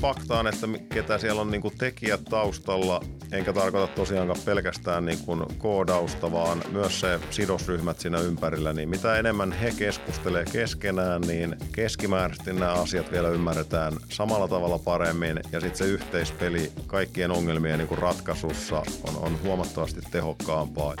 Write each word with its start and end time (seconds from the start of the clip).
faktaan, 0.00 0.46
että 0.46 0.66
ketä 0.94 1.18
siellä 1.18 1.40
on 1.40 1.50
niin 1.50 1.60
kuin 1.60 1.78
tekijät 1.78 2.24
taustalla, 2.24 3.00
enkä 3.32 3.52
tarkoita 3.52 3.94
tosiaankaan 3.94 4.40
pelkästään 4.44 5.04
niin 5.04 5.18
kuin 5.18 5.44
koodausta, 5.58 6.32
vaan 6.32 6.62
myös 6.72 7.00
se 7.00 7.20
sidosryhmät 7.30 8.00
siinä 8.00 8.20
ympärillä, 8.20 8.72
niin 8.72 8.88
mitä 8.88 9.16
enemmän 9.16 9.52
he 9.52 9.72
keskustelee 9.78 10.44
keskenään, 10.52 11.20
niin 11.20 11.56
keskimääräisesti 11.72 12.52
nämä 12.52 12.72
asiat 12.72 13.12
vielä 13.12 13.28
ymmärretään 13.28 13.92
samalla 14.08 14.48
tavalla 14.48 14.78
paremmin 14.78 15.40
ja 15.52 15.60
sitten 15.60 15.78
se 15.78 15.84
yhteispeli 15.84 16.72
kaikkien 16.86 17.30
ongelmien 17.30 17.78
niin 17.78 17.88
kuin 17.88 17.98
ratkaisussa 17.98 18.78
on, 18.78 19.16
on 19.16 19.38
huomattavasti 19.42 20.00
tehokkaampaa. 20.10 20.94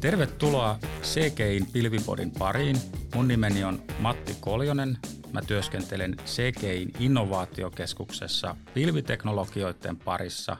Tervetuloa 0.00 0.78
CGIin 1.02 1.66
Pilvipodin 1.72 2.30
pariin. 2.30 2.76
Mun 3.14 3.28
nimeni 3.28 3.64
on 3.64 3.82
Matti 3.98 4.36
Koljonen. 4.40 4.98
Mä 5.32 5.42
työskentelen 5.42 6.16
CGIin 6.16 6.90
innovaatiokeskuksessa 6.98 8.56
pilviteknologioiden 8.74 9.96
parissa. 9.96 10.56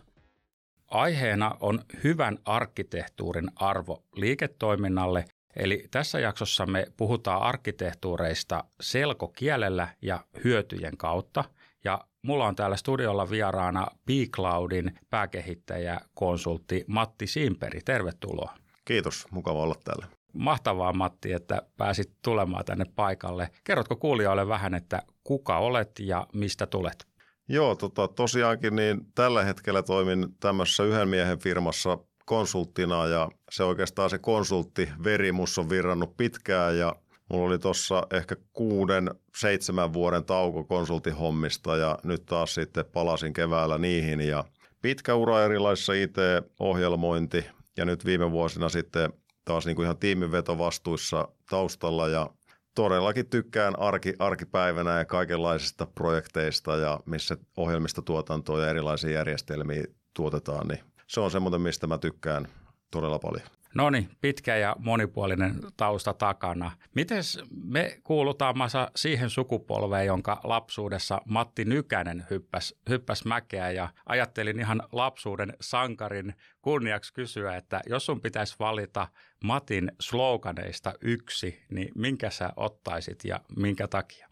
Aiheena 0.89 1.57
on 1.61 1.81
hyvän 2.05 2.39
arkkitehtuurin 2.45 3.51
arvo 3.57 4.03
liiketoiminnalle, 4.17 5.25
eli 5.57 5.85
tässä 5.91 6.21
jaksossa 6.21 6.67
me 6.67 6.87
puhutaan 6.97 7.43
arkkitehtuureista 7.43 8.65
selkokielellä 8.81 9.89
ja 10.03 10.25
hyötyjen 10.45 10.97
kautta. 10.97 11.45
Ja 11.85 12.05
mulla 12.23 12.47
on 12.47 12.57
täällä 12.57 12.77
studiolla 12.77 13.31
vieraana 13.31 13.87
B-Cloudin 14.07 14.99
pääkehittäjä, 15.11 16.01
konsultti 16.15 16.85
Matti 16.87 17.27
Simperi. 17.27 17.81
Tervetuloa. 17.85 18.55
Kiitos, 18.85 19.27
mukava 19.31 19.63
olla 19.63 19.77
täällä. 19.85 20.20
Mahtavaa 20.33 20.93
Matti, 20.93 21.33
että 21.33 21.63
pääsit 21.77 22.13
tulemaan 22.23 22.65
tänne 22.65 22.85
paikalle. 22.97 23.51
Kerrotko 23.65 23.97
kuulijoille 23.97 24.49
vähän, 24.49 24.75
että 24.75 25.03
kuka 25.25 25.59
olet 25.59 25.91
ja 25.99 26.27
mistä 26.33 26.67
tulet? 26.67 27.07
Joo, 27.49 27.75
tota, 27.75 28.09
tosiaankin 28.09 28.77
niin 28.77 29.01
tällä 29.15 29.45
hetkellä 29.45 29.83
toimin 29.83 30.27
tämmöisessä 30.41 30.83
yhden 30.85 31.09
miehen 31.09 31.39
firmassa 31.39 31.99
konsulttina 32.25 33.07
ja 33.07 33.29
se 33.51 33.65
oikeastaan 33.65 34.11
se 34.11 34.19
konsultti 34.19 34.89
verimus 35.05 35.59
on 35.59 35.71
virrannut 35.71 36.17
pitkään 36.17 36.79
ja 36.79 36.97
mulla 37.31 37.47
oli 37.47 37.59
tuossa 37.59 38.07
ehkä 38.13 38.37
kuuden, 38.53 39.11
seitsemän 39.37 39.93
vuoden 39.93 40.25
tauko 40.25 40.65
konsultihommista 40.65 41.77
ja 41.77 41.99
nyt 42.05 42.27
taas 42.27 42.55
sitten 42.55 42.85
palasin 42.93 43.33
keväällä 43.33 43.79
niihin 43.79 44.21
ja 44.21 44.45
pitkä 44.83 45.15
ura 45.15 45.45
erilaisissa 45.45 45.93
IT-ohjelmointi, 45.93 47.45
ja 47.77 47.85
nyt 47.85 48.05
viime 48.05 48.31
vuosina 48.31 48.69
sitten 48.69 49.13
taas 49.51 49.67
niin 49.67 49.77
kuin 49.77 49.85
ihan 49.85 49.99
tiiminvetovastuissa 49.99 51.29
taustalla 51.51 52.09
ja 52.09 52.31
todellakin 52.75 53.27
tykkään 53.27 53.79
arki, 53.79 54.15
arkipäivänä 54.19 54.99
ja 54.99 55.05
kaikenlaisista 55.05 55.87
projekteista 55.87 56.77
ja 56.77 57.01
missä 57.07 57.37
ohjelmistotuotantoa 57.57 58.61
ja 58.61 58.71
erilaisia 58.71 59.11
järjestelmiä 59.11 59.85
tuotetaan, 60.15 60.69
niin 60.69 60.81
se 61.07 61.21
on 61.21 61.31
semmoinen, 61.31 61.61
mistä 61.61 61.87
mä 61.87 61.99
tykkään 61.99 62.49
todella 62.91 63.19
paljon. 63.19 63.60
No 63.75 63.91
niin, 63.91 64.11
pitkä 64.21 64.57
ja 64.57 64.77
monipuolinen 64.79 65.55
tausta 65.77 66.15
takana. 66.15 66.71
Miten 66.95 67.23
me 67.65 68.01
kuulutaan 68.05 68.59
Masa 68.59 68.91
siihen 68.97 69.31
sukupolveen, 69.31 70.07
jonka 70.07 70.41
lapsuudessa 70.45 71.21
Matti 71.25 71.65
Nykänen 71.65 72.27
hyppäs, 72.31 72.75
hyppäs 72.89 73.25
mäkeä 73.25 73.71
ja 73.71 73.89
ajattelin 74.07 74.61
ihan 74.61 74.83
lapsuuden 74.93 75.53
sankarin 75.61 76.35
kunniaksi 76.63 77.15
kysyä, 77.15 77.57
että 77.57 77.81
jos 77.87 78.07
sun 78.07 78.21
pitäisi 78.21 78.57
valita 78.59 79.09
Matin 79.45 79.93
sloganeista 80.01 80.93
yksi, 81.01 81.63
niin 81.71 81.93
minkä 81.95 82.31
sä 82.31 82.53
ottaisit 82.57 83.25
ja 83.25 83.41
minkä 83.57 83.89
takia? 83.89 84.30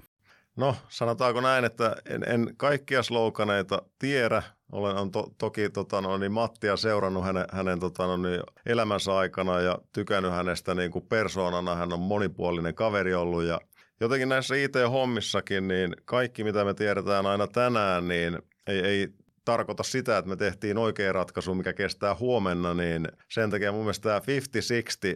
No 0.59 0.77
sanotaanko 0.89 1.41
näin, 1.41 1.65
että 1.65 1.97
en, 2.07 2.23
en 2.27 2.55
kaikkia 2.57 3.03
sloganeita 3.03 3.83
tiedä. 3.99 4.43
Olen 4.73 4.97
on 4.97 5.11
to, 5.11 5.27
toki 5.39 5.71
tota, 5.71 6.01
no, 6.01 6.19
niin 6.19 6.33
Mattia 6.33 6.77
seurannut 6.77 7.25
hänen, 7.25 7.45
hänen 7.53 7.81
tota, 7.81 8.07
no, 8.07 8.17
niin 8.17 8.41
elämänsä 8.67 9.17
aikana 9.17 9.61
ja 9.61 9.79
tykännyt 9.93 10.33
hänestä 10.33 10.75
niin 10.75 10.91
kuin 10.91 11.07
persoonana. 11.09 11.75
Hän 11.75 11.93
on 11.93 12.01
monipuolinen 12.01 12.75
kaveri 12.75 13.15
ollut 13.15 13.45
ja 13.45 13.61
jotenkin 14.01 14.29
näissä 14.29 14.55
IT-hommissakin, 14.55 15.69
niin 15.69 15.97
kaikki 16.05 16.45
mitä 16.45 16.65
me 16.65 16.75
tiedetään 16.75 17.27
aina 17.27 17.47
tänään, 17.47 18.09
niin 18.09 18.39
ei, 18.67 18.81
ei 18.81 19.09
tarkoita 19.45 19.83
sitä, 19.83 20.19
että 20.19 20.29
me 20.29 20.37
tehtiin 20.37 20.79
oikea 20.79 21.13
ratkaisu, 21.13 21.55
mikä 21.55 21.73
kestää 21.73 22.15
huomenna, 22.15 22.75
niin 22.75 23.09
sen 23.29 23.51
takia 23.51 23.73
mun 23.73 23.81
mielestä 23.81 24.09
tämä 24.09 24.39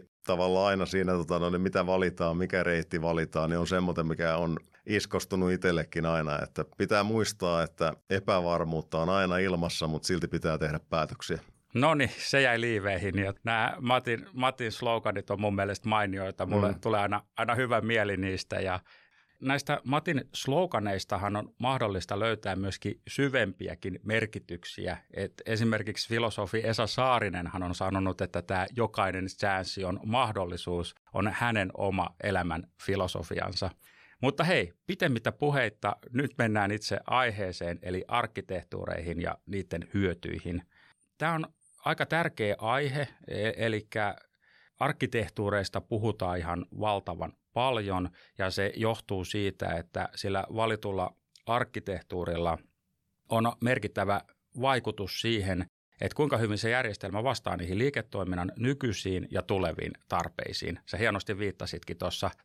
50-60 0.03 0.07
tavallaan 0.27 0.67
aina 0.67 0.87
siinä, 0.87 1.13
tota, 1.13 1.39
no, 1.39 1.51
niin 1.51 1.61
mitä 1.61 1.87
valitaan, 1.87 2.37
mikä 2.37 2.63
reitti 2.63 3.03
valitaan, 3.03 3.51
niin 3.51 3.59
on 3.59 3.67
semmoinen, 3.67 4.07
mikä 4.07 4.37
on 4.37 4.57
iskostunut 4.87 5.53
itsellekin 5.53 6.07
aina, 6.07 6.39
että 6.43 6.65
pitää 6.77 7.03
muistaa, 7.03 7.63
että 7.63 7.93
epävarmuutta 8.11 8.99
on 8.99 9.09
aina 9.09 9.39
ilmassa, 9.39 9.87
mutta 9.87 10.07
silti 10.07 10.29
pitää 10.29 10.59
tehdä 10.59 10.81
päätöksiä. 10.91 11.39
No 11.75 11.95
niin, 11.95 12.11
se 12.19 12.41
jäi 12.41 12.61
liiveihin. 12.61 13.19
Ja 13.19 13.35
nämä 13.45 13.77
Matin, 13.81 14.27
Matin 14.33 14.73
sloganit 14.73 15.31
on 15.31 15.41
mun 15.41 15.55
mielestä 15.55 15.89
mainioita. 15.89 16.47
Mulle 16.47 16.73
mm. 16.73 16.81
tulee 16.81 17.01
aina, 17.01 17.23
aina 17.37 17.55
hyvä 17.55 17.81
mieli 17.81 18.17
niistä 18.17 18.61
ja 18.61 18.81
näistä 19.41 19.81
Matin 19.85 20.25
sloganeistahan 20.35 21.37
on 21.37 21.55
mahdollista 21.59 22.19
löytää 22.19 22.57
myöskin 22.57 23.01
syvempiäkin 23.09 24.01
merkityksiä. 24.03 24.97
Et 25.15 25.33
esimerkiksi 25.47 26.09
filosofi 26.09 26.67
Esa 26.67 26.87
Saarinenhan 26.87 27.63
on 27.63 27.75
sanonut, 27.75 28.21
että 28.21 28.43
tämä 28.43 28.67
jokainen 28.77 29.27
chanssi 29.27 29.85
on 29.85 30.01
mahdollisuus, 30.05 30.95
on 31.13 31.33
hänen 31.35 31.71
oma 31.75 32.15
elämän 32.23 32.63
filosofiansa. 32.83 33.71
Mutta 34.23 34.45
hei, 34.45 34.73
pitemmittä 34.87 35.33
puheitta, 35.33 35.97
nyt 36.13 36.31
mennään 36.39 36.71
itse 36.71 36.99
aiheeseen, 37.07 37.79
eli 37.83 38.05
arkkitehtuureihin 38.09 39.23
ja 39.23 39.39
niiden 39.47 39.89
hyötyihin. 39.95 40.63
Tämä 41.19 41.35
on 41.35 41.47
aika 41.85 42.07
tärkeä 42.07 42.55
aihe, 42.59 43.09
e- 43.29 43.53
eli 43.57 43.89
arkkitehtuureista 44.79 45.81
puhutaan 45.81 46.39
ihan 46.39 46.67
valtavan 46.81 47.33
paljon 47.53 48.11
ja 48.39 48.51
se 48.51 48.73
johtuu 48.77 49.25
siitä, 49.25 49.75
että 49.75 50.09
sillä 50.15 50.45
valitulla 50.55 51.17
arkkitehtuurilla 51.47 52.59
on 53.29 53.53
merkittävä 53.61 54.21
vaikutus 54.61 55.21
siihen, 55.21 55.67
että 56.03 56.17
kuinka 56.17 56.37
hyvin 56.37 56.59
se 56.59 56.71
järjestelmä 56.71 57.25
vastaa 57.25 57.57
niihin 57.57 57.79
liiketoiminnan 57.79 58.53
nykyisiin 58.57 59.29
ja 59.31 59.43
tuleviin 59.43 59.93
tarpeisiin. 60.09 60.79
Se 60.87 60.99
hienosti 60.99 61.39
viittasitkin 61.39 61.97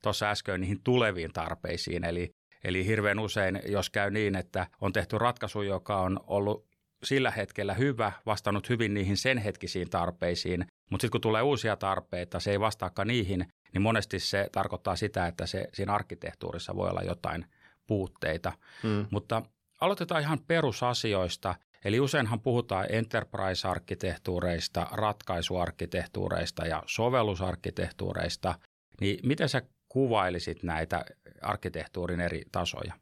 tuossa 0.01 0.29
äsken 0.29 0.61
niihin 0.61 0.83
tuleviin 0.83 1.33
tarpeisiin, 1.33 2.03
eli, 2.03 2.29
eli 2.63 2.85
hirveän 2.85 3.19
usein, 3.19 3.61
jos 3.65 3.89
käy 3.89 4.11
niin, 4.11 4.35
että 4.35 4.67
on 4.81 4.93
tehty 4.93 5.17
ratkaisu, 5.17 5.61
joka 5.61 6.01
on 6.01 6.19
ollut 6.27 6.67
sillä 7.03 7.31
hetkellä 7.31 7.73
hyvä, 7.73 8.11
vastannut 8.25 8.69
hyvin 8.69 8.93
niihin 8.93 9.17
sen 9.17 9.37
hetkisiin 9.37 9.89
tarpeisiin, 9.89 10.65
mutta 10.89 11.01
sitten 11.01 11.11
kun 11.11 11.21
tulee 11.21 11.41
uusia 11.41 11.75
tarpeita, 11.75 12.39
se 12.39 12.51
ei 12.51 12.59
vastaakaan 12.59 13.07
niihin, 13.07 13.45
niin 13.73 13.81
monesti 13.81 14.19
se 14.19 14.49
tarkoittaa 14.51 14.95
sitä, 14.95 15.27
että 15.27 15.45
se, 15.45 15.67
siinä 15.73 15.93
arkkitehtuurissa 15.93 16.75
voi 16.75 16.89
olla 16.89 17.01
jotain 17.01 17.45
puutteita. 17.87 18.53
Mm. 18.83 19.05
Mutta 19.11 19.41
aloitetaan 19.81 20.21
ihan 20.21 20.39
perusasioista. 20.47 21.55
Eli 21.87 21.99
useinhan 21.99 22.41
puhutaan 22.41 22.85
enterprise-arkkitehtuureista, 22.89 24.87
ratkaisuarkkitehtuureista 24.91 26.65
ja 26.65 26.83
sovellusarkkitehtuureista. 26.85 28.59
Niin 29.01 29.19
miten 29.23 29.49
sä 29.49 29.61
kuvailisit 29.89 30.63
näitä 30.63 31.05
arkkitehtuurin 31.41 32.19
eri 32.19 32.41
tasoja? 32.51 32.93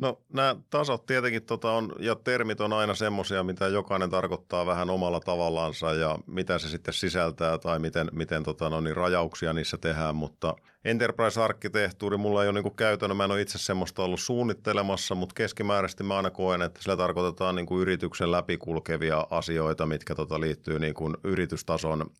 No 0.00 0.20
nämä 0.32 0.56
tasot 0.70 1.06
tietenkin 1.06 1.42
tota 1.42 1.72
on, 1.72 1.92
ja 1.98 2.14
termit 2.14 2.60
on 2.60 2.72
aina 2.72 2.94
semmoisia, 2.94 3.42
mitä 3.44 3.68
jokainen 3.68 4.10
tarkoittaa 4.10 4.66
vähän 4.66 4.90
omalla 4.90 5.20
tavallaansa 5.20 5.92
ja 5.92 6.18
mitä 6.26 6.58
se 6.58 6.68
sitten 6.68 6.94
sisältää 6.94 7.58
tai 7.58 7.78
miten, 7.78 8.08
miten 8.12 8.42
tota, 8.42 8.70
no 8.70 8.80
niin, 8.80 8.96
rajauksia 8.96 9.52
niissä 9.52 9.78
tehdään, 9.78 10.14
mutta 10.14 10.54
enterprise-arkkitehtuuri 10.84 12.16
mulla 12.16 12.42
ei 12.42 12.48
ole 12.48 12.62
niin 12.62 12.76
käytännön, 12.76 13.16
mä 13.16 13.24
en 13.24 13.30
ole 13.30 13.40
itse 13.40 13.58
semmoista 13.58 14.02
ollut 14.02 14.20
suunnittelemassa, 14.20 15.14
mutta 15.14 15.34
keskimääräisesti 15.34 16.04
mä 16.04 16.16
aina 16.16 16.30
koen, 16.30 16.62
että 16.62 16.82
sillä 16.82 16.96
tarkoitetaan 16.96 17.54
niin 17.54 17.80
yrityksen 17.80 18.30
läpikulkevia 18.32 19.26
asioita, 19.30 19.86
mitkä 19.86 20.14
tota 20.14 20.40
liittyy 20.40 20.78
niin 20.78 20.94
yritystason 21.24 22.10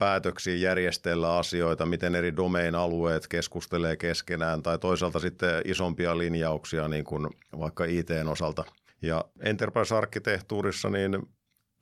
päätöksiin 0.00 0.60
järjestellä 0.60 1.38
asioita, 1.38 1.86
miten 1.86 2.14
eri 2.14 2.36
domain-alueet 2.36 3.28
keskustelee 3.28 3.96
keskenään 3.96 4.62
tai 4.62 4.78
toisaalta 4.78 5.18
sitten 5.18 5.62
isompia 5.64 6.18
linjauksia 6.18 6.88
niin 6.88 7.04
kuin 7.04 7.28
vaikka 7.58 7.84
ITn 7.84 8.28
osalta. 8.28 8.64
Ja 9.02 9.24
enterprise-arkkitehtuurissa 9.40 10.90
niin 10.90 11.18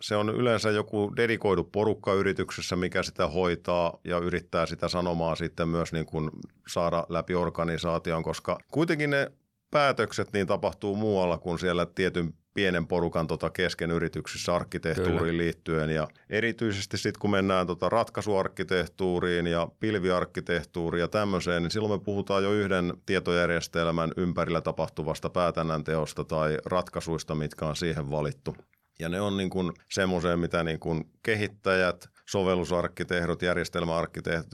se 0.00 0.16
on 0.16 0.28
yleensä 0.28 0.70
joku 0.70 1.12
dedikoidu 1.16 1.64
porukka 1.64 2.14
yrityksessä, 2.14 2.76
mikä 2.76 3.02
sitä 3.02 3.26
hoitaa 3.26 3.98
ja 4.04 4.18
yrittää 4.18 4.66
sitä 4.66 4.88
sanomaa 4.88 5.34
sitten 5.36 5.68
myös 5.68 5.92
niin 5.92 6.06
kuin 6.06 6.30
saada 6.68 7.06
läpi 7.08 7.34
organisaation, 7.34 8.22
koska 8.22 8.58
kuitenkin 8.68 9.10
ne 9.10 9.32
päätökset 9.70 10.32
niin 10.32 10.46
tapahtuu 10.46 10.96
muualla 10.96 11.38
kuin 11.38 11.58
siellä 11.58 11.86
tietyn 11.86 12.34
pienen 12.58 12.86
porukan 12.86 13.26
tota 13.26 13.50
kesken 13.50 13.90
yrityksissä 13.90 14.54
arkkitehtuuriin 14.54 15.18
Kyllä. 15.18 15.38
liittyen. 15.38 15.90
Ja 15.90 16.08
erityisesti 16.30 16.98
sitten 16.98 17.20
kun 17.20 17.30
mennään 17.30 17.66
tota 17.66 17.88
ratkaisuarkkitehtuuriin 17.88 19.46
ja 19.46 19.68
pilviarkkitehtuuriin 19.80 21.00
ja 21.00 21.08
tämmöiseen, 21.08 21.62
niin 21.62 21.70
silloin 21.70 22.00
me 22.00 22.04
puhutaan 22.04 22.44
jo 22.44 22.52
yhden 22.52 22.92
tietojärjestelmän 23.06 24.12
ympärillä 24.16 24.60
tapahtuvasta 24.60 25.30
päätännänteosta 25.30 26.24
tai 26.24 26.58
ratkaisuista, 26.64 27.34
mitkä 27.34 27.66
on 27.66 27.76
siihen 27.76 28.10
valittu. 28.10 28.56
Ja 29.00 29.08
ne 29.08 29.20
on 29.20 29.36
niin 29.36 29.50
kuin 29.50 29.72
semmoisia, 29.90 30.36
mitä 30.36 30.64
niin 30.64 30.80
kuin 30.80 31.04
kehittäjät, 31.22 32.08
sovellusarkkitehdot, 32.30 33.42
järjestelmäarkkitehdit, 33.42 34.52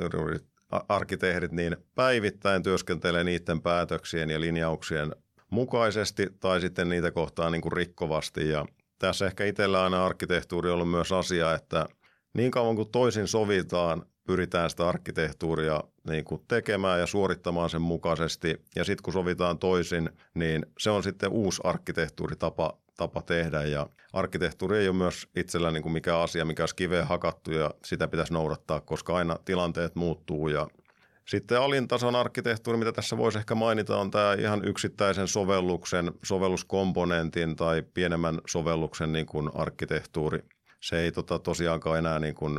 arkkitehdit, 0.88 1.52
niin 1.52 1.76
päivittäin 1.94 2.62
työskentelee 2.62 3.24
niiden 3.24 3.62
päätöksien 3.62 4.30
ja 4.30 4.40
linjauksien 4.40 5.12
mukaisesti 5.54 6.26
tai 6.40 6.60
sitten 6.60 6.88
niitä 6.88 7.10
kohtaa 7.10 7.50
niin 7.50 7.62
kuin 7.62 7.72
rikkovasti. 7.72 8.48
Ja 8.48 8.66
tässä 8.98 9.26
ehkä 9.26 9.44
itsellä 9.44 9.84
aina 9.84 10.06
arkkitehtuuri 10.06 10.70
on 10.70 10.74
ollut 10.74 10.90
myös 10.90 11.12
asia, 11.12 11.54
että 11.54 11.86
niin 12.34 12.50
kauan 12.50 12.76
kuin 12.76 12.90
toisin 12.90 13.28
sovitaan, 13.28 14.02
pyritään 14.26 14.70
sitä 14.70 14.88
arkkitehtuuria 14.88 15.80
niin 16.08 16.24
kuin 16.24 16.42
tekemään 16.48 17.00
ja 17.00 17.06
suorittamaan 17.06 17.70
sen 17.70 17.82
mukaisesti. 17.82 18.62
Ja 18.76 18.84
sitten 18.84 19.02
kun 19.02 19.12
sovitaan 19.12 19.58
toisin, 19.58 20.10
niin 20.34 20.66
se 20.78 20.90
on 20.90 21.02
sitten 21.02 21.30
uusi 21.30 21.60
arkkitehtuuritapa 21.64 22.78
tapa 22.96 23.22
tehdä. 23.22 23.62
Ja 23.62 23.86
arkkitehtuuri 24.12 24.78
ei 24.78 24.88
ole 24.88 24.96
myös 24.96 25.28
itsellä 25.36 25.70
niin 25.70 25.82
kuin 25.82 25.92
mikään 25.92 26.20
asia, 26.20 26.44
mikä 26.44 26.62
olisi 26.62 26.76
kiveen 26.76 27.06
hakattu 27.06 27.52
ja 27.52 27.70
sitä 27.84 28.08
pitäisi 28.08 28.32
noudattaa, 28.32 28.80
koska 28.80 29.16
aina 29.16 29.38
tilanteet 29.44 29.94
muuttuu 29.94 30.48
ja 30.48 30.66
sitten 31.28 31.60
alintason 31.60 32.16
arkkitehtuuri, 32.16 32.78
mitä 32.78 32.92
tässä 32.92 33.16
voisi 33.16 33.38
ehkä 33.38 33.54
mainita, 33.54 33.96
on 33.96 34.10
tämä 34.10 34.34
ihan 34.34 34.64
yksittäisen 34.64 35.28
sovelluksen, 35.28 36.12
sovelluskomponentin 36.24 37.56
tai 37.56 37.82
pienemmän 37.94 38.40
sovelluksen 38.46 39.12
niin 39.12 39.26
kuin 39.26 39.50
arkkitehtuuri. 39.54 40.38
Se 40.80 41.00
ei 41.00 41.12
tota 41.12 41.38
tosiaankaan 41.38 41.98
enää 41.98 42.18
niin 42.18 42.34
kuin 42.34 42.58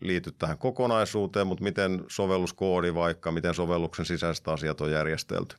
liity 0.00 0.32
tähän 0.32 0.58
kokonaisuuteen, 0.58 1.46
mutta 1.46 1.64
miten 1.64 2.04
sovelluskoodi 2.08 2.94
vaikka, 2.94 3.32
miten 3.32 3.54
sovelluksen 3.54 4.06
sisäiset 4.06 4.48
asiat 4.48 4.80
on 4.80 4.90
järjestelty. 4.90 5.56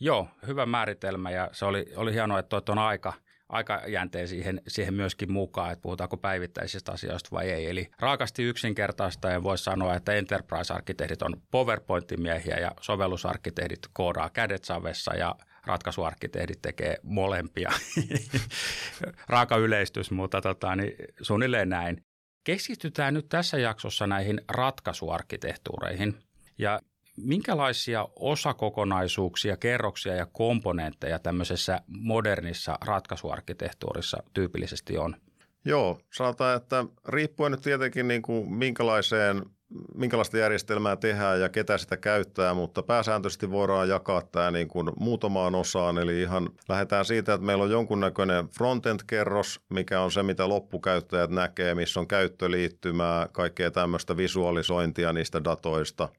Joo, 0.00 0.28
hyvä 0.46 0.66
määritelmä 0.66 1.30
ja 1.30 1.48
se 1.52 1.64
oli, 1.64 1.86
oli 1.96 2.12
hienoa, 2.12 2.38
että 2.38 2.60
tuo 2.60 2.72
on 2.72 2.78
aika– 2.78 3.12
aikajänteen 3.48 4.28
siihen, 4.28 4.62
siihen 4.68 4.94
myöskin 4.94 5.32
mukaan, 5.32 5.72
että 5.72 5.82
puhutaanko 5.82 6.16
päivittäisistä 6.16 6.92
asioista 6.92 7.28
vai 7.32 7.50
ei. 7.50 7.70
Eli 7.70 7.90
raakasti 7.98 8.42
yksinkertaista 8.42 9.30
ja 9.30 9.42
voisi 9.42 9.64
sanoa, 9.64 9.94
että 9.94 10.12
enterprise-arkkitehdit 10.12 11.22
on 11.22 11.42
PowerPoint-miehiä 11.50 12.56
ja 12.56 12.72
sovellusarkkitehdit 12.80 13.80
koodaa 13.92 14.30
kädet 14.30 14.64
savessa 14.64 15.14
ja 15.14 15.36
ratkaisuarkkitehdit 15.66 16.62
tekee 16.62 16.96
molempia. 17.02 17.70
Raaka 19.28 19.56
yleistys, 19.56 20.10
mutta 20.10 20.40
tota, 20.40 20.76
niin 20.76 20.92
suunnilleen 21.22 21.68
näin. 21.68 22.00
Keskitytään 22.44 23.14
nyt 23.14 23.28
tässä 23.28 23.58
jaksossa 23.58 24.06
näihin 24.06 24.40
ratkaisuarkkitehtuureihin. 24.48 26.14
Ja 26.58 26.80
minkälaisia 27.16 28.08
osakokonaisuuksia, 28.16 29.56
kerroksia 29.56 30.14
ja 30.14 30.26
komponentteja 30.26 31.18
tämmöisessä 31.18 31.80
modernissa 31.86 32.78
ratkaisuarkkitehtuurissa 32.84 34.22
tyypillisesti 34.34 34.98
on? 34.98 35.16
Joo, 35.64 36.00
sanotaan, 36.12 36.56
että 36.56 36.84
riippuen 37.08 37.52
nyt 37.52 37.60
tietenkin 37.60 38.08
niin 38.08 38.22
kuin 38.22 38.52
minkälaiseen 38.52 39.42
minkälaista 39.94 40.38
järjestelmää 40.38 40.96
tehdään 40.96 41.40
ja 41.40 41.48
ketä 41.48 41.78
sitä 41.78 41.96
käyttää, 41.96 42.54
mutta 42.54 42.82
pääsääntöisesti 42.82 43.50
voidaan 43.50 43.88
jakaa 43.88 44.22
tämä 44.22 44.50
niin 44.50 44.68
kuin 44.68 44.90
muutamaan 44.96 45.54
osaan. 45.54 45.98
Eli 45.98 46.22
ihan 46.22 46.48
lähdetään 46.68 47.04
siitä, 47.04 47.34
että 47.34 47.46
meillä 47.46 47.64
on 47.64 47.70
jonkunnäköinen 47.70 48.48
frontend-kerros, 48.48 49.60
mikä 49.70 50.00
on 50.00 50.12
se, 50.12 50.22
mitä 50.22 50.48
loppukäyttäjät 50.48 51.30
näkee, 51.30 51.74
missä 51.74 52.00
on 52.00 52.08
käyttöliittymää, 52.08 53.28
kaikkea 53.32 53.70
tämmöistä 53.70 54.16
visualisointia 54.16 55.12
niistä 55.12 55.44
datoista– 55.44 56.08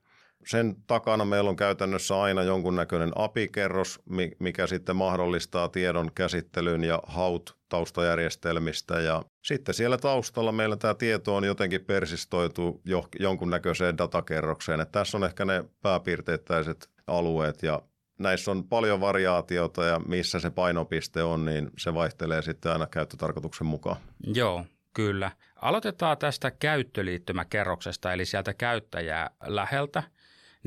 sen 0.48 0.76
takana 0.88 1.26
meillä 1.26 1.50
on 1.50 1.56
käytännössä 1.56 2.22
aina 2.22 2.44
jonkunnäköinen 2.44 3.12
API-kerros, 3.16 4.00
mikä 4.40 4.68
sitten 4.68 4.96
mahdollistaa 4.96 5.70
tiedon 5.70 6.12
käsittelyn 6.16 6.84
ja 6.84 7.00
haut 7.08 7.58
taustajärjestelmistä. 7.70 9.00
Ja 9.00 9.24
sitten 9.44 9.76
siellä 9.76 9.98
taustalla 9.98 10.52
meillä 10.52 10.78
tämä 10.78 10.94
tieto 10.94 11.36
on 11.36 11.44
jotenkin 11.44 11.86
persistoitu 11.86 12.82
jo, 12.86 13.08
jonkunnäköiseen 13.20 13.98
datakerrokseen. 13.98 14.82
Että 14.82 15.00
tässä 15.00 15.18
on 15.18 15.24
ehkä 15.24 15.46
ne 15.46 15.64
pääpiirteittäiset 15.82 16.90
alueet 17.08 17.64
ja 17.64 17.82
näissä 18.20 18.52
on 18.52 18.64
paljon 18.64 19.02
variaatiota 19.02 19.86
ja 19.86 20.00
missä 20.00 20.40
se 20.40 20.50
painopiste 20.50 21.24
on, 21.24 21.46
niin 21.46 21.70
se 21.78 21.94
vaihtelee 21.94 22.42
sitten 22.42 22.72
aina 22.72 22.88
käyttötarkoituksen 22.88 23.68
mukaan. 23.68 23.98
Joo, 24.34 24.66
Kyllä. 24.98 25.32
Aloitetaan 25.56 26.18
tästä 26.18 26.52
käyttöliittymäkerroksesta, 26.52 28.14
eli 28.14 28.26
sieltä 28.26 28.54
käyttäjää 28.54 29.30
läheltä. 29.46 30.04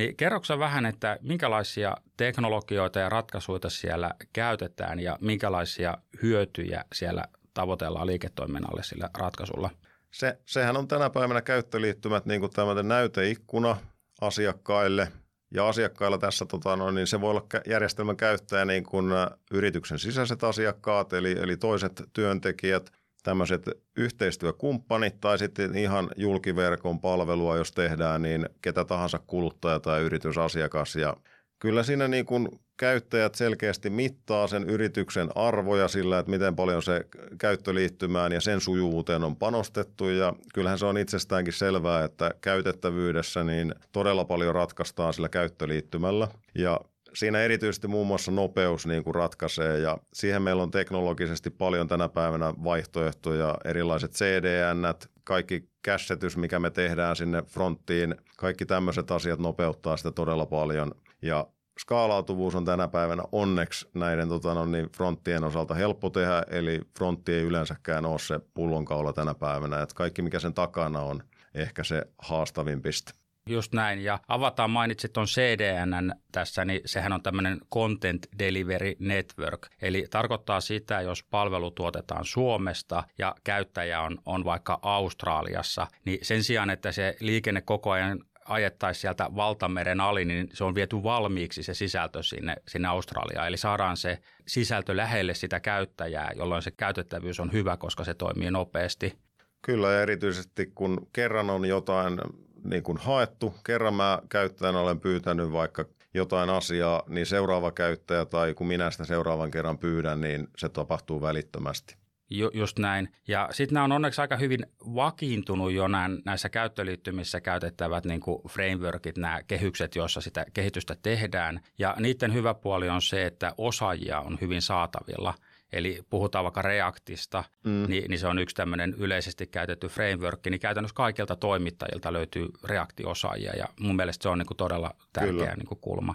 Niin 0.01 0.17
kerroksä 0.17 0.59
vähän, 0.59 0.87
että 0.87 1.19
minkälaisia 1.23 1.97
teknologioita 2.17 2.99
ja 2.99 3.09
ratkaisuja 3.09 3.71
siellä 3.71 4.11
käytetään 4.33 5.01
ja 5.01 5.19
minkälaisia 5.21 5.99
hyötyjä 6.23 6.85
siellä 6.95 7.25
tavoitellaan 7.55 8.07
liiketoiminnalle 8.07 8.83
sillä 8.83 9.11
ratkaisulla? 9.19 9.71
Se, 10.11 10.39
sehän 10.47 10.77
on 10.77 10.89
tänä 10.89 11.11
päivänä 11.11 11.43
käyttöliittymät 11.43 12.27
niin 12.27 12.41
kuin 12.41 12.53
tämmöinen 12.53 12.89
näyteikkuna 12.89 13.77
asiakkaille 14.21 15.13
ja 15.51 15.69
asiakkailla 15.69 16.19
tässä 16.19 16.47
tota, 16.47 16.77
no, 16.77 16.91
niin 16.91 17.07
se 17.07 17.21
voi 17.21 17.31
olla 17.31 17.47
järjestelmän 17.67 18.17
käyttäjä 18.17 18.65
niin 18.65 18.85
kuin 18.85 19.07
yrityksen 19.51 19.99
sisäiset 19.99 20.45
asiakkaat 20.45 21.13
eli, 21.13 21.33
eli 21.33 21.57
toiset 21.57 22.03
työntekijät 22.13 22.93
tämmöiset 23.23 23.63
yhteistyökumppanit 23.97 25.21
tai 25.21 25.39
sitten 25.39 25.77
ihan 25.77 26.11
julkiverkon 26.17 27.01
palvelua, 27.01 27.57
jos 27.57 27.73
tehdään, 27.73 28.23
niin 28.23 28.49
ketä 28.63 28.85
tahansa 28.85 29.21
kuluttaja 29.27 29.81
tai 29.81 30.01
yritysasiakas. 30.01 30.97
Ja 30.97 31.17
kyllä 31.59 31.83
siinä 31.83 32.09
niin 32.09 32.27
kuin 32.27 32.49
käyttäjät 32.77 33.35
selkeästi 33.35 33.91
mittaa 33.91 34.47
sen 34.47 34.71
yrityksen 34.71 35.29
arvoja 35.35 35.89
sillä, 35.89 36.19
että 36.19 36.31
miten 36.31 36.57
paljon 36.57 36.83
se 36.83 37.05
käyttöliittymään 37.39 38.33
ja 38.33 38.41
sen 38.41 38.61
sujuvuuteen 38.61 39.25
on 39.25 39.37
panostettu. 39.37 40.09
Ja 40.09 40.33
kyllähän 40.55 40.79
se 40.79 40.87
on 40.87 40.99
itsestäänkin 40.99 41.53
selvää, 41.53 42.05
että 42.05 42.35
käytettävyydessä 42.41 43.45
niin 43.45 43.75
todella 43.93 44.25
paljon 44.25 44.55
ratkaistaan 44.55 45.15
sillä 45.15 45.29
käyttöliittymällä. 45.29 46.29
Ja 46.55 46.81
siinä 47.15 47.41
erityisesti 47.41 47.89
muun 47.89 48.07
muassa 48.07 48.31
nopeus 48.31 48.87
niin 48.87 49.05
kuin 49.05 49.15
ratkaisee 49.15 49.79
ja 49.79 49.99
siihen 50.13 50.43
meillä 50.43 50.63
on 50.63 50.71
teknologisesti 50.71 51.51
paljon 51.51 51.89
tänä 51.89 52.09
päivänä 52.09 52.55
vaihtoehtoja, 52.65 53.59
erilaiset 53.65 54.13
CDN, 54.13 54.95
kaikki 55.25 55.69
kässetys, 55.83 56.37
mikä 56.37 56.59
me 56.59 56.71
tehdään 56.71 57.17
sinne 57.17 57.43
fronttiin, 57.43 58.15
kaikki 58.37 58.67
tämmöiset 58.67 59.11
asiat 59.11 59.41
nopeuttaa 59.41 59.97
sitä 59.97 60.11
todella 60.11 60.47
paljon 60.47 60.95
ja 61.23 61.47
skaalautuvuus 61.81 62.55
on 62.55 62.65
tänä 62.65 62.89
päivänä 62.89 63.23
onneksi 63.33 63.89
näiden 63.95 64.29
tota, 64.29 64.55
no, 64.55 64.65
niin 64.65 64.93
fronttien 64.97 65.45
osalta 65.45 65.75
helppo 65.75 66.11
tehdä, 66.11 66.43
eli 66.51 66.81
frontti 66.99 67.33
ei 67.33 67.43
yleensäkään 67.43 68.07
ole 68.07 68.19
se 68.19 68.41
pullonkaula 68.55 69.13
tänä 69.13 69.35
päivänä, 69.35 69.83
että 69.83 69.95
kaikki 69.95 70.23
mikä 70.23 70.39
sen 70.39 70.55
takana 70.55 71.01
on 71.01 71.23
ehkä 71.55 71.85
se 71.85 72.03
haastavin 72.19 72.83
piste. 72.83 73.13
Just 73.51 73.73
näin. 73.73 74.05
Ja 74.05 74.19
avataan 74.29 74.71
mainitsit 74.71 75.13
tuon 75.13 75.27
CDN 75.27 76.13
tässä, 76.33 76.65
niin 76.65 76.81
sehän 76.87 77.13
on 77.13 77.23
tämmöinen 77.23 77.61
Content 77.75 78.27
Delivery 78.39 78.95
Network. 78.99 79.67
Eli 79.83 80.07
tarkoittaa 80.11 80.61
sitä, 80.61 81.01
jos 81.01 81.25
palvelu 81.25 81.71
tuotetaan 81.71 82.25
Suomesta 82.25 83.05
ja 83.19 83.35
käyttäjä 83.45 84.01
on, 84.01 84.19
on 84.27 84.45
vaikka 84.45 84.79
Australiassa, 84.83 85.87
niin 86.05 86.19
sen 86.23 86.45
sijaan, 86.45 86.71
että 86.71 86.93
se 86.93 87.17
liikenne 87.21 87.61
koko 87.61 87.91
ajan 87.91 88.21
ajettaisiin 88.45 89.01
sieltä 89.01 89.29
valtameren 89.37 90.01
ali, 90.01 90.25
niin 90.25 90.49
se 90.53 90.65
on 90.65 90.75
viety 90.75 90.97
valmiiksi 91.03 91.63
se 91.63 91.75
sisältö 91.75 92.23
sinne, 92.23 92.57
sinne 92.69 92.89
Australiaan. 92.89 93.49
Eli 93.49 93.57
saadaan 93.57 93.97
se 93.97 94.19
sisältö 94.47 94.97
lähelle 94.97 95.35
sitä 95.35 95.61
käyttäjää, 95.61 96.33
jolloin 96.37 96.63
se 96.63 96.71
käytettävyys 96.71 97.41
on 97.41 97.53
hyvä, 97.53 97.77
koska 97.77 98.05
se 98.05 98.15
toimii 98.15 98.51
nopeasti. 98.51 99.19
Kyllä, 99.63 100.03
erityisesti 100.03 100.73
kun 100.75 101.09
kerran 101.13 101.51
on 101.51 101.65
jotain 101.65 102.19
niin 102.65 102.83
kuin 102.83 102.99
haettu. 102.99 103.55
Kerran 103.67 103.95
mä 103.95 104.19
käyttäjän 104.29 104.77
olen 104.77 105.01
pyytänyt 105.01 105.53
vaikka 105.53 105.85
jotain 106.15 106.51
asiaa, 106.51 107.03
niin 107.09 107.27
seuraava 107.27 107.71
käyttäjä 107.71 108.25
tai 108.25 108.55
kun 108.55 108.67
minä 108.67 108.91
sitä 108.91 109.05
seuraavan 109.05 109.51
kerran 109.51 109.79
pyydän, 109.79 110.21
niin 110.21 110.49
se 110.57 110.69
tapahtuu 110.69 111.21
välittömästi. 111.21 111.97
Ju, 112.31 112.51
just 112.55 112.79
näin. 112.79 113.09
Ja 113.29 113.49
sitten 113.53 113.75
nämä 113.75 113.85
on 113.85 113.93
onneksi 113.93 114.21
aika 114.21 114.37
hyvin 114.37 114.67
vakiintunut 114.81 115.73
jo 115.73 115.89
nämä, 115.89 116.11
näissä 116.25 116.49
käyttöliittymissä 116.49 117.41
käytettävät 117.41 118.05
niin 118.05 118.21
kuin 118.21 118.43
frameworkit, 118.49 119.19
nämä 119.19 119.43
kehykset, 119.43 119.97
joissa 119.97 120.21
sitä 120.21 120.47
kehitystä 120.53 120.97
tehdään. 121.03 121.61
Ja 121.79 121.97
niiden 121.99 122.35
hyvä 122.35 122.55
puoli 122.55 122.89
on 122.89 123.03
se, 123.03 123.27
että 123.27 123.55
osaajia 123.59 124.21
on 124.21 124.39
hyvin 124.41 124.63
saatavilla– 124.63 125.35
Eli 125.73 126.03
puhutaan 126.11 126.45
vaikka 126.45 126.63
Reactista, 126.63 127.45
mm. 127.65 127.85
niin, 127.89 128.05
niin 128.09 128.19
se 128.19 128.27
on 128.27 128.39
yksi 128.39 128.57
tämmöinen 128.57 128.95
yleisesti 128.99 129.47
käytetty 129.47 129.89
framework, 129.89 130.41
niin 130.47 130.61
käytännössä 130.61 130.95
kaikilta 130.95 131.37
toimittajilta 131.37 132.13
löytyy 132.13 132.49
React-osaajia 132.65 133.57
ja 133.57 133.69
mun 133.81 133.97
mielestä 133.97 134.23
se 134.23 134.29
on 134.29 134.39
niin 134.39 134.47
kuin 134.47 134.57
todella 134.57 134.95
tärkeä 135.13 135.33
Kyllä. 135.33 135.55
Niin 135.57 135.67
kuin 135.67 135.81
kulma. 135.81 136.15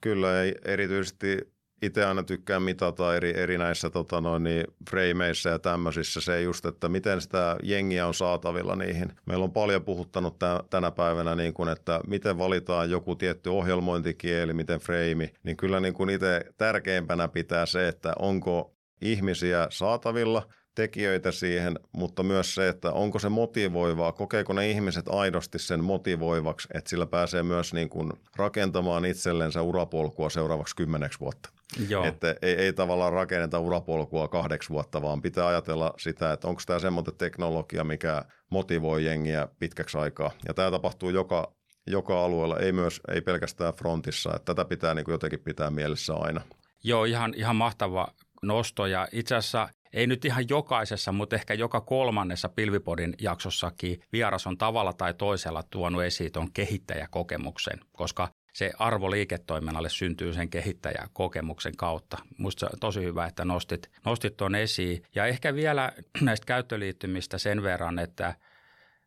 Kyllä, 0.00 0.28
ja 0.28 0.54
erityisesti 0.64 1.38
itse 1.82 2.04
aina 2.04 2.22
tykkään 2.22 2.62
mitata 2.62 3.16
eri, 3.16 3.40
eri 3.40 3.58
näissä 3.58 3.90
tota 3.90 4.20
noin, 4.20 4.42
niin 4.42 4.64
frameissa 4.90 5.48
ja 5.48 5.58
tämmöisissä 5.58 6.20
se 6.20 6.42
just, 6.42 6.66
että 6.66 6.88
miten 6.88 7.20
sitä 7.20 7.56
jengiä 7.62 8.06
on 8.06 8.14
saatavilla 8.14 8.76
niihin. 8.76 9.12
Meillä 9.26 9.44
on 9.44 9.52
paljon 9.52 9.84
puhuttanut 9.84 10.38
t- 10.38 10.70
tänä 10.70 10.90
päivänä, 10.90 11.34
niin 11.34 11.54
kuin, 11.54 11.68
että 11.68 12.00
miten 12.06 12.38
valitaan 12.38 12.90
joku 12.90 13.14
tietty 13.14 13.50
ohjelmointikieli, 13.50 14.52
miten 14.52 14.80
frame, 14.80 15.32
niin 15.42 15.56
kyllä 15.56 15.80
niin 15.80 15.94
kuin 15.94 16.10
itse 16.10 16.44
tärkeimpänä 16.56 17.28
pitää 17.28 17.66
se, 17.66 17.88
että 17.88 18.12
onko 18.18 18.77
ihmisiä 19.00 19.66
saatavilla, 19.70 20.42
tekijöitä 20.74 21.32
siihen, 21.32 21.78
mutta 21.92 22.22
myös 22.22 22.54
se, 22.54 22.68
että 22.68 22.92
onko 22.92 23.18
se 23.18 23.28
motivoivaa, 23.28 24.12
kokeeko 24.12 24.52
ne 24.52 24.70
ihmiset 24.70 25.08
aidosti 25.08 25.58
sen 25.58 25.84
motivoivaksi, 25.84 26.68
että 26.74 26.90
sillä 26.90 27.06
pääsee 27.06 27.42
myös 27.42 27.74
niin 27.74 27.88
kuin 27.88 28.12
rakentamaan 28.36 29.04
itsellensä 29.04 29.62
urapolkua 29.62 30.30
seuraavaksi 30.30 30.76
kymmeneksi 30.76 31.20
vuotta. 31.20 31.50
Joo. 31.88 32.04
Että 32.04 32.34
ei, 32.42 32.54
ei 32.54 32.72
tavallaan 32.72 33.12
rakenneta 33.12 33.58
urapolkua 33.58 34.28
kahdeksi 34.28 34.70
vuotta, 34.70 35.02
vaan 35.02 35.22
pitää 35.22 35.46
ajatella 35.46 35.94
sitä, 35.98 36.32
että 36.32 36.48
onko 36.48 36.62
tämä 36.66 36.78
semmoinen 36.78 37.14
teknologia, 37.16 37.84
mikä 37.84 38.24
motivoi 38.50 39.04
jengiä 39.04 39.48
pitkäksi 39.58 39.98
aikaa. 39.98 40.30
Ja 40.48 40.54
tämä 40.54 40.70
tapahtuu 40.70 41.10
joka, 41.10 41.52
joka 41.86 42.24
alueella, 42.24 42.58
ei 42.58 42.72
myös 42.72 43.00
ei 43.14 43.20
pelkästään 43.20 43.74
frontissa. 43.74 44.30
Että 44.36 44.54
tätä 44.54 44.68
pitää 44.68 44.94
niin 44.94 45.04
kuin 45.04 45.12
jotenkin 45.12 45.40
pitää 45.40 45.70
mielessä 45.70 46.14
aina. 46.14 46.40
Joo, 46.84 47.04
ihan, 47.04 47.34
ihan 47.36 47.56
mahtava 47.56 48.08
nosto 48.42 48.86
ja 48.86 49.08
itse 49.12 49.34
asiassa 49.34 49.68
ei 49.92 50.06
nyt 50.06 50.24
ihan 50.24 50.48
jokaisessa, 50.48 51.12
mutta 51.12 51.36
ehkä 51.36 51.54
joka 51.54 51.80
kolmannessa 51.80 52.48
Pilvipodin 52.48 53.14
jaksossakin 53.20 54.00
vieras 54.12 54.46
on 54.46 54.58
tavalla 54.58 54.92
tai 54.92 55.14
toisella 55.14 55.62
tuonut 55.62 56.02
esiin 56.02 56.32
tuon 56.32 56.52
kehittäjäkokemuksen, 56.52 57.80
koska 57.92 58.28
se 58.52 58.72
arvo 58.78 59.10
liiketoiminnalle 59.10 59.88
syntyy 59.88 60.32
sen 60.32 60.50
kehittäjäkokemuksen 60.50 61.76
kautta. 61.76 62.18
Minusta 62.38 62.70
tosi 62.80 63.02
hyvä, 63.02 63.26
että 63.26 63.44
nostit, 63.44 63.90
nostit 64.04 64.36
tuon 64.36 64.54
esiin. 64.54 65.02
Ja 65.14 65.26
ehkä 65.26 65.54
vielä 65.54 65.92
näistä 66.20 66.46
käyttöliittymistä 66.46 67.38
sen 67.38 67.62
verran, 67.62 67.98
että– 67.98 68.34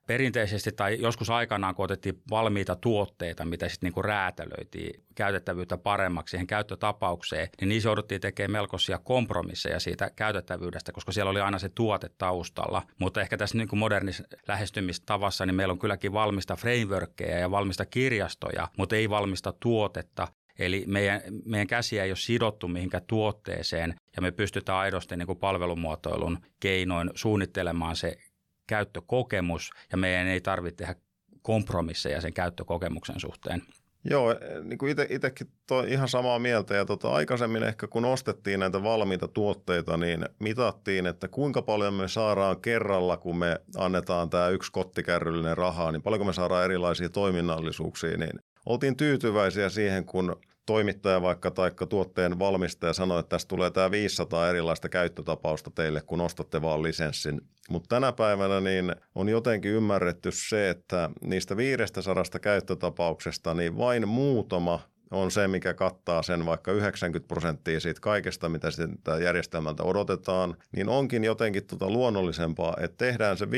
perinteisesti 0.08 0.72
tai 0.72 0.98
joskus 1.01 1.29
aikanaan, 1.29 1.75
kun 1.75 1.86
otettiin 1.86 2.22
valmiita 2.29 2.75
tuotteita, 2.75 3.46
mitä 3.46 3.70
sitten 3.70 3.91
niin 3.96 4.05
räätälöitiin 4.05 5.03
käytettävyyttä 5.15 5.77
paremmaksi 5.77 6.31
siihen 6.31 6.48
käyttötapaukseen, 6.48 7.50
niin 7.62 7.70
niissä 7.70 7.89
jouduttiin 7.89 8.22
tekemään 8.22 8.51
melkoisia 8.51 8.98
kompromisseja 8.98 9.79
siitä 9.79 10.12
käytettävyydestä, 10.15 10.91
koska 10.91 11.12
siellä 11.12 11.31
oli 11.31 11.41
aina 11.41 11.60
se 11.60 11.70
tuote 11.70 12.10
taustalla. 12.17 12.81
Mutta 13.00 13.22
ehkä 13.22 13.38
tässä 13.38 13.58
niin 13.58 13.67
kuin 13.67 13.79
modernissa 13.79 14.24
lähestymistavassa, 14.48 15.46
niin 15.46 15.55
meillä 15.55 15.72
on 15.72 15.79
kylläkin 15.79 16.13
valmista 16.13 16.55
frameworkkeja 16.55 17.39
ja 17.39 17.51
valmista 17.51 17.86
kirjastoja, 17.86 18.67
mutta 18.77 18.96
ei 18.96 19.10
valmista 19.10 19.53
tuotetta, 19.60 20.27
Eli 20.60 20.84
meidän, 20.88 21.22
meidän 21.46 21.67
käsiä 21.67 22.03
ei 22.03 22.12
ole 22.12 22.17
sidottu 22.17 22.67
mihinkään 22.67 23.03
tuotteeseen 23.08 23.96
ja 24.15 24.22
me 24.22 24.31
pystytään 24.31 24.77
aidosti 24.77 25.17
niin 25.17 25.25
kuin 25.25 25.39
palvelumuotoilun 25.39 26.39
keinoin 26.60 27.10
suunnittelemaan 27.15 27.96
se 27.96 28.17
käyttökokemus 28.72 29.70
ja 29.92 29.98
meidän 29.98 30.28
ei 30.28 30.42
tarvitse 30.42 30.78
tehdä 30.78 30.96
kompromisseja 31.42 32.22
sen 32.22 32.34
käyttökokemuksen 32.34 33.20
suhteen. 33.20 33.62
Joo, 34.10 34.36
niin 34.63 34.78
kuin 34.78 34.96
itsekin 35.10 35.48
ihan 35.88 36.08
samaa 36.08 36.40
mieltä. 36.40 36.75
Ja 36.75 36.86
tota, 36.86 37.12
aikaisemmin 37.12 37.63
ehkä 37.63 37.88
kun 37.88 38.06
ostettiin 38.06 38.60
näitä 38.60 38.84
valmiita 38.84 39.28
tuotteita, 39.28 39.98
niin 39.98 40.25
mitattiin, 40.40 41.06
että 41.06 41.28
kuinka 41.28 41.62
paljon 41.62 41.94
me 41.94 42.08
saadaan 42.08 42.62
kerralla, 42.62 43.18
kun 43.18 43.38
me 43.38 43.60
annetaan 43.78 44.30
tämä 44.30 44.50
yksi 44.50 44.72
kottikärryllinen 44.72 45.58
rahaa, 45.58 45.92
niin 45.92 46.01
paljonko 46.01 46.25
me 46.25 46.34
saadaan 46.34 46.66
erilaisia 46.66 47.10
toiminnallisuuksia. 47.10 48.18
Niin 48.18 48.40
oltiin 48.66 48.98
tyytyväisiä 48.98 49.70
siihen, 49.70 50.06
kun 50.06 50.36
toimittaja 50.65 51.22
vaikka 51.22 51.51
tai 51.51 51.72
tuotteen 51.89 52.39
valmistaja 52.39 52.94
sanoi, 52.94 53.20
että 53.20 53.30
tästä 53.30 53.48
tulee 53.48 53.72
tämä 53.72 53.91
500 53.91 54.50
erilaista 54.50 54.89
käyttötapausta 54.89 55.72
teille, 55.72 56.01
kun 56.01 56.22
ostatte 56.22 56.62
vaan 56.62 56.84
lisenssin. 56.84 57.41
Mutta 57.70 57.96
tänä 57.96 58.12
päivänä 58.12 58.62
niin 58.62 58.96
on 59.15 59.30
jotenkin 59.30 59.72
ymmärretty 59.72 60.32
se, 60.32 60.70
että 60.70 61.10
niistä 61.22 61.58
500 61.58 62.13
käyttötapauksesta 62.41 63.53
niin 63.53 63.77
vain 63.77 64.08
muutama 64.08 64.80
on 65.12 65.32
se, 65.32 65.48
mikä 65.48 65.74
kattaa 65.74 66.24
sen 66.24 66.46
vaikka 66.46 66.72
90 66.72 67.27
prosenttia 67.27 67.80
siitä 67.80 68.01
kaikesta, 68.01 68.50
mitä 68.50 68.72
sitä 68.72 69.18
järjestelmältä 69.24 69.84
odotetaan, 69.84 70.58
niin 70.75 70.89
onkin 70.89 71.24
jotenkin 71.24 71.68
tuota 71.68 71.89
luonnollisempaa, 71.89 72.77
että 72.80 73.06
tehdään 73.06 73.38
se 73.38 73.46
5-15 73.46 73.50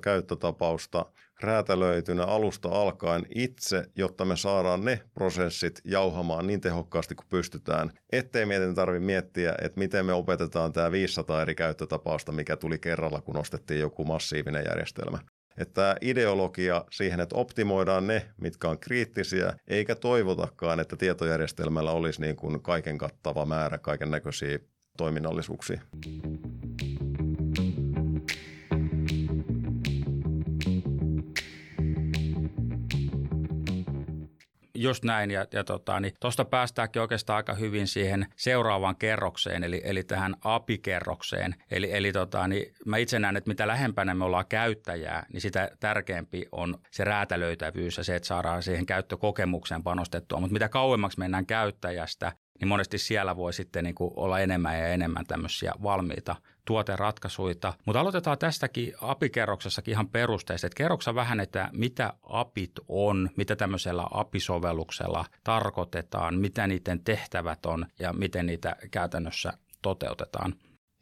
käyttötapausta 0.00 1.06
räätälöitynä 1.40 2.24
alusta 2.24 2.68
alkaen 2.68 3.26
itse, 3.34 3.84
jotta 3.96 4.24
me 4.24 4.36
saadaan 4.36 4.84
ne 4.84 5.00
prosessit 5.14 5.80
jauhamaan 5.84 6.46
niin 6.46 6.60
tehokkaasti 6.60 7.14
kuin 7.14 7.26
pystytään, 7.28 7.90
ettei 8.12 8.46
meidän 8.46 8.74
tarvitse 8.74 9.06
miettiä, 9.06 9.54
että 9.62 9.78
miten 9.78 10.06
me 10.06 10.12
opetetaan 10.12 10.72
tämä 10.72 10.92
500 10.92 11.42
eri 11.42 11.54
käyttötapausta, 11.54 12.32
mikä 12.32 12.56
tuli 12.56 12.78
kerralla, 12.78 13.20
kun 13.20 13.36
ostettiin 13.36 13.80
joku 13.80 14.04
massiivinen 14.04 14.64
järjestelmä. 14.68 15.18
Että 15.58 15.96
ideologia 16.00 16.84
siihen, 16.90 17.20
että 17.20 17.36
optimoidaan 17.36 18.06
ne, 18.06 18.26
mitkä 18.40 18.68
on 18.68 18.78
kriittisiä, 18.78 19.52
eikä 19.68 19.94
toivotakaan, 19.94 20.80
että 20.80 20.96
tietojärjestelmällä 20.96 21.90
olisi 21.90 22.20
niin 22.20 22.36
kuin 22.36 22.62
kaiken 22.62 22.98
kattava 22.98 23.46
määrä 23.46 23.78
kaiken 23.78 24.10
näköisiä 24.10 24.58
toiminnallisuuksia. 24.96 25.80
Just 34.76 35.04
näin, 35.04 35.30
ja, 35.30 35.46
ja 35.52 35.64
tota, 35.64 36.00
niin 36.00 36.12
päästäänkin 36.50 37.02
oikeastaan 37.02 37.36
aika 37.36 37.54
hyvin 37.54 37.86
siihen 37.86 38.26
seuraavaan 38.36 38.96
kerrokseen, 38.96 39.64
eli, 39.64 39.82
eli 39.84 40.04
tähän 40.04 40.36
API-kerrokseen. 40.44 41.54
Eli, 41.70 41.92
eli 41.92 42.12
tota, 42.12 42.48
niin 42.48 42.74
mä 42.86 42.96
itse 42.96 43.18
näen, 43.18 43.36
että 43.36 43.48
mitä 43.50 43.66
lähempänä 43.66 44.14
me 44.14 44.24
ollaan 44.24 44.46
käyttäjää, 44.48 45.26
niin 45.32 45.40
sitä 45.40 45.70
tärkeämpi 45.80 46.46
on 46.52 46.78
se 46.90 47.04
räätälöitävyys 47.04 47.96
ja 47.96 48.04
se, 48.04 48.16
että 48.16 48.26
saadaan 48.26 48.62
siihen 48.62 48.86
käyttökokemukseen 48.86 49.82
panostettua. 49.82 50.40
Mutta 50.40 50.52
mitä 50.52 50.68
kauemmaksi 50.68 51.18
mennään 51.18 51.46
käyttäjästä, 51.46 52.32
niin 52.60 52.68
monesti 52.68 52.98
siellä 52.98 53.36
voi 53.36 53.52
sitten 53.52 53.84
niin 53.84 53.94
kuin 53.94 54.10
olla 54.16 54.40
enemmän 54.40 54.78
ja 54.78 54.88
enemmän 54.88 55.26
tämmöisiä 55.26 55.72
valmiita 55.82 56.36
tuoteratkaisuita. 56.64 57.74
Mutta 57.84 58.00
aloitetaan 58.00 58.38
tästäkin 58.38 58.94
API-kerroksessakin 59.00 59.92
ihan 59.92 60.08
perusteista. 60.08 60.68
Kerroksa 60.76 61.14
vähän, 61.14 61.40
että 61.40 61.68
mitä 61.72 62.12
APIt 62.22 62.72
on, 62.88 63.30
mitä 63.36 63.56
tämmöisellä 63.56 64.06
API-sovelluksella 64.10 65.24
tarkoitetaan, 65.44 66.38
mitä 66.38 66.66
niiden 66.66 67.04
tehtävät 67.04 67.66
on 67.66 67.86
ja 67.98 68.12
miten 68.12 68.46
niitä 68.46 68.76
käytännössä 68.90 69.52
toteutetaan. 69.82 70.54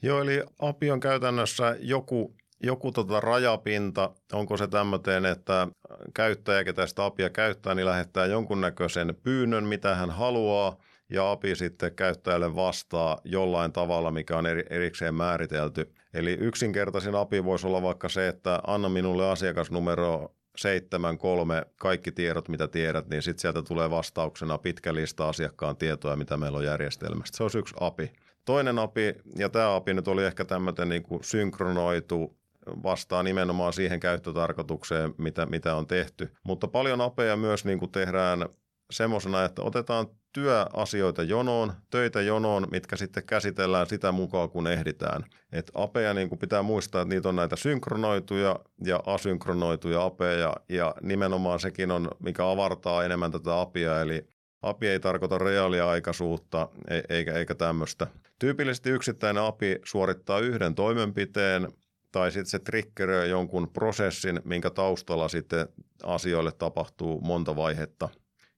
Joo, 0.03 0.23
eli 0.23 0.43
API 0.59 0.91
on 0.91 1.01
käytännössä 1.01 1.77
joku 1.81 2.35
joku 2.63 2.93
tota 2.93 3.21
rajapinta, 3.21 4.11
onko 4.33 4.57
se 4.57 4.67
tämmöinen, 4.69 5.25
että 5.25 5.69
käyttäjä, 6.15 6.65
ketä 6.65 6.87
sitä 6.87 7.05
APIa 7.05 7.31
käyttää, 7.31 7.75
niin 7.75 7.87
lähettää 7.87 8.27
jonkunnäköisen 8.27 9.15
pyynnön, 9.23 9.65
mitä 9.65 9.95
hän 9.95 10.11
haluaa– 10.11 10.77
ja 11.11 11.31
API 11.31 11.57
sitten 11.57 11.95
käyttäjälle 11.95 12.57
vastaa 12.57 13.19
jollain 13.25 13.73
tavalla, 13.73 14.11
mikä 14.11 14.39
on 14.39 14.47
erikseen 14.47 15.15
määritelty. 15.15 15.95
Eli 16.15 16.33
yksinkertaisin 16.33 17.15
API 17.15 17.45
voisi 17.45 17.67
olla 17.67 17.83
vaikka 17.83 18.09
se, 18.09 18.29
että 18.29 18.61
anna 18.67 18.89
minulle 18.89 19.31
asiakasnumero 19.31 20.35
73 20.57 21.63
kaikki 21.77 22.13
tiedot, 22.13 22.49
mitä 22.49 22.69
tiedät, 22.69 23.09
niin 23.09 23.23
sitten 23.23 23.41
sieltä 23.41 23.63
tulee 23.63 23.91
vastauksena 23.91 24.59
pitkä 24.59 24.95
lista 24.95 25.29
asiakkaan 25.29 25.77
tietoja, 25.77 26.17
mitä 26.17 26.37
meillä 26.37 26.59
on 26.59 26.65
järjestelmästä. 26.65 27.37
Se 27.37 27.43
olisi 27.43 27.59
yksi 27.59 27.75
API. 27.81 28.13
Toinen 28.45 28.79
API, 28.79 29.15
ja 29.37 29.49
tämä 29.49 29.75
API 29.77 29.95
nyt 29.95 30.09
oli 30.09 30.25
ehkä 30.25 30.45
tämmöinen 30.45 30.89
niin 30.89 31.03
kuin 31.03 31.25
synkronoitu, 31.25 32.37
vastaa 32.83 33.23
nimenomaan 33.23 33.73
siihen 33.73 34.01
käyttötarkoitukseen, 34.01 35.15
mitä, 35.19 35.47
mitä 35.47 35.75
on 35.75 35.87
tehty. 35.87 36.33
Mutta 36.45 36.69
paljon 36.69 37.01
apeja 37.01 37.37
myös 37.37 37.65
niin 37.65 37.79
kuin 37.79 37.93
tehdään 37.93 38.49
semmoisena, 38.91 39.45
että 39.45 39.63
otetaan 39.63 40.07
työasioita 40.35 41.23
jonoon, 41.23 41.73
töitä 41.91 42.21
jonoon, 42.21 42.67
mitkä 42.71 42.97
sitten 42.97 43.27
käsitellään 43.27 43.87
sitä 43.87 44.13
mukaan, 44.13 44.51
kun 44.51 44.67
ehditään. 44.67 45.25
Et 45.53 45.71
apeja 45.75 46.15
niin 46.15 46.29
kuin 46.29 46.39
pitää 46.39 46.63
muistaa, 46.63 47.03
että 47.03 47.15
niitä 47.15 47.29
on 47.29 47.37
näitä 47.37 47.57
synkronoituja 47.57 48.61
ja 48.85 49.01
asynkronoituja 49.07 50.05
apeja, 50.05 50.55
ja 50.69 50.95
nimenomaan 51.03 51.61
sekin 51.61 51.91
on, 51.91 52.11
mikä 52.19 52.51
avartaa 52.51 53.05
enemmän 53.05 53.33
tätä 53.33 53.61
apia, 53.61 54.01
eli 54.01 54.27
API 54.63 54.89
ei 54.89 55.01
tarkoita 55.01 55.39
reaaliaikaisuutta 55.39 56.69
e-, 56.89 57.01
eikä, 57.09 57.33
eikä 57.33 57.55
tämmöistä. 57.55 58.07
Tyypillisesti 58.39 58.91
yksittäinen 58.91 59.43
API 59.43 59.79
suorittaa 59.85 60.39
yhden 60.39 60.75
toimenpiteen 60.75 61.69
tai 62.13 62.31
sitten 62.31 62.51
se 62.51 62.59
triggeröi 62.59 63.31
jonkun 63.31 63.71
prosessin, 63.73 64.41
minkä 64.45 64.71
taustalla 64.71 65.29
sitten 65.29 65.69
asioille 66.03 66.53
tapahtuu 66.53 67.21
monta 67.21 67.57
vaihetta. 67.57 68.09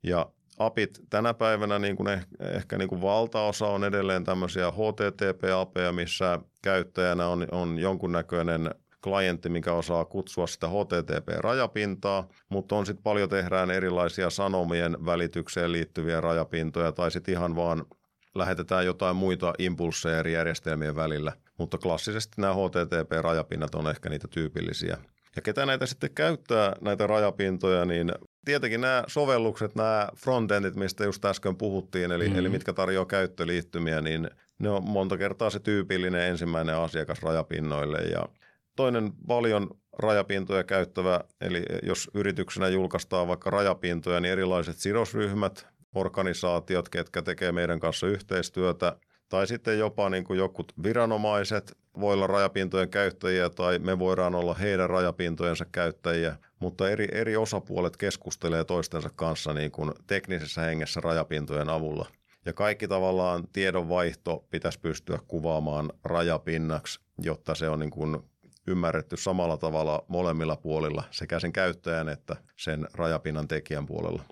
Ja 0.03 0.27
apit 0.59 1.01
tänä 1.11 1.35
päivänä 1.35 1.79
niin 1.79 1.97
kuin 1.97 2.09
ehkä, 2.09 2.37
ehkä 2.41 2.79
niin 2.79 2.89
kuin 2.89 3.03
valtaosa 3.03 3.67
on 3.67 3.85
edelleen 3.85 4.25
tämmöisiä 4.25 4.71
HTTP-apeja, 4.71 5.93
missä 5.93 6.41
käyttäjänä 6.63 7.29
on, 7.29 7.47
on 7.53 7.79
jonkunnäköinen 7.79 8.71
klientti, 9.03 9.49
mikä 9.49 9.73
osaa 9.73 10.05
kutsua 10.05 10.47
sitä 10.47 10.69
HTTP-rajapintaa, 10.69 12.29
mutta 12.49 12.77
on 12.77 12.87
sitten 12.87 13.03
paljon 13.03 13.29
tehdään 13.29 13.71
erilaisia 13.71 14.31
sanomien 14.31 14.97
välitykseen 15.05 15.73
liittyviä 15.73 16.21
rajapintoja 16.21 16.93
tai 16.93 17.11
sitten 17.11 17.35
ihan 17.35 17.57
vaan 17.57 17.85
lähetetään 18.35 18.87
jotain 18.87 19.17
muita 19.17 19.55
impulseja 19.59 20.19
eri 20.19 20.33
järjestelmien 20.33 20.97
välillä. 20.97 21.33
Mutta 21.59 21.79
klassisesti 21.79 22.41
nämä 22.41 22.55
HTTP-rajapinnat 22.55 23.75
on 23.75 23.91
ehkä 23.91 24.09
niitä 24.09 24.29
tyypillisiä. 24.29 24.99
Ja 25.37 25.43
ketä 25.43 25.67
näitä 25.67 25.87
sitten 25.87 26.15
käyttää, 26.15 26.77
näitä 26.81 27.07
rajapintoja, 27.07 27.85
niin 27.85 28.13
tietenkin 28.47 28.81
nämä 28.81 29.05
sovellukset, 29.07 29.75
nämä 29.75 30.09
frontendit, 30.17 30.77
mistä 30.77 31.05
just 31.05 31.25
äsken 31.25 31.57
puhuttiin, 31.57 32.13
eli, 32.13 32.25
mm-hmm. 32.25 32.39
eli 32.39 32.49
mitkä 32.49 32.73
tarjoaa 32.73 33.07
käyttöliittymiä, 33.07 34.01
niin 34.01 34.31
ne 34.59 34.69
on 34.71 34.85
monta 34.85 35.19
kertaa 35.19 35.51
se 35.51 35.59
tyypillinen 35.59 36.23
ensimmäinen 36.23 36.77
asiakas 36.77 37.23
rajapinnoille. 37.23 37.99
Ja 37.99 38.29
toinen 38.77 39.13
paljon 39.27 39.71
rajapintoja 39.99 40.65
käyttävä, 40.65 41.21
eli 41.41 41.63
jos 41.83 42.11
yrityksenä 42.15 42.69
julkaistaan 42.69 43.29
vaikka 43.29 43.51
rajapintoja, 43.51 44.21
niin 44.21 44.33
erilaiset 44.33 44.77
sidosryhmät, 44.77 45.67
organisaatiot, 45.95 46.89
ketkä 46.89 47.23
tekee 47.23 47.53
meidän 47.53 47.81
kanssa 47.81 48.07
yhteistyötä, 48.07 48.97
tai 49.29 49.47
sitten 49.47 49.79
jopa 49.79 50.11
niin 50.11 50.25
kuin 50.25 50.39
jokut 50.39 50.73
viranomaiset 50.83 51.77
voi 52.01 52.15
olla 52.15 52.27
rajapintojen 52.27 52.89
käyttäjiä 52.89 53.51
tai 53.51 53.79
me 53.79 53.99
voidaan 53.99 54.35
olla 54.35 54.55
heidän 54.55 54.91
rajapintojensa 54.91 55.65
käyttäjiä, 55.65 56.37
mutta 56.59 56.91
eri, 56.91 57.09
eri 57.13 57.37
osapuolet 57.37 57.97
keskustelee 57.97 58.65
toistensa 58.65 59.11
kanssa 59.17 59.53
niin 59.53 59.71
kuin 59.71 59.93
teknisessä 60.07 60.61
hengessä 60.61 61.01
rajapintojen 61.01 61.69
avulla. 61.69 62.07
Ja 62.45 62.53
kaikki 62.53 62.89
tavallaan 62.89 63.45
tiedonvaihto 63.53 64.45
pitäisi 64.51 64.81
pystyä 64.81 65.19
kuvaamaan 65.29 65.93
rajapinnaksi, 66.05 67.01
jotta 67.19 67.55
se 67.55 67.69
on 67.69 67.79
niin 67.79 67.91
kuin 67.91 68.19
ymmärretty 68.67 69.17
samalla 69.17 69.57
tavalla 69.57 70.05
molemmilla 70.09 70.57
puolilla, 70.57 71.05
sekä 71.11 71.41
sen 71.41 71.53
käyttäjän 71.53 72.09
että 72.09 72.37
sen 72.57 72.89
rajapinnan 72.95 73.49
tekijän 73.49 73.87
puolella. 73.87 74.23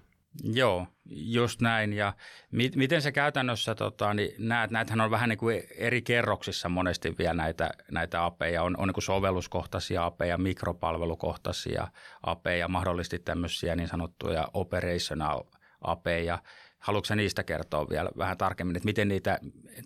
Joo, 0.42 0.86
just 1.06 1.60
näin. 1.60 1.92
Ja 1.92 2.12
mi- 2.50 2.70
miten 2.76 3.02
se 3.02 3.12
käytännössä, 3.12 3.74
tota, 3.74 4.14
niin 4.14 4.34
näet, 4.38 4.70
näethän 4.70 5.00
on 5.00 5.10
vähän 5.10 5.28
niin 5.28 5.38
kuin 5.38 5.62
eri 5.76 6.02
kerroksissa 6.02 6.68
monesti 6.68 7.14
vielä 7.18 7.34
näitä, 7.34 7.70
näitä 7.90 8.24
apeja. 8.24 8.62
On, 8.62 8.76
on 8.78 8.88
niin 8.88 8.94
kuin 8.94 9.04
sovelluskohtaisia 9.04 10.04
apeja, 10.04 10.38
mikropalvelukohtaisia 10.38 11.88
apeja, 12.22 12.68
mahdollisesti 12.68 13.18
tämmöisiä 13.18 13.76
niin 13.76 13.88
sanottuja 13.88 14.48
operational 14.54 15.42
apeja. 15.80 16.38
Haluatko 16.78 17.14
niistä 17.14 17.42
kertoa 17.42 17.88
vielä 17.90 18.10
vähän 18.18 18.38
tarkemmin, 18.38 18.76
että 18.76 18.86
miten 18.86 19.08
niitä 19.08 19.38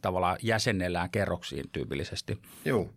tavallaan 0.02 0.36
jäsennellään 0.42 1.10
kerroksiin 1.10 1.64
tyypillisesti? 1.72 2.38
Joo, 2.64 2.90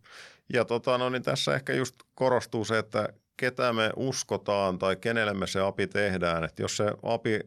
ja 0.53 0.65
tota, 0.65 0.97
no, 0.97 1.09
niin 1.09 1.23
tässä 1.23 1.55
ehkä 1.55 1.73
just 1.73 1.95
korostuu 2.15 2.65
se, 2.65 2.77
että 2.77 3.09
ketä 3.41 3.73
me 3.73 3.89
uskotaan 3.95 4.79
tai 4.79 4.95
kenelle 4.95 5.33
me 5.33 5.47
se 5.47 5.59
API 5.61 5.87
tehdään. 5.87 6.43
Että 6.43 6.61
jos 6.61 6.77
se 6.77 6.85
API 7.03 7.39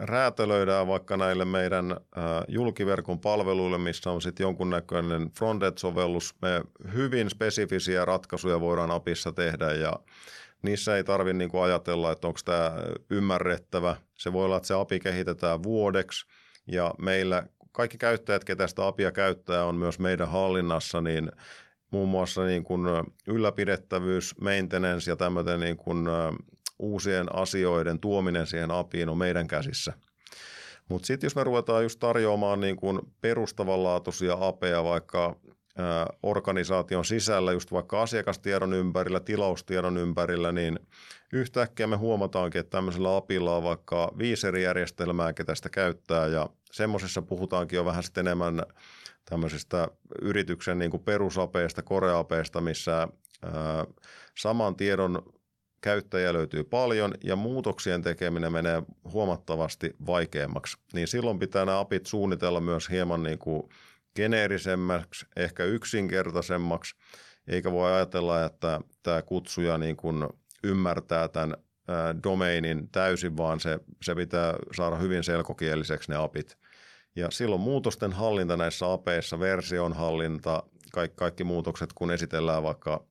räätälöidään 0.00 0.86
vaikka 0.86 1.16
näille 1.16 1.44
meidän 1.44 1.96
julkiverkon 2.48 3.20
palveluille, 3.20 3.78
missä 3.78 4.10
on 4.10 4.22
sitten 4.22 4.44
jonkunnäköinen 4.44 5.30
frontend-sovellus, 5.38 6.34
me 6.42 6.62
hyvin 6.94 7.30
spesifisiä 7.30 8.04
ratkaisuja 8.04 8.60
voidaan 8.60 8.90
APIssa 8.90 9.32
tehdä 9.32 9.72
ja 9.72 9.92
niissä 10.62 10.96
ei 10.96 11.04
tarvitse 11.04 11.38
niinku 11.38 11.60
ajatella, 11.60 12.12
että 12.12 12.26
onko 12.26 12.40
tämä 12.44 12.72
ymmärrettävä. 13.10 13.96
Se 14.14 14.32
voi 14.32 14.44
olla, 14.44 14.56
että 14.56 14.66
se 14.66 14.74
API 14.74 15.00
kehitetään 15.00 15.62
vuodeksi 15.62 16.26
ja 16.66 16.94
meillä 16.98 17.46
kaikki 17.72 17.98
käyttäjät, 17.98 18.44
ketä 18.44 18.66
sitä 18.66 18.86
APIa 18.86 19.12
käyttää, 19.12 19.64
on 19.64 19.74
myös 19.74 19.98
meidän 19.98 20.28
hallinnassa, 20.28 21.00
niin 21.00 21.32
muun 21.94 22.08
muassa 22.08 22.44
niin 22.44 22.64
kuin 22.64 22.82
ylläpidettävyys, 23.26 24.34
maintenance 24.40 25.10
ja 25.10 25.16
tämmöinen 25.16 25.60
niin 25.60 25.76
kuin 25.76 26.06
uusien 26.78 27.36
asioiden 27.36 28.00
tuominen 28.00 28.46
siihen 28.46 28.70
apiin 28.70 29.08
on 29.08 29.18
meidän 29.18 29.46
käsissä. 29.46 29.92
Mutta 30.88 31.06
sitten 31.06 31.26
jos 31.26 31.36
me 31.36 31.44
ruvetaan 31.44 31.82
just 31.82 32.00
tarjoamaan 32.00 32.60
niin 32.60 32.76
kuin 32.76 33.00
perustavanlaatuisia 33.20 34.36
apeja 34.40 34.84
vaikka 34.84 35.36
organisaation 36.22 37.04
sisällä, 37.04 37.52
just 37.52 37.72
vaikka 37.72 38.02
asiakastiedon 38.02 38.72
ympärillä, 38.72 39.20
tilaustiedon 39.20 39.96
ympärillä, 39.96 40.52
niin 40.52 40.78
yhtäkkiä 41.32 41.86
me 41.86 41.96
huomataankin, 41.96 42.60
että 42.60 42.70
tämmöisellä 42.70 43.16
apilla 43.16 43.56
on 43.56 43.62
vaikka 43.62 44.12
viisi 44.18 44.46
eri 44.46 44.62
järjestelmää, 44.62 45.32
ketä 45.32 45.54
sitä 45.54 45.68
käyttää, 45.68 46.26
ja 46.26 46.48
semmoisessa 46.72 47.22
puhutaankin 47.22 47.76
jo 47.76 47.84
vähän 47.84 48.02
sitten 48.02 48.26
enemmän 48.26 48.62
tämmöisistä 49.30 49.88
yrityksen 50.22 50.78
niin 50.78 50.90
kuin 50.90 51.02
perusapeista, 51.02 51.82
koreapeista, 51.82 52.60
missä 52.60 53.08
ää, 53.42 53.84
saman 54.38 54.76
tiedon 54.76 55.22
käyttäjä 55.80 56.32
löytyy 56.32 56.64
paljon 56.64 57.14
ja 57.24 57.36
muutoksien 57.36 58.02
tekeminen 58.02 58.52
menee 58.52 58.82
huomattavasti 59.12 59.96
vaikeammaksi. 60.06 60.76
Niin 60.92 61.08
silloin 61.08 61.38
pitää 61.38 61.64
nämä 61.64 61.78
apit 61.78 62.06
suunnitella 62.06 62.60
myös 62.60 62.90
hieman 62.90 63.22
niin 63.22 63.38
kuin 63.38 63.62
geneerisemmäksi, 64.16 65.26
ehkä 65.36 65.64
yksinkertaisemmaksi, 65.64 66.94
eikä 67.46 67.72
voi 67.72 67.92
ajatella, 67.92 68.44
että 68.44 68.80
tämä 69.02 69.22
kutsuja 69.22 69.78
niin 69.78 69.96
kuin 69.96 70.28
ymmärtää 70.64 71.28
tämän 71.28 71.56
domainin 72.22 72.88
täysin, 72.88 73.36
vaan 73.36 73.60
se, 73.60 73.78
se 74.02 74.14
pitää 74.14 74.54
saada 74.76 74.96
hyvin 74.96 75.24
selkokieliseksi 75.24 76.10
ne 76.10 76.16
apit. 76.16 76.58
Ja 77.16 77.30
silloin 77.30 77.60
muutosten 77.60 78.12
hallinta 78.12 78.56
näissä 78.56 78.92
apeissa, 78.92 79.38
version 79.38 79.92
hallinta, 79.92 80.62
kaikki, 80.92 81.16
kaikki 81.16 81.44
muutokset, 81.44 81.92
kun 81.92 82.10
esitellään 82.10 82.62
vaikka 82.62 83.04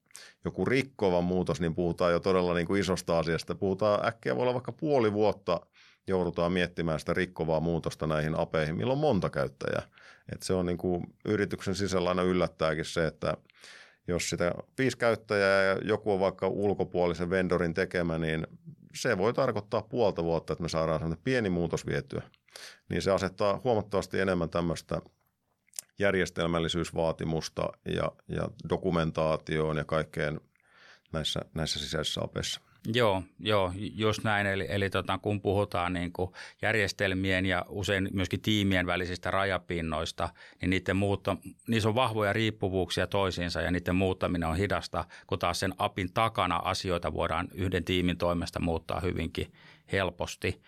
joku 0.45 0.65
rikkova 0.65 1.21
muutos, 1.21 1.61
niin 1.61 1.75
puhutaan 1.75 2.11
jo 2.11 2.19
todella 2.19 2.53
niin 2.53 2.67
kuin 2.67 2.81
isosta 2.81 3.19
asiasta. 3.19 3.55
Puhutaan 3.55 4.05
äkkiä, 4.07 4.35
voi 4.35 4.41
olla 4.41 4.53
vaikka 4.53 4.71
puoli 4.71 5.13
vuotta 5.13 5.61
joudutaan 6.07 6.51
miettimään 6.51 6.99
sitä 6.99 7.13
rikkovaa 7.13 7.59
muutosta 7.59 8.07
näihin 8.07 8.39
apeihin, 8.39 8.75
milloin 8.75 8.97
on 8.97 9.01
monta 9.01 9.29
käyttäjää. 9.29 9.83
Et 10.31 10.43
se 10.43 10.53
on 10.53 10.65
niin 10.65 10.77
kuin 10.77 11.03
yrityksen 11.25 11.75
sisällä 11.75 12.09
aina 12.09 12.23
yllättääkin 12.23 12.85
se, 12.85 13.07
että 13.07 13.37
jos 14.07 14.29
sitä 14.29 14.51
viisi 14.77 14.97
käyttäjää 14.97 15.63
ja 15.63 15.77
joku 15.83 16.11
on 16.11 16.19
vaikka 16.19 16.47
ulkopuolisen 16.47 17.29
vendorin 17.29 17.73
tekemä, 17.73 18.17
niin 18.17 18.47
se 18.95 19.17
voi 19.17 19.33
tarkoittaa 19.33 19.81
puolta 19.81 20.23
vuotta, 20.23 20.53
että 20.53 20.61
me 20.63 20.69
saadaan 20.69 21.17
pieni 21.23 21.49
muutos 21.49 21.85
vietyä 21.85 22.21
niin 22.89 23.01
se 23.01 23.11
asettaa 23.11 23.61
huomattavasti 23.63 24.19
enemmän 24.19 24.49
tämmöistä 24.49 25.01
järjestelmällisyysvaatimusta 25.99 27.69
ja, 27.85 28.11
ja 28.27 28.47
dokumentaatioon 28.69 29.77
ja 29.77 29.85
kaikkeen 29.85 30.41
näissä, 31.11 31.39
näissä 31.53 31.79
sisäisissä 31.79 32.21
apeissa. 32.23 32.61
Joo, 32.93 33.23
joo, 33.39 33.71
just 33.75 34.23
näin. 34.23 34.47
Eli, 34.47 34.65
eli 34.69 34.89
tota, 34.89 35.17
kun 35.17 35.41
puhutaan 35.41 35.93
niin 35.93 36.13
kuin 36.13 36.31
järjestelmien 36.61 37.45
ja 37.45 37.65
usein 37.69 38.09
myöskin 38.13 38.41
tiimien 38.41 38.85
välisistä 38.85 39.31
rajapinnoista, 39.31 40.29
niin 40.61 40.69
niiden 40.69 40.95
muutto, 40.95 41.37
niissä 41.67 41.89
on 41.89 41.95
vahvoja 41.95 42.33
riippuvuuksia 42.33 43.07
toisiinsa 43.07 43.61
ja 43.61 43.71
niiden 43.71 43.95
muuttaminen 43.95 44.49
on 44.49 44.57
hidasta, 44.57 45.05
kun 45.27 45.39
taas 45.39 45.59
sen 45.59 45.73
apin 45.77 46.13
takana 46.13 46.55
asioita 46.55 47.13
voidaan 47.13 47.47
yhden 47.53 47.83
tiimin 47.83 48.17
toimesta 48.17 48.59
muuttaa 48.59 48.99
hyvinkin 48.99 49.53
helposti. 49.91 50.61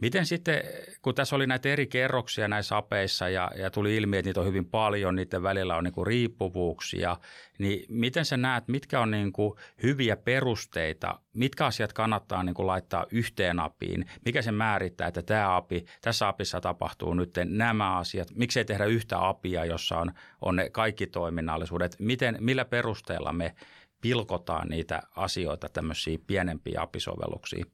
Miten 0.00 0.26
sitten, 0.26 0.62
kun 1.02 1.14
tässä 1.14 1.36
oli 1.36 1.46
näitä 1.46 1.68
eri 1.68 1.86
kerroksia 1.86 2.48
näissä 2.48 2.76
apeissa 2.76 3.28
ja, 3.28 3.50
ja 3.56 3.70
tuli 3.70 3.96
ilmi, 3.96 4.16
että 4.16 4.28
niitä 4.28 4.40
on 4.40 4.46
hyvin 4.46 4.66
paljon, 4.66 5.16
niiden 5.16 5.42
välillä 5.42 5.76
on 5.76 5.84
niin 5.84 5.94
kuin 5.94 6.06
riippuvuuksia, 6.06 7.16
niin 7.58 7.84
miten 7.88 8.24
sä 8.24 8.36
näet, 8.36 8.68
mitkä 8.68 9.00
on 9.00 9.10
niin 9.10 9.32
kuin 9.32 9.54
hyviä 9.82 10.16
perusteita, 10.16 11.20
mitkä 11.34 11.66
asiat 11.66 11.92
kannattaa 11.92 12.42
niin 12.42 12.54
kuin 12.54 12.66
laittaa 12.66 13.06
yhteen 13.10 13.60
apiin, 13.60 14.10
mikä 14.24 14.42
se 14.42 14.52
määrittää, 14.52 15.08
että 15.08 15.22
tämä 15.22 15.56
api, 15.56 15.84
tässä 16.00 16.28
apissa 16.28 16.60
tapahtuu 16.60 17.14
nyt 17.14 17.34
nämä 17.44 17.98
asiat, 17.98 18.28
miksei 18.34 18.64
tehdä 18.64 18.84
yhtä 18.84 19.28
apia, 19.28 19.64
jossa 19.64 19.98
on, 19.98 20.12
on 20.40 20.56
ne 20.56 20.70
kaikki 20.70 21.06
toiminnallisuudet, 21.06 21.96
miten, 21.98 22.36
millä 22.40 22.64
perusteella 22.64 23.32
me 23.32 23.54
pilkotaan 24.00 24.68
niitä 24.68 25.02
asioita 25.16 25.68
tämmöisiä 25.68 26.18
pienempiä 26.26 26.80
apisovelluksia? 26.80 27.64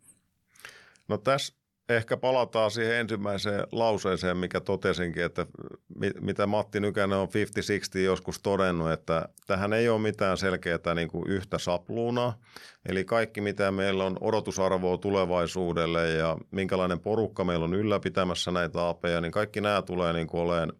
No 1.08 1.18
tässä 1.18 1.59
ehkä 1.90 2.16
palataan 2.16 2.70
siihen 2.70 2.94
ensimmäiseen 2.96 3.66
lauseeseen, 3.72 4.36
mikä 4.36 4.60
totesinkin, 4.60 5.24
että 5.24 5.46
mitä 6.20 6.46
Matti 6.46 6.80
Nykänen 6.80 7.18
on 7.18 7.28
50-60 7.28 7.98
joskus 7.98 8.40
todennut, 8.42 8.90
että 8.90 9.28
tähän 9.46 9.72
ei 9.72 9.88
ole 9.88 10.00
mitään 10.00 10.38
selkeää 10.38 10.94
niin 10.94 11.08
kuin 11.08 11.30
yhtä 11.30 11.58
sapluunaa. 11.58 12.38
Eli 12.88 13.04
kaikki, 13.04 13.40
mitä 13.40 13.70
meillä 13.70 14.04
on 14.04 14.16
odotusarvoa 14.20 14.98
tulevaisuudelle 14.98 16.10
ja 16.10 16.36
minkälainen 16.50 17.00
porukka 17.00 17.44
meillä 17.44 17.64
on 17.64 17.74
ylläpitämässä 17.74 18.50
näitä 18.50 18.88
apeja, 18.88 19.20
niin 19.20 19.32
kaikki 19.32 19.60
nämä 19.60 19.82
tulee 19.82 20.12
niin 20.12 20.26
kuin 20.26 20.40
olemaan 20.40 20.72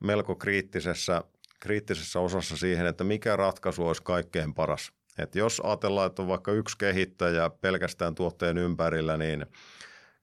melko 0.00 0.34
kriittisessä, 0.36 1.24
kriittisessä 1.60 2.20
osassa 2.20 2.56
siihen, 2.56 2.86
että 2.86 3.04
mikä 3.04 3.36
ratkaisu 3.36 3.86
olisi 3.86 4.02
kaikkein 4.02 4.54
paras. 4.54 4.92
Et 5.18 5.34
jos 5.34 5.60
ajatellaan, 5.64 6.06
että 6.06 6.22
on 6.22 6.28
vaikka 6.28 6.52
yksi 6.52 6.78
kehittäjä 6.78 7.50
pelkästään 7.60 8.14
tuotteen 8.14 8.58
ympärillä, 8.58 9.16
niin– 9.16 9.46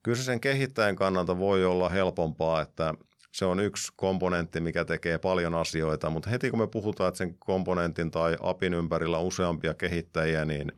kyllä 0.07 0.17
se 0.17 0.23
sen 0.23 0.39
kehittäjän 0.39 0.95
kannalta 0.95 1.37
voi 1.37 1.65
olla 1.65 1.89
helpompaa, 1.89 2.61
että 2.61 2.93
se 3.31 3.45
on 3.45 3.59
yksi 3.59 3.91
komponentti, 3.95 4.59
mikä 4.59 4.85
tekee 4.85 5.17
paljon 5.17 5.55
asioita, 5.55 6.09
mutta 6.09 6.29
heti 6.29 6.49
kun 6.49 6.59
me 6.59 6.67
puhutaan, 6.67 7.07
että 7.07 7.17
sen 7.17 7.37
komponentin 7.37 8.11
tai 8.11 8.37
apin 8.41 8.73
ympärillä 8.73 9.17
on 9.17 9.25
useampia 9.25 9.73
kehittäjiä, 9.73 10.45
niin 10.45 10.71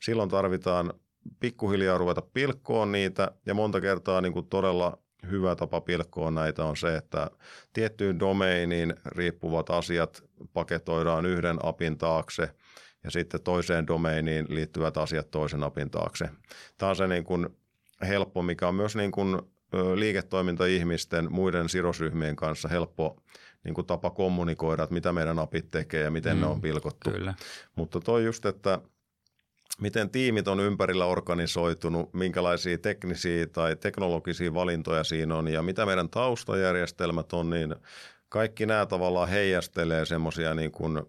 silloin 0.00 0.28
tarvitaan 0.28 0.94
pikkuhiljaa 1.40 1.98
ruveta 1.98 2.22
pilkkoon 2.22 2.92
niitä 2.92 3.30
ja 3.46 3.54
monta 3.54 3.80
kertaa 3.80 4.20
niin 4.20 4.32
kuin 4.32 4.46
todella 4.46 4.98
hyvä 5.30 5.56
tapa 5.56 5.80
pilkkoa 5.80 6.30
näitä 6.30 6.64
on 6.64 6.76
se, 6.76 6.96
että 6.96 7.30
tiettyyn 7.72 8.18
domeiniin 8.18 8.94
riippuvat 9.06 9.70
asiat 9.70 10.24
paketoidaan 10.52 11.26
yhden 11.26 11.58
apin 11.62 11.98
taakse 11.98 12.48
ja 13.04 13.10
sitten 13.10 13.42
toiseen 13.42 13.86
domeiniin 13.86 14.46
liittyvät 14.48 14.96
asiat 14.96 15.30
toisen 15.30 15.62
apin 15.62 15.90
taakse. 15.90 16.28
Tämä 16.78 16.90
on 16.90 16.96
se 16.96 17.06
niin 17.06 17.24
kuin 17.24 17.61
helppo, 18.06 18.42
mikä 18.42 18.68
on 18.68 18.74
myös 18.74 18.96
niin 18.96 19.12
kuin 19.12 19.38
liiketoiminta-ihmisten 19.94 21.32
muiden 21.32 21.68
sidosryhmien 21.68 22.36
kanssa 22.36 22.68
helppo 22.68 23.22
niin 23.64 23.74
kuin 23.74 23.86
tapa 23.86 24.10
kommunikoida, 24.10 24.82
että 24.82 24.94
mitä 24.94 25.12
meidän 25.12 25.38
apit 25.38 25.70
tekee 25.70 26.02
ja 26.02 26.10
miten 26.10 26.36
mm, 26.36 26.40
ne 26.40 26.46
on 26.46 26.60
pilkottu. 26.60 27.10
Kyllä. 27.10 27.34
Mutta 27.76 28.00
toi 28.00 28.24
just, 28.24 28.46
että 28.46 28.78
miten 29.80 30.10
tiimit 30.10 30.48
on 30.48 30.60
ympärillä 30.60 31.06
organisoitunut, 31.06 32.14
minkälaisia 32.14 32.78
teknisiä 32.78 33.46
tai 33.46 33.76
teknologisia 33.76 34.54
valintoja 34.54 35.04
siinä 35.04 35.36
on 35.36 35.48
ja 35.48 35.62
mitä 35.62 35.86
meidän 35.86 36.08
taustajärjestelmät 36.08 37.32
on, 37.32 37.50
niin 37.50 37.74
kaikki 38.28 38.66
nämä 38.66 38.86
tavallaan 38.86 39.28
heijastelee 39.28 40.04
semmoisia 40.04 40.54
niin 40.54 40.72
kuin 40.72 41.02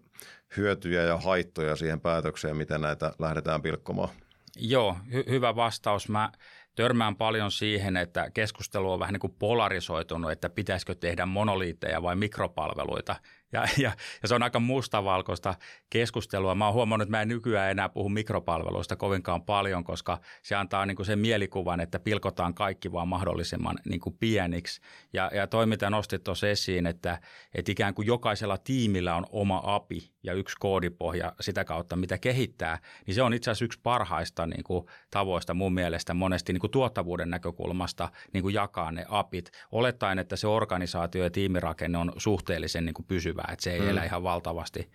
hyötyjä 0.56 1.02
ja 1.02 1.16
haittoja 1.16 1.76
siihen 1.76 2.00
päätökseen, 2.00 2.56
miten 2.56 2.80
näitä 2.80 3.12
lähdetään 3.18 3.62
pilkkomaan. 3.62 4.08
Joo, 4.56 4.96
hy- 5.08 5.30
hyvä 5.30 5.56
vastaus. 5.56 6.08
Mä 6.08 6.32
törmään 6.74 7.16
paljon 7.16 7.50
siihen, 7.50 7.96
että 7.96 8.30
keskustelu 8.30 8.92
on 8.92 8.98
vähän 8.98 9.12
niin 9.12 9.20
kuin 9.20 9.34
polarisoitunut, 9.38 10.30
että 10.30 10.50
pitäisikö 10.50 10.94
tehdä 10.94 11.26
monoliitteja 11.26 12.02
vai 12.02 12.16
mikropalveluita. 12.16 13.16
Ja, 13.54 13.64
ja, 13.78 13.92
ja 14.22 14.28
se 14.28 14.34
on 14.34 14.42
aika 14.42 14.60
mustavalkoista 14.60 15.54
keskustelua. 15.90 16.54
Mä 16.54 16.64
oon 16.64 16.74
huomannut, 16.74 17.06
että 17.06 17.16
mä 17.16 17.22
en 17.22 17.28
nykyään 17.28 17.70
enää 17.70 17.88
puhu 17.88 18.08
mikropalveluista 18.08 18.96
kovinkaan 18.96 19.42
paljon, 19.42 19.84
koska 19.84 20.20
se 20.42 20.54
antaa 20.54 20.86
niin 20.86 20.96
kuin 20.96 21.06
sen 21.06 21.18
mielikuvan, 21.18 21.80
että 21.80 21.98
pilkotaan 21.98 22.54
kaikki 22.54 22.92
vaan 22.92 23.08
mahdollisimman 23.08 23.78
niin 23.84 24.00
kuin 24.00 24.16
pieniksi. 24.20 24.80
Ja, 25.12 25.30
ja 25.34 25.46
toi, 25.46 25.66
mitä 25.66 25.90
nostit 25.90 26.24
tuossa 26.24 26.48
esiin, 26.48 26.86
että, 26.86 27.18
että 27.54 27.72
ikään 27.72 27.94
kuin 27.94 28.06
jokaisella 28.06 28.58
tiimillä 28.58 29.14
on 29.14 29.26
oma 29.30 29.62
API 29.64 30.14
ja 30.22 30.32
yksi 30.32 30.56
koodipohja 30.60 31.32
sitä 31.40 31.64
kautta, 31.64 31.96
mitä 31.96 32.18
kehittää, 32.18 32.78
niin 33.06 33.14
se 33.14 33.22
on 33.22 33.34
itse 33.34 33.50
asiassa 33.50 33.64
yksi 33.64 33.80
parhaista 33.82 34.46
niin 34.46 34.64
kuin 34.64 34.86
tavoista 35.10 35.54
mun 35.54 35.74
mielestä 35.74 36.14
monesti 36.14 36.52
niin 36.52 36.60
kuin 36.60 36.70
tuottavuuden 36.70 37.30
näkökulmasta 37.30 38.08
niin 38.32 38.42
kuin 38.42 38.54
jakaa 38.54 38.92
ne 38.92 39.06
APIt, 39.08 39.50
olettaen, 39.72 40.18
että 40.18 40.36
se 40.36 40.46
organisaatio 40.46 41.24
ja 41.24 41.30
tiimirakenne 41.30 41.98
on 41.98 42.12
suhteellisen 42.16 42.84
niin 42.84 42.94
kuin 42.94 43.06
pysyvä 43.06 43.43
hyvä, 43.44 43.52
että 43.52 43.62
se 43.62 43.72
ei 43.72 43.80
mm. 43.80 43.88
elä 43.88 44.04
ihan 44.04 44.22
valtavasti 44.22 44.90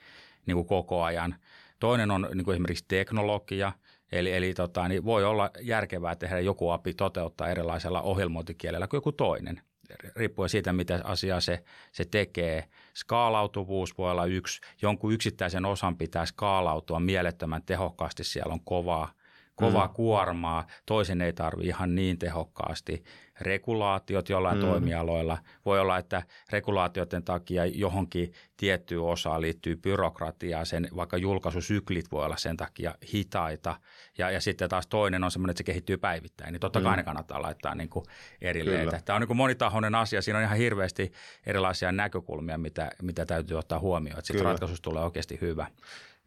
niin 0.45 0.55
kuin 0.55 0.67
koko 0.67 1.03
ajan. 1.03 1.35
Toinen 1.79 2.11
on 2.11 2.27
niin 2.33 2.45
kuin 2.45 2.53
esimerkiksi 2.53 2.85
teknologia, 2.87 3.71
eli, 4.11 4.33
eli 4.33 4.53
tota, 4.53 4.87
niin 4.87 5.05
voi 5.05 5.25
olla 5.25 5.51
järkevää 5.61 6.15
tehdä 6.15 6.39
joku 6.39 6.69
api 6.69 6.93
toteuttaa 6.93 7.49
erilaisella 7.49 8.01
ohjelmointikielellä 8.01 8.87
kuin 8.87 8.97
joku 8.97 9.11
toinen 9.11 9.61
riippuen 10.15 10.49
siitä, 10.49 10.73
mitä 10.73 11.01
asiaa 11.03 11.39
se, 11.39 11.63
se 11.91 12.05
tekee. 12.05 12.69
Skaalautuvuus 12.93 13.97
voi 13.97 14.11
olla 14.11 14.25
yksi. 14.25 14.61
Jonkun 14.81 15.13
yksittäisen 15.13 15.65
osan 15.65 15.97
pitää 15.97 16.25
skaalautua 16.25 16.99
mielettömän 16.99 17.63
tehokkaasti. 17.63 18.23
Siellä 18.23 18.53
on 18.53 18.63
kovaa, 18.63 19.11
kovaa 19.59 19.87
mm. 19.87 19.93
kuormaa. 19.93 20.67
Toisen 20.85 21.21
ei 21.21 21.33
tarvi 21.33 21.67
ihan 21.67 21.95
niin 21.95 22.19
tehokkaasti 22.19 23.03
regulaatiot 23.41 24.29
jollain 24.29 24.57
mm. 24.57 24.61
toimialoilla. 24.61 25.37
Voi 25.65 25.79
olla, 25.79 25.97
että 25.97 26.23
regulaatioiden 26.49 27.23
takia 27.23 27.65
johonkin 27.65 28.33
tiettyyn 28.57 29.01
osaan 29.01 29.41
liittyy 29.41 29.75
byrokratiaa, 29.75 30.65
sen 30.65 30.87
vaikka 30.95 31.17
julkaisusyklit 31.17 32.11
voi 32.11 32.25
olla 32.25 32.37
sen 32.37 32.57
takia 32.57 32.95
hitaita. 33.13 33.75
Ja, 34.17 34.31
ja 34.31 34.41
sitten 34.41 34.69
taas 34.69 34.87
toinen 34.87 35.23
on 35.23 35.31
semmoinen, 35.31 35.51
että 35.51 35.59
se 35.59 35.63
kehittyy 35.63 35.97
päivittäin, 35.97 36.51
niin 36.51 36.59
totta 36.59 36.81
kai 36.81 36.91
mm. 36.91 36.97
ne 36.97 37.03
kannattaa 37.03 37.41
laittaa 37.41 37.75
niin 37.75 37.89
kuin 37.89 38.05
erilleen. 38.41 39.03
Tämä 39.05 39.15
on 39.15 39.21
niin 39.21 39.27
kuin 39.27 39.37
monitahoinen 39.37 39.95
asia, 39.95 40.21
siinä 40.21 40.37
on 40.39 40.45
ihan 40.45 40.57
hirveästi 40.57 41.11
erilaisia 41.45 41.91
näkökulmia, 41.91 42.57
mitä, 42.57 42.91
mitä 43.01 43.25
täytyy 43.25 43.57
ottaa 43.57 43.79
huomioon, 43.79 44.19
että 44.19 44.27
sitten 44.27 44.45
ratkaisusta 44.45 44.89
tulee 44.89 45.03
oikeasti 45.03 45.37
hyvä. 45.41 45.67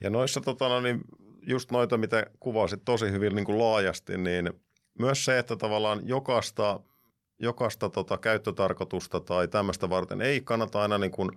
Ja 0.00 0.10
noissa 0.10 0.40
tota, 0.40 0.68
no 0.68 0.80
niin, 0.80 1.00
just 1.42 1.70
noita, 1.70 1.98
mitä 1.98 2.26
kuvasit 2.40 2.84
tosi 2.84 3.10
hyvin 3.10 3.34
niin 3.34 3.44
kuin 3.44 3.58
laajasti, 3.58 4.18
niin 4.18 4.52
myös 4.98 5.24
se, 5.24 5.38
että 5.38 5.56
tavallaan 5.56 6.00
jokaista 6.04 6.80
jokaista 7.38 7.88
tota 7.90 8.18
käyttötarkoitusta 8.18 9.20
tai 9.20 9.48
tämmöistä 9.48 9.90
varten 9.90 10.20
ei 10.20 10.40
kannata 10.40 10.82
aina 10.82 10.98
niin 10.98 11.10
kuin 11.10 11.30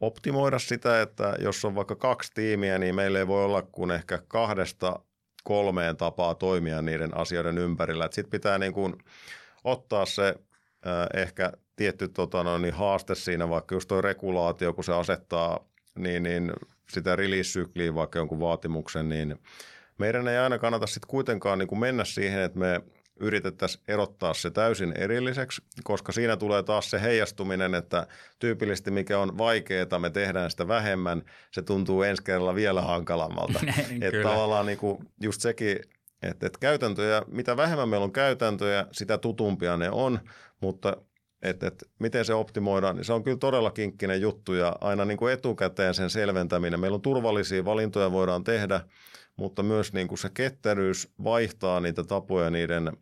optimoida 0.00 0.58
sitä, 0.58 1.02
että 1.02 1.36
jos 1.38 1.64
on 1.64 1.74
vaikka 1.74 1.96
kaksi 1.96 2.32
tiimiä, 2.34 2.78
niin 2.78 2.94
meillä 2.94 3.18
ei 3.18 3.26
voi 3.26 3.44
olla 3.44 3.62
kuin 3.62 3.90
ehkä 3.90 4.22
kahdesta 4.28 5.00
kolmeen 5.44 5.96
tapaa 5.96 6.34
toimia 6.34 6.82
niiden 6.82 7.16
asioiden 7.16 7.58
ympärillä. 7.58 8.08
Sitten 8.10 8.30
pitää 8.30 8.58
niin 8.58 8.72
kuin 8.72 8.94
ottaa 9.64 10.06
se 10.06 10.28
äh, 10.28 11.20
ehkä 11.22 11.52
tietty 11.76 12.08
tota, 12.08 12.44
no, 12.44 12.58
niin 12.58 12.74
haaste 12.74 13.14
siinä, 13.14 13.48
vaikka 13.48 13.74
just 13.74 13.88
tuo 13.88 14.00
regulaatio, 14.00 14.72
kun 14.72 14.84
se 14.84 14.92
asettaa 14.92 15.60
niin, 15.94 16.22
niin 16.22 16.52
sitä 16.92 17.16
release-sykliä 17.16 17.94
vaikka 17.94 18.18
jonkun 18.18 18.40
vaatimuksen, 18.40 19.08
niin 19.08 19.38
meidän 19.98 20.28
ei 20.28 20.38
aina 20.38 20.58
kannata 20.58 20.86
sitten 20.86 21.08
kuitenkaan 21.08 21.58
niin 21.58 21.68
kuin 21.68 21.78
mennä 21.78 22.04
siihen, 22.04 22.40
että 22.40 22.58
me 22.58 22.80
yritettäisiin 23.20 23.84
erottaa 23.88 24.34
se 24.34 24.50
täysin 24.50 24.92
erilliseksi, 24.96 25.62
koska 25.84 26.12
siinä 26.12 26.36
tulee 26.36 26.62
taas 26.62 26.90
se 26.90 27.02
heijastuminen, 27.02 27.74
että 27.74 28.06
tyypillisesti 28.38 28.90
mikä 28.90 29.18
on 29.18 29.38
vaikeaa, 29.38 29.98
me 29.98 30.10
tehdään 30.10 30.50
sitä 30.50 30.68
vähemmän, 30.68 31.22
se 31.50 31.62
tuntuu 31.62 32.02
ensi 32.02 32.22
kerralla 32.22 32.54
vielä 32.54 32.82
hankalammalta. 32.82 33.60
että 34.00 34.22
tavallaan 34.22 34.66
niin 34.66 34.78
kuin 34.78 34.98
just 35.20 35.40
sekin, 35.40 35.78
että, 36.22 36.46
että 36.46 36.58
käytäntöjä, 36.60 37.22
mitä 37.26 37.56
vähemmän 37.56 37.88
meillä 37.88 38.04
on 38.04 38.12
käytäntöjä, 38.12 38.86
sitä 38.92 39.18
tutumpia 39.18 39.76
ne 39.76 39.90
on, 39.90 40.18
mutta 40.60 40.96
että, 41.42 41.66
että 41.66 41.86
miten 41.98 42.24
se 42.24 42.34
optimoidaan, 42.34 42.96
niin 42.96 43.04
se 43.04 43.12
on 43.12 43.24
kyllä 43.24 43.36
todella 43.36 43.70
kinkkinen 43.70 44.20
juttu 44.20 44.54
ja 44.54 44.76
aina 44.80 45.04
niin 45.04 45.18
kuin 45.18 45.32
etukäteen 45.32 45.94
sen 45.94 46.10
selventäminen. 46.10 46.80
Meillä 46.80 46.94
on 46.94 47.02
turvallisia 47.02 47.64
valintoja 47.64 48.12
voidaan 48.12 48.44
tehdä, 48.44 48.80
mutta 49.36 49.62
myös 49.62 49.92
niin 49.92 50.08
kuin 50.08 50.18
se 50.18 50.30
ketteryys 50.34 51.12
vaihtaa 51.24 51.80
niitä 51.80 52.04
tapoja 52.04 52.50
niiden 52.50 52.92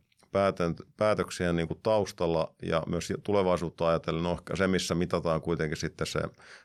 päätöksiä 0.97 1.53
niin 1.53 1.69
kuin 1.69 1.81
taustalla 1.83 2.55
ja 2.63 2.83
myös 2.87 3.13
tulevaisuutta 3.23 3.89
ajatellen 3.89 4.23
no, 4.23 4.39
se, 4.55 4.67
missä 4.67 4.95
mitataan 4.95 5.41
kuitenkin 5.41 5.77
sitten 5.77 6.07
se 6.07 6.21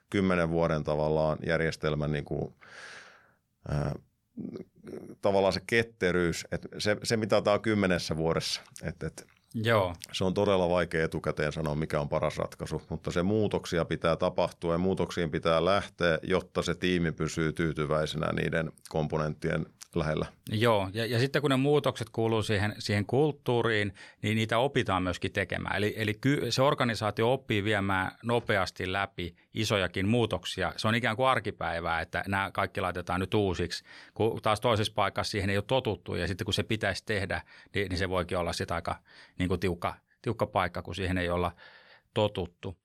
kymmenen 0.09 0.49
vuoden 0.49 0.83
tavallaan 0.83 1.37
järjestelmän 1.45 2.11
niin 2.11 2.25
kuin, 2.25 2.55
ää, 3.69 3.95
tavallaan 5.21 5.53
se 5.53 5.61
ketteryys, 5.67 6.47
että 6.51 6.67
se, 6.77 6.97
se 7.03 7.17
mitataan 7.17 7.61
kymmenessä 7.61 8.17
vuodessa, 8.17 8.61
että, 8.83 9.07
että 9.07 9.23
Joo. 9.63 9.95
Se 10.11 10.23
on 10.23 10.33
todella 10.33 10.69
vaikea 10.69 11.05
etukäteen 11.05 11.51
sanoa, 11.51 11.75
mikä 11.75 11.99
on 11.99 12.09
paras 12.09 12.37
ratkaisu, 12.37 12.81
mutta 12.89 13.11
se 13.11 13.23
muutoksia 13.23 13.85
pitää 13.85 14.15
tapahtua 14.15 14.73
ja 14.73 14.77
muutoksiin 14.77 15.31
pitää 15.31 15.65
lähteä, 15.65 16.19
jotta 16.23 16.61
se 16.61 16.75
tiimi 16.75 17.11
pysyy 17.11 17.53
tyytyväisenä 17.53 18.27
niiden 18.33 18.71
komponenttien 18.89 19.65
lähellä. 19.95 20.25
Joo, 20.51 20.89
ja, 20.93 21.05
ja 21.05 21.19
sitten 21.19 21.41
kun 21.41 21.51
ne 21.51 21.57
muutokset 21.57 22.09
kuuluu 22.09 22.43
siihen, 22.43 22.75
siihen 22.79 23.05
kulttuuriin, 23.05 23.93
niin 24.21 24.35
niitä 24.35 24.57
opitaan 24.57 25.03
myöskin 25.03 25.31
tekemään. 25.31 25.77
Eli, 25.77 25.93
eli 25.97 26.13
ky, 26.13 26.45
se 26.49 26.61
organisaatio 26.61 27.33
oppii 27.33 27.63
viemään 27.63 28.11
nopeasti 28.23 28.93
läpi 28.93 29.35
isojakin 29.53 30.07
muutoksia. 30.07 30.73
Se 30.77 30.87
on 30.87 30.95
ikään 30.95 31.15
kuin 31.15 31.27
arkipäivää, 31.27 32.01
että 32.01 32.23
nämä 32.27 32.51
kaikki 32.53 32.81
laitetaan 32.81 33.19
nyt 33.19 33.33
uusiksi, 33.33 33.83
kun 34.13 34.41
taas 34.41 34.61
toisessa 34.61 34.93
paikassa 34.95 35.31
siihen 35.31 35.49
ei 35.49 35.57
ole 35.57 35.63
totuttu, 35.67 36.15
ja 36.15 36.27
sitten 36.27 36.45
kun 36.45 36.53
se 36.53 36.63
pitäisi 36.63 37.03
tehdä, 37.05 37.41
niin, 37.75 37.89
niin 37.89 37.97
se 37.97 38.09
voikin 38.09 38.37
olla 38.37 38.53
sitten 38.53 38.75
aika 38.75 38.95
niin 39.39 39.47
kuin 39.47 39.59
tiukka, 39.59 39.95
tiukka 40.21 40.45
paikka, 40.45 40.81
kun 40.81 40.95
siihen 40.95 41.17
ei 41.17 41.29
olla 41.29 41.51
totuttu. 42.13 42.77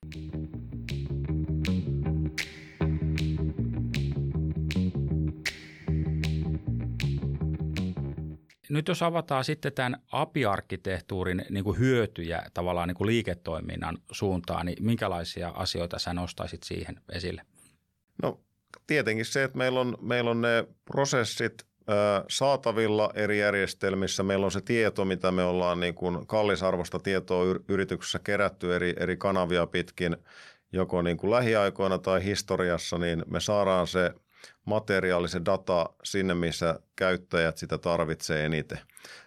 Nyt 8.71 8.89
jos 8.89 9.03
avataan 9.03 9.45
sitten 9.45 9.73
tämän 9.73 10.03
API-arkkitehtuurin 10.13 11.45
niin 11.51 11.65
kuin 11.65 11.79
hyötyjä 11.79 12.43
tavallaan 12.55 12.89
niin 12.89 12.97
kuin 12.97 13.07
liiketoiminnan 13.07 13.99
suuntaan, 14.11 14.67
niin 14.67 14.85
minkälaisia 14.85 15.49
asioita 15.49 15.99
sä 15.99 16.13
nostaisit 16.13 16.63
siihen 16.63 17.01
esille? 17.13 17.43
No 18.23 18.41
tietenkin 18.87 19.25
se, 19.25 19.45
että 19.45 19.59
meillä 19.59 19.81
on, 19.81 19.99
meillä 20.01 20.31
on 20.31 20.41
ne 20.41 20.65
prosessit 20.85 21.67
saatavilla 22.29 23.11
eri 23.15 23.39
järjestelmissä. 23.39 24.23
Meillä 24.23 24.45
on 24.45 24.53
se 24.53 24.61
tieto, 24.61 25.05
mitä 25.05 25.33
me 25.33 25.43
ollaan 25.45 25.81
niin 25.81 25.95
kuin 25.95 26.27
kallisarvosta 26.27 26.99
tietoa 26.99 27.45
yrityksessä 27.69 28.19
kerätty 28.19 28.75
eri, 28.75 28.95
eri 28.97 29.17
kanavia 29.17 29.67
pitkin, 29.67 30.17
joko 30.73 31.03
niin 31.03 31.17
kuin 31.17 31.31
lähiaikoina 31.31 31.99
tai 31.99 32.25
historiassa, 32.25 32.99
niin 32.99 33.23
me 33.27 33.41
saadaan 33.41 33.87
se 33.87 34.11
materiaali, 34.67 35.29
se 35.29 35.41
data 35.45 35.91
sinne, 36.05 36.35
missä 36.35 36.81
käyttäjät 36.97 37.59
sitä 37.59 37.79
tarvitsee 37.79 38.47
eniten. 38.47 38.79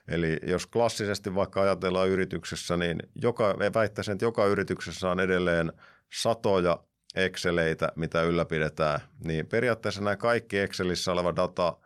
Eli 0.07 0.39
jos 0.47 0.67
klassisesti 0.67 1.35
vaikka 1.35 1.61
ajatellaan 1.61 2.09
yrityksessä, 2.09 2.77
niin 2.77 2.97
joka, 3.15 3.55
väittäisin, 3.73 4.11
että 4.11 4.25
joka 4.25 4.45
yrityksessä 4.45 5.09
on 5.09 5.19
edelleen 5.19 5.73
satoja 6.21 6.83
Exceleitä, 7.15 7.91
mitä 7.95 8.21
ylläpidetään, 8.21 8.99
niin 9.23 9.47
periaatteessa 9.47 10.01
nämä 10.01 10.15
kaikki 10.15 10.59
Excelissä 10.59 11.11
oleva 11.11 11.35
data, 11.35 11.77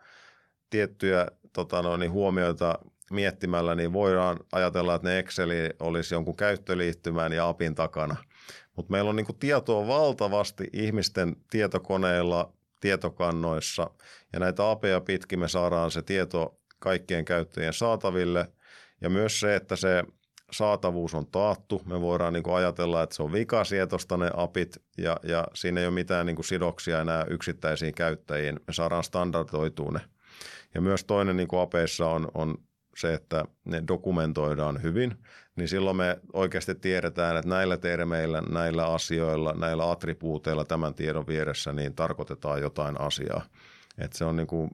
tiettyjä 0.70 1.26
tota 1.52 1.82
noin, 1.82 2.00
niin 2.00 2.12
huomioita 2.12 2.78
miettimällä, 3.10 3.74
niin 3.74 3.92
voidaan 3.92 4.38
ajatella, 4.52 4.94
että 4.94 5.08
ne 5.08 5.18
Exceli 5.18 5.70
olisi 5.80 6.14
jonkun 6.14 6.36
käyttöliittymän 6.36 7.32
ja 7.32 7.48
apin 7.48 7.74
takana. 7.74 8.16
Mutta 8.76 8.92
meillä 8.92 9.10
on 9.10 9.16
niin 9.16 9.38
tietoa 9.40 9.86
valtavasti 9.86 10.70
ihmisten 10.72 11.36
tietokoneilla, 11.50 12.52
tietokannoissa 12.80 13.90
ja 14.32 14.40
näitä 14.40 14.70
apeja 14.70 15.00
pitkin 15.00 15.38
me 15.38 15.48
saadaan 15.48 15.90
se 15.90 16.02
tieto 16.02 16.60
kaikkien 16.78 17.24
käyttäjien 17.24 17.72
saataville 17.72 18.52
ja 19.00 19.10
myös 19.10 19.40
se, 19.40 19.56
että 19.56 19.76
se 19.76 20.04
saatavuus 20.52 21.14
on 21.14 21.26
taattu. 21.26 21.82
Me 21.86 22.00
voidaan 22.00 22.32
niin 22.32 22.54
ajatella, 22.54 23.02
että 23.02 23.16
se 23.16 23.22
on 23.22 23.32
vikasietosta 23.32 24.16
ne 24.16 24.30
apit 24.36 24.76
ja, 24.98 25.16
ja 25.22 25.46
siinä 25.54 25.80
ei 25.80 25.86
ole 25.86 25.94
mitään 25.94 26.26
niin 26.26 26.44
sidoksia 26.44 27.00
enää 27.00 27.24
yksittäisiin 27.30 27.94
käyttäjiin. 27.94 28.60
Me 28.66 28.72
saadaan 28.72 29.04
standardoitua 29.04 29.90
ne. 29.90 30.00
Ja 30.74 30.80
myös 30.80 31.04
toinen 31.04 31.36
niin 31.36 31.48
apeissa 31.62 32.06
on, 32.06 32.28
on 32.34 32.54
se, 32.96 33.14
että 33.14 33.44
ne 33.64 33.82
dokumentoidaan 33.88 34.82
hyvin, 34.82 35.14
niin 35.58 35.68
silloin 35.68 35.96
me 35.96 36.18
oikeasti 36.32 36.74
tiedetään, 36.74 37.36
että 37.36 37.48
näillä 37.48 37.76
termeillä, 37.76 38.42
näillä 38.50 38.86
asioilla, 38.86 39.52
näillä 39.52 39.90
attribuuteilla 39.90 40.64
tämän 40.64 40.94
tiedon 40.94 41.26
vieressä 41.26 41.72
niin 41.72 41.94
tarkoitetaan 41.94 42.60
jotain 42.60 43.00
asiaa. 43.00 43.44
Että 43.98 44.18
se 44.18 44.24
on 44.24 44.36
niin 44.36 44.46
kuin 44.46 44.70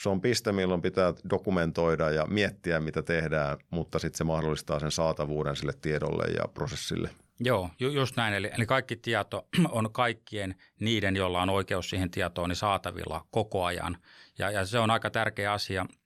se 0.00 0.08
on 0.08 0.20
piste, 0.20 0.52
milloin 0.52 0.82
pitää 0.82 1.14
dokumentoida 1.30 2.10
ja 2.10 2.26
miettiä, 2.26 2.80
mitä 2.80 3.02
tehdään, 3.02 3.58
mutta 3.70 3.98
sitten 3.98 4.18
se 4.18 4.24
mahdollistaa 4.24 4.80
sen 4.80 4.90
saatavuuden 4.90 5.56
sille 5.56 5.72
tiedolle 5.80 6.24
ja 6.24 6.48
prosessille. 6.54 7.10
Joo, 7.40 7.70
ju- 7.78 7.90
just 7.90 8.16
näin. 8.16 8.34
Eli, 8.34 8.50
eli 8.58 8.66
kaikki 8.66 8.96
tieto 8.96 9.48
on 9.70 9.92
kaikkien 9.92 10.54
niiden, 10.80 11.16
joilla 11.16 11.42
on 11.42 11.50
oikeus 11.50 11.90
siihen 11.90 12.10
tietoon, 12.10 12.48
niin 12.48 12.56
saatavilla 12.56 13.24
koko 13.30 13.64
ajan. 13.64 13.96
Ja, 14.38 14.50
ja 14.50 14.66
se 14.66 14.78
on 14.78 14.90
aika 14.90 15.10
tärkeä 15.10 15.52
asia– 15.52 15.86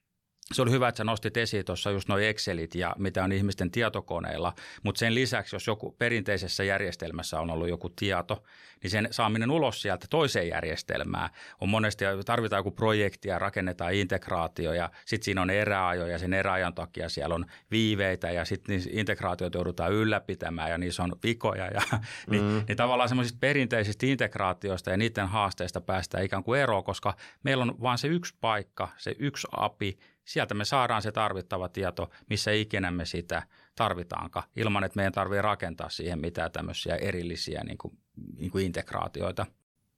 se 0.52 0.62
oli 0.62 0.70
hyvä, 0.70 0.88
että 0.88 0.96
sä 0.96 1.05
nostit 1.05 1.37
esiin 1.37 1.64
tuossa 1.64 1.90
just 1.90 2.09
nuo 2.09 2.18
Excelit 2.18 2.74
ja 2.74 2.96
mitä 2.98 3.24
on 3.24 3.33
ihmisten 3.33 3.70
tietokoneilla, 3.70 4.52
mutta 4.83 4.98
sen 4.98 5.14
lisäksi, 5.14 5.57
jos 5.57 5.66
joku 5.66 5.94
perinteisessä 5.98 6.64
järjestelmässä 6.64 7.40
on 7.40 7.50
ollut 7.50 7.68
joku 7.68 7.88
tieto, 7.88 8.44
niin 8.83 8.90
sen 8.90 9.09
saaminen 9.11 9.50
ulos 9.50 9.83
sieltä 9.83 10.07
toiseen 10.11 10.48
järjestelmään 10.48 11.31
on 11.61 11.68
monesti, 11.68 12.05
tarvitaan 12.24 12.59
joku 12.59 12.70
projekti 12.70 13.28
ja 13.28 13.38
rakennetaan 13.38 13.94
integraatio 13.94 14.72
ja 14.72 14.90
sitten 15.05 15.24
siinä 15.24 15.42
on 15.42 15.50
eräajo 15.50 16.07
ja 16.07 16.18
sen 16.18 16.35
eräajan 16.35 16.74
takia 16.74 17.09
siellä 17.09 17.35
on 17.35 17.46
viiveitä 17.70 18.31
ja 18.31 18.44
sitten 18.44 18.76
niin 18.76 18.98
integraatiot 18.98 19.55
joudutaan 19.55 19.92
ylläpitämään 19.92 20.70
ja 20.70 20.78
niissä 20.78 21.02
on 21.02 21.16
vikoja 21.22 21.66
ja 21.66 21.83
niin, 22.31 22.42
mm. 22.42 22.64
niin 22.68 22.76
tavallaan 22.76 23.09
semmoisista 23.09 23.38
perinteisistä 23.40 24.07
integraatioista 24.07 24.90
ja 24.90 24.96
niiden 24.96 25.28
haasteista 25.28 25.81
päästään 25.81 26.24
ikään 26.24 26.44
kuin 26.44 26.61
eroon, 26.61 26.85
koska 26.85 27.14
meillä 27.42 27.62
on 27.62 27.74
vain 27.81 27.98
se 27.98 28.09
yksi 28.09 28.35
paikka, 28.40 28.88
se 28.96 29.16
yksi 29.18 29.48
API, 29.57 29.98
sieltä 30.24 30.54
me 30.54 30.64
saadaan 30.64 31.02
se 31.02 31.12
tarvittava 31.12 31.68
tieto, 31.68 32.11
missä 32.30 32.50
ikinä 32.50 32.90
me 32.90 33.04
sitä 33.04 33.42
tarvitaankaan, 33.74 34.48
ilman 34.56 34.85
että 34.85 34.96
meidän 34.96 35.12
tarvitsee 35.12 35.42
rakentaa 35.42 35.88
siihen 35.88 36.20
mitään 36.20 36.52
tämmöisiä 36.52 36.96
erillisiä 36.96 37.64
niin 37.64 37.78
kuin, 37.78 37.98
niin 38.37 38.50
kuin 38.50 38.66
integraatioita. 38.66 39.46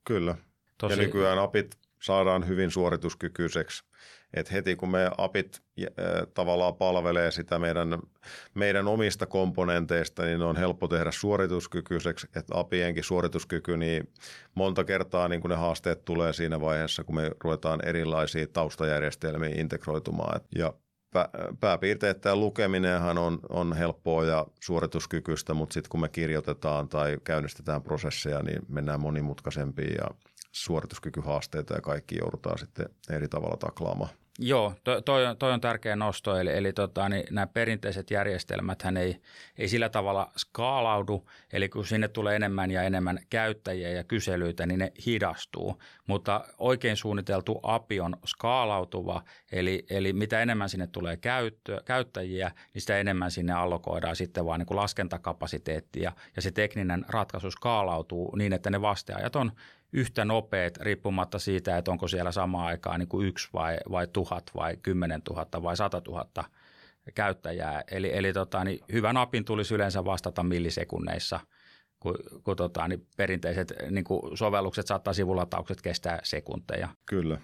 Kyllä. 0.04 0.36
Tosi... 0.78 0.92
Ja 0.92 1.02
nykyään 1.02 1.38
apit 1.38 1.78
saadaan 2.02 2.48
hyvin 2.48 2.70
suorituskykyiseksi. 2.70 3.84
Et 4.34 4.52
heti 4.52 4.76
kun 4.76 4.90
me 4.90 5.10
apit 5.18 5.62
tavallaan 6.34 6.76
palvelee 6.76 7.30
sitä 7.30 7.58
meidän, 7.58 7.98
meidän 8.54 8.88
omista 8.88 9.26
komponenteista, 9.26 10.22
niin 10.22 10.42
on 10.42 10.56
helppo 10.56 10.88
tehdä 10.88 11.10
suorituskykyiseksi. 11.10 12.26
Että 12.36 12.58
apienkin 12.58 13.04
suorituskyky, 13.04 13.76
niin 13.76 14.12
monta 14.54 14.84
kertaa 14.84 15.28
niin 15.28 15.40
kun 15.40 15.50
ne 15.50 15.56
haasteet 15.56 16.04
tulee 16.04 16.32
siinä 16.32 16.60
vaiheessa, 16.60 17.04
kun 17.04 17.14
me 17.14 17.30
ruvetaan 17.44 17.80
erilaisia 17.86 18.46
taustajärjestelmiä 18.46 19.50
integroitumaan. 19.54 20.40
Ja 20.54 20.72
pääpiirteittäin 21.60 22.40
lukeminenhan 22.40 23.18
on, 23.18 23.38
on 23.48 23.72
helppoa 23.72 24.24
ja 24.24 24.46
suorituskykyistä, 24.60 25.54
mutta 25.54 25.74
sitten 25.74 25.88
kun 25.88 26.00
me 26.00 26.08
kirjoitetaan 26.08 26.88
tai 26.88 27.18
käynnistetään 27.24 27.82
prosesseja, 27.82 28.42
niin 28.42 28.62
mennään 28.68 29.00
monimutkaisempiin 29.00 29.94
ja 29.98 30.06
suorituskykyhaasteita 30.52 31.74
ja 31.74 31.80
kaikki 31.80 32.18
joudutaan 32.18 32.58
sitten 32.58 32.86
eri 33.10 33.28
tavalla 33.28 33.56
taklaamaan. 33.56 34.10
Joo, 34.38 34.74
toi, 34.84 35.02
toi, 35.02 35.26
on, 35.26 35.36
toi 35.36 35.52
on 35.52 35.60
tärkeä 35.60 35.96
nosto, 35.96 36.36
eli, 36.38 36.56
eli 36.56 36.72
tota, 36.72 37.08
niin 37.08 37.24
nämä 37.30 37.46
perinteiset 37.46 38.10
järjestelmät 38.10 38.82
hän 38.82 38.96
ei, 38.96 39.16
ei 39.58 39.68
sillä 39.68 39.88
tavalla 39.88 40.32
skaalaudu, 40.36 41.28
eli 41.52 41.68
kun 41.68 41.86
sinne 41.86 42.08
tulee 42.08 42.36
enemmän 42.36 42.70
ja 42.70 42.82
enemmän 42.82 43.18
käyttäjiä 43.30 43.90
ja 43.90 44.04
kyselyitä, 44.04 44.66
niin 44.66 44.78
ne 44.78 44.92
hidastuu, 45.06 45.82
mutta 46.06 46.44
oikein 46.58 46.96
suunniteltu 46.96 47.60
API 47.62 48.00
on 48.00 48.16
skaalautuva, 48.26 49.22
eli, 49.52 49.86
eli 49.90 50.12
mitä 50.12 50.40
enemmän 50.40 50.68
sinne 50.68 50.86
tulee 50.86 51.16
käyttö, 51.16 51.82
käyttäjiä, 51.84 52.50
niin 52.74 52.82
sitä 52.82 52.98
enemmän 52.98 53.30
sinne 53.30 53.52
allokoidaan 53.52 54.16
sitten 54.16 54.46
vaan 54.46 54.60
niin 54.60 54.66
kuin 54.66 54.76
laskentakapasiteettia, 54.76 56.12
ja 56.36 56.42
se 56.42 56.50
tekninen 56.50 57.04
ratkaisu 57.08 57.50
skaalautuu 57.50 58.36
niin, 58.36 58.52
että 58.52 58.70
ne 58.70 58.80
vasteajat 58.80 59.36
on 59.36 59.52
yhtä 59.94 60.24
nopeat 60.24 60.76
riippumatta 60.76 61.38
siitä, 61.38 61.78
että 61.78 61.90
onko 61.90 62.08
siellä 62.08 62.32
samaan 62.32 62.66
aikaan 62.66 63.00
niin 63.00 63.08
kuin 63.08 63.26
yksi 63.26 63.48
vai, 63.52 63.76
vai 63.90 64.06
tuhat 64.06 64.50
vai 64.56 64.76
kymmenen 64.76 65.22
tuhatta 65.22 65.62
vai 65.62 65.76
sata 65.76 66.00
tuhatta 66.00 66.44
käyttäjää. 67.14 67.82
Eli, 67.90 68.16
eli 68.16 68.32
tota, 68.32 68.64
niin 68.64 68.80
hyvän 68.92 69.16
apin 69.16 69.44
tulisi 69.44 69.74
yleensä 69.74 70.04
vastata 70.04 70.42
millisekunneissa, 70.42 71.40
kun, 72.00 72.14
kun 72.44 72.56
tota, 72.56 72.88
niin 72.88 73.06
perinteiset 73.16 73.74
niin 73.90 74.04
kuin 74.04 74.36
sovellukset 74.38 74.86
saattaa 74.86 75.14
sivulataukset 75.14 75.82
kestää 75.82 76.20
sekunteja. 76.22 76.88
Kyllä. 77.06 77.40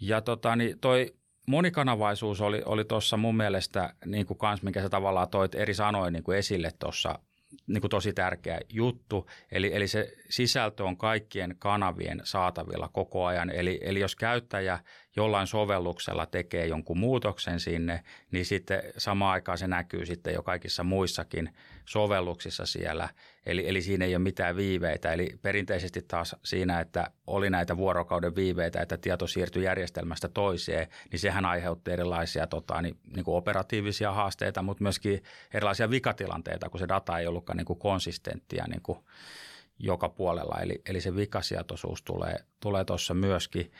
Ja 0.00 0.20
tota, 0.20 0.56
niin 0.56 0.78
toi 0.78 1.14
monikanavaisuus 1.46 2.40
oli, 2.40 2.62
oli 2.64 2.84
tuossa 2.84 3.16
mun 3.16 3.36
mielestä, 3.36 3.94
niin 4.06 4.26
kuin 4.26 4.38
kans, 4.38 4.62
minkä 4.62 4.82
sä 4.82 4.88
tavallaan 4.88 5.28
toit 5.28 5.54
eri 5.54 5.74
sanoin 5.74 6.12
niin 6.12 6.22
kuin 6.22 6.38
esille 6.38 6.70
tuossa 6.78 7.18
niin 7.66 7.80
kuin 7.80 7.90
tosi 7.90 8.12
tärkeä 8.12 8.60
juttu. 8.68 9.30
Eli, 9.52 9.70
eli 9.74 9.88
se 9.88 10.12
sisältö 10.28 10.84
on 10.84 10.96
kaikkien 10.96 11.56
kanavien 11.58 12.20
saatavilla 12.24 12.88
koko 12.88 13.24
ajan. 13.24 13.50
Eli, 13.50 13.80
eli 13.82 14.00
jos 14.00 14.16
käyttäjä 14.16 14.78
jollain 15.16 15.46
sovelluksella 15.46 16.26
tekee 16.26 16.66
jonkun 16.66 16.98
muutoksen 16.98 17.60
sinne, 17.60 18.04
niin 18.30 18.44
sitten 18.44 18.82
samaan 18.96 19.32
aikaan 19.32 19.58
se 19.58 19.66
näkyy 19.66 20.06
sitten 20.06 20.34
jo 20.34 20.42
kaikissa 20.42 20.84
muissakin 20.84 21.50
sovelluksissa 21.88 22.66
siellä. 22.66 23.08
Eli, 23.46 23.68
eli 23.68 23.82
siinä 23.82 24.04
ei 24.04 24.14
ole 24.14 24.22
mitään 24.22 24.56
viiveitä. 24.56 25.12
Eli 25.12 25.38
perinteisesti 25.42 26.02
taas 26.02 26.36
siinä, 26.44 26.80
että 26.80 27.10
oli 27.26 27.50
näitä 27.50 27.76
vuorokauden 27.76 28.36
viiveitä, 28.36 28.82
että 28.82 28.96
tieto 28.96 29.26
siirtyi 29.26 29.64
järjestelmästä 29.64 30.28
toiseen, 30.28 30.88
niin 31.10 31.20
sehän 31.20 31.44
aiheutti 31.44 31.90
erilaisia 31.90 32.46
tota, 32.46 32.82
niin, 32.82 32.98
niin 33.14 33.24
kuin 33.24 33.36
operatiivisia 33.36 34.12
haasteita, 34.12 34.62
mutta 34.62 34.82
myöskin 34.82 35.22
erilaisia 35.54 35.90
vikatilanteita, 35.90 36.68
kun 36.68 36.80
se 36.80 36.88
data 36.88 37.18
ei 37.18 37.26
ollutkaan 37.26 37.56
niin 37.56 37.64
kuin 37.64 37.78
konsistenttia 37.78 38.64
niin 38.68 38.82
kuin 38.82 38.98
joka 39.78 40.08
puolella. 40.08 40.58
Eli, 40.62 40.82
eli 40.88 41.00
se 41.00 41.16
vikasietoisuus 41.16 42.02
tulee, 42.02 42.36
tulee 42.60 42.84
tuossa 42.84 43.14
myöskin. 43.14 43.72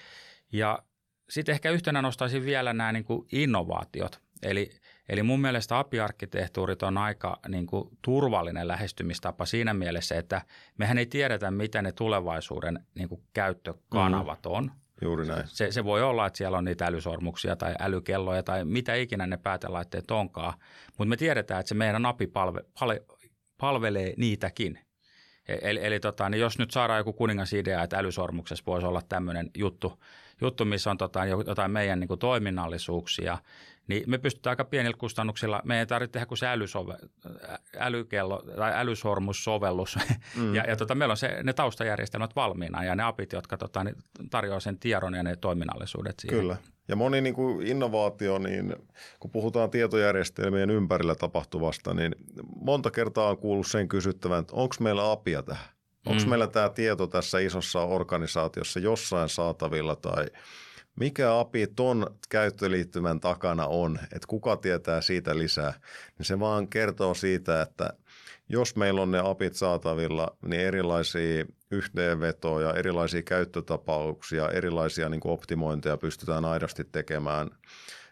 Ja 0.53 0.79
sitten 1.31 1.53
ehkä 1.53 1.71
yhtenä 1.71 2.03
nostaisin 2.03 2.45
vielä 2.45 2.73
nämä 2.73 2.93
niin 2.93 3.05
kuin 3.05 3.27
innovaatiot. 3.33 4.21
Eli, 4.43 4.71
eli 5.09 5.23
mun 5.23 5.41
mielestä 5.41 5.79
API-arkkitehtuurit 5.79 6.83
on 6.83 6.99
aika 6.99 7.39
niin 7.49 7.67
kuin 7.67 7.89
turvallinen 8.03 8.69
lähestymistapa 8.69 9.47
siinä 9.47 9.75
mielessä, 9.75 10.19
että 10.19 10.43
mehän 10.79 10.99
ei 10.99 11.07
tiedetä, 11.07 11.51
mitä 11.51 11.83
ne 11.83 11.93
tulevaisuuden 11.93 12.87
niin 12.95 13.09
kuin 13.09 13.23
käyttökanavat 13.35 14.45
mm. 14.45 14.53
on. 14.53 14.71
Juuri 15.03 15.27
näin. 15.27 15.43
Se, 15.47 15.73
se 15.73 15.85
voi 15.85 16.03
olla, 16.03 16.27
että 16.27 16.37
siellä 16.37 16.59
on 16.59 16.65
niitä 16.65 16.87
älysormuksia 16.87 17.57
tai 17.57 17.75
älykelloja 17.81 18.43
tai 18.43 18.65
mitä 18.65 18.95
ikinä 18.95 19.27
ne 19.27 19.37
päätelaitteet 19.37 20.11
onkaan, 20.11 20.55
mutta 20.87 21.09
me 21.09 21.17
tiedetään, 21.17 21.61
että 21.61 21.69
se 21.69 21.75
meidän 21.75 22.07
API 22.07 22.27
palve, 22.27 22.61
palve, 22.81 23.03
palvelee 23.59 24.15
niitäkin. 24.17 24.79
E, 25.49 25.57
eli, 25.63 25.81
eli 25.83 26.01
tota, 26.01 26.29
niin 26.29 26.41
jos 26.41 26.59
nyt 26.59 26.71
saadaan 26.71 26.99
joku 26.99 27.13
kuningasidea, 27.13 27.83
että 27.83 27.99
älysormuksessa 27.99 28.65
voisi 28.67 28.87
olla 28.87 29.03
tämmöinen 29.09 29.51
juttu, 29.57 30.03
juttu, 30.41 30.65
missä 30.65 30.91
on 30.91 30.99
tota, 30.99 31.25
jotain 31.25 31.71
meidän 31.71 32.01
niin 32.01 32.09
kuin 32.09 32.21
toiminnallisuuksia, 32.21 33.39
niin 33.89 34.03
me 34.07 34.19
pystytään 34.19 34.53
aika 34.53 34.65
pienillä 34.65 34.97
kustannuksilla, 34.99 35.63
me 35.65 35.79
ei 35.79 35.87
tarvitse 35.87 36.13
tehdä 36.13 36.27
kuin 36.27 36.39
se 36.39 36.47
älysove, 36.47 36.95
älykello 37.79 38.43
tai 38.57 38.73
älysormussovellus. 38.75 39.99
Mm. 40.37 40.55
ja, 40.55 40.65
ja 40.65 40.77
tota, 40.77 40.95
meillä 40.95 41.13
on 41.13 41.17
se, 41.17 41.43
ne 41.43 41.53
taustajärjestelmät 41.53 42.37
valmiina 42.37 42.85
ja 42.85 42.95
ne 42.95 43.03
apit, 43.03 43.33
jotka 43.33 43.57
tota, 43.57 43.85
niin 43.85 43.97
tarjoaa 44.31 44.61
sen 44.61 44.79
tiedon 44.79 45.15
ja 45.15 45.23
ne 45.23 45.37
toiminnallisuudet 45.37 46.15
siihen. 46.19 46.41
Kyllä. 46.41 46.57
Ja 46.89 46.97
moni 46.97 47.21
niin 47.21 47.35
kuin 47.35 47.67
innovaatio, 47.67 48.39
niin 48.39 48.77
kun 49.21 49.31
puhutaan 49.31 49.71
tietojärjestelmien 49.71 50.71
ympärillä 50.71 51.15
tapahtuvasta, 51.15 51.95
niin 51.95 52.15
monta 52.61 52.91
kertaa 52.91 53.31
on 53.31 53.39
kuullut 53.39 53.67
sen 53.67 53.89
kysyttävän, 53.89 54.41
että 54.41 54.55
onko 54.57 54.75
meillä 54.81 55.13
apia 55.13 55.43
tähän? 55.43 55.69
Onko 56.07 56.23
mm. 56.23 56.29
meillä 56.29 56.47
tämä 56.47 56.69
tieto 56.69 57.07
tässä 57.07 57.39
isossa 57.39 57.81
organisaatiossa 57.81 58.81
jossain 58.81 59.29
saatavilla 59.29 59.97
tai 59.97 60.27
mikä 61.01 61.39
API 61.39 61.67
ton 61.67 62.17
käyttöliittymän 62.29 63.21
takana 63.21 63.67
on, 63.67 63.99
että 64.03 64.27
kuka 64.29 64.57
tietää 64.57 65.01
siitä 65.01 65.39
lisää, 65.39 65.75
niin 66.19 66.27
se 66.27 66.41
vaan 66.41 66.69
kertoo 66.69 67.15
siitä, 67.15 67.63
että 67.63 67.91
jos 68.49 68.77
meillä 68.77 69.03
on 69.03 69.11
ne 69.11 69.19
apit 69.25 69.55
saatavilla, 69.55 70.37
niin 70.43 70.61
erilaisia 70.61 71.45
yhteenvetoja, 71.71 72.75
erilaisia 72.75 73.23
käyttötapauksia, 73.23 74.51
erilaisia 74.51 75.09
niin 75.09 75.21
kuin 75.21 75.33
optimointeja 75.33 75.97
pystytään 75.97 76.45
aidosti 76.45 76.85
tekemään. 76.85 77.51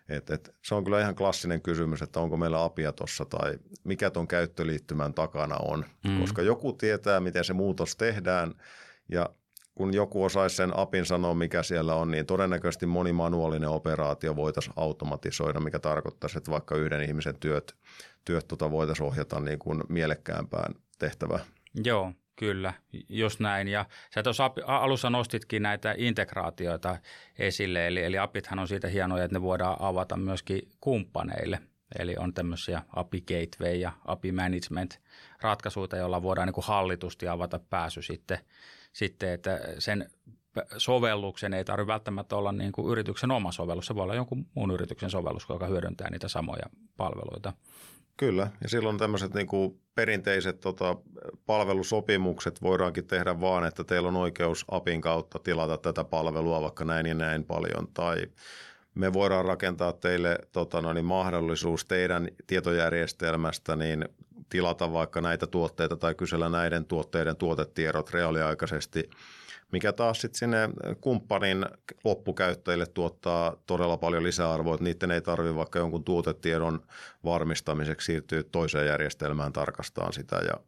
Et, 0.09 0.31
et, 0.31 0.55
se 0.63 0.75
on 0.75 0.85
kyllä 0.85 1.01
ihan 1.01 1.15
klassinen 1.15 1.63
kysymys, 1.63 2.03
että 2.03 2.21
onko 2.21 2.37
meillä 2.37 2.65
apia 2.65 2.93
tuossa 2.93 3.25
tai 3.25 3.59
mikä 3.85 4.11
tuon 4.11 4.29
käyttöliittymän 4.29 5.15
takana 5.15 5.57
on, 5.57 5.85
mm. 6.05 6.21
koska 6.21 6.43
joku 6.43 6.73
tietää, 6.73 7.21
miten 7.21 7.45
se 7.45 7.53
muutos 7.53 7.97
tehdään 7.97 8.55
ja 9.09 9.31
kun 9.77 9.95
joku 9.95 10.25
osaisi 10.25 10.57
sen 10.57 10.79
apin 10.79 11.07
sanoa, 11.07 11.35
mikä 11.35 11.63
siellä 11.63 11.95
on, 11.95 12.11
niin 12.11 12.27
todennäköisesti 12.27 12.87
moni 12.87 13.13
manuaalinen 13.13 13.69
operaatio 13.69 14.37
voitaisiin 14.37 14.73
automatisoida, 14.77 15.61
mikä 15.61 15.79
tarkoittaisi, 15.79 16.39
että 16.39 16.51
vaikka 16.51 16.77
yhden 16.77 17.03
ihmisen 17.03 17.35
työt, 17.41 17.77
työt 18.25 18.49
tota 18.49 18.71
voitaisiin 18.71 19.07
ohjata 19.07 19.41
niin 19.41 19.59
kuin 19.59 19.83
mielekkäämpään 19.89 20.75
tehtävään. 20.99 21.41
Joo, 21.85 22.13
kyllä, 22.37 22.73
just 23.09 23.41
näin. 23.41 23.69
Ja 23.69 23.85
sä 24.15 24.23
tuossa 24.23 24.51
alussa 24.67 25.11
nostitkin 25.11 25.63
näitä 25.63 25.95
integraatioita 25.99 26.99
esille, 27.39 27.87
eli, 27.87 28.03
eli 28.03 28.19
apithan 28.19 28.59
on 28.59 28.69
siitä 28.69 28.89
hienoja, 28.89 29.25
että 29.25 29.39
ne 29.39 29.43
voidaan 29.43 29.77
avata 29.79 30.17
myöskin 30.17 30.63
kumppaneille. 30.81 31.61
Eli 31.99 32.17
on 32.19 32.35
tämmöisiä 32.35 32.83
API 32.97 33.21
Gateway 33.21 33.75
ja 33.75 33.93
API 34.05 34.33
Management 34.33 35.01
ratkaisuja, 35.41 35.99
joilla 35.99 36.23
voidaan 36.23 36.47
niin 36.47 36.55
kuin 36.55 36.67
hallitusti 36.67 37.29
avata 37.29 37.61
pääsy 37.71 38.03
sitten– 38.03 38.39
sitten, 38.97 39.33
että 39.33 39.61
sen 39.79 40.11
sovelluksen 40.77 41.55
ei 41.55 41.65
tarvitse 41.65 41.87
välttämättä 41.87 42.37
olla 42.37 42.53
niin 42.53 42.73
kuin 42.73 42.93
yrityksen 42.93 43.31
oma 43.31 43.53
sovellus. 43.53 43.87
Se 43.87 43.95
voi 43.95 44.03
olla 44.03 44.15
jonkun 44.15 44.47
muun 44.55 44.71
yrityksen 44.71 45.11
sovellus, 45.11 45.47
joka 45.49 45.67
hyödyntää 45.67 46.11
niitä 46.11 46.29
samoja 46.29 46.67
palveluita. 46.97 47.53
Kyllä, 48.17 48.51
ja 48.63 48.69
silloin 48.69 48.99
tämmöiset 48.99 49.35
niin 49.35 49.47
kuin 49.47 49.81
perinteiset 49.95 50.61
tota, 50.61 50.97
palvelusopimukset 51.47 52.63
voidaankin 52.63 53.07
tehdä 53.07 53.41
vaan, 53.41 53.67
että 53.67 53.85
teillä 53.85 54.09
on 54.09 54.17
oikeus 54.17 54.65
APin 54.71 55.01
kautta 55.01 55.39
tilata 55.39 55.79
tätä 55.79 56.05
palvelua 56.05 56.63
vaikka 56.63 56.85
näin 56.85 57.07
ja 57.07 57.15
näin 57.15 57.45
paljon, 57.45 57.89
tai 57.95 58.27
me 58.95 59.13
voidaan 59.13 59.45
rakentaa 59.45 59.93
teille 59.93 60.39
tota, 60.53 60.81
no 60.81 60.93
niin, 60.93 61.05
mahdollisuus 61.05 61.85
teidän 61.85 62.29
tietojärjestelmästä 62.47 63.77
niin 63.77 64.09
tilata 64.49 64.93
vaikka 64.93 65.21
näitä 65.21 65.47
tuotteita 65.47 65.97
tai 65.97 66.15
kysellä 66.15 66.49
näiden 66.49 66.85
tuotteiden 66.85 67.37
tuotetiedot 67.37 68.11
reaaliaikaisesti, 68.11 69.11
mikä 69.73 69.93
taas 69.93 70.21
sitten 70.21 70.39
sinne 70.39 70.69
kumppanin 71.01 71.67
loppukäyttäjille 72.05 72.87
tuottaa 72.87 73.57
todella 73.67 73.97
paljon 73.97 74.23
lisäarvoa, 74.23 74.75
että 74.75 74.85
niiden 74.85 75.11
ei 75.11 75.21
tarvitse 75.21 75.55
vaikka 75.55 75.79
jonkun 75.79 76.05
tuotetiedon 76.05 76.81
varmistamiseksi 77.25 78.07
siirtyä 78.07 78.43
toiseen 78.43 78.87
järjestelmään 78.87 79.53
tarkastaan 79.53 80.13
sitä. 80.13 80.37
Ja 80.37 80.61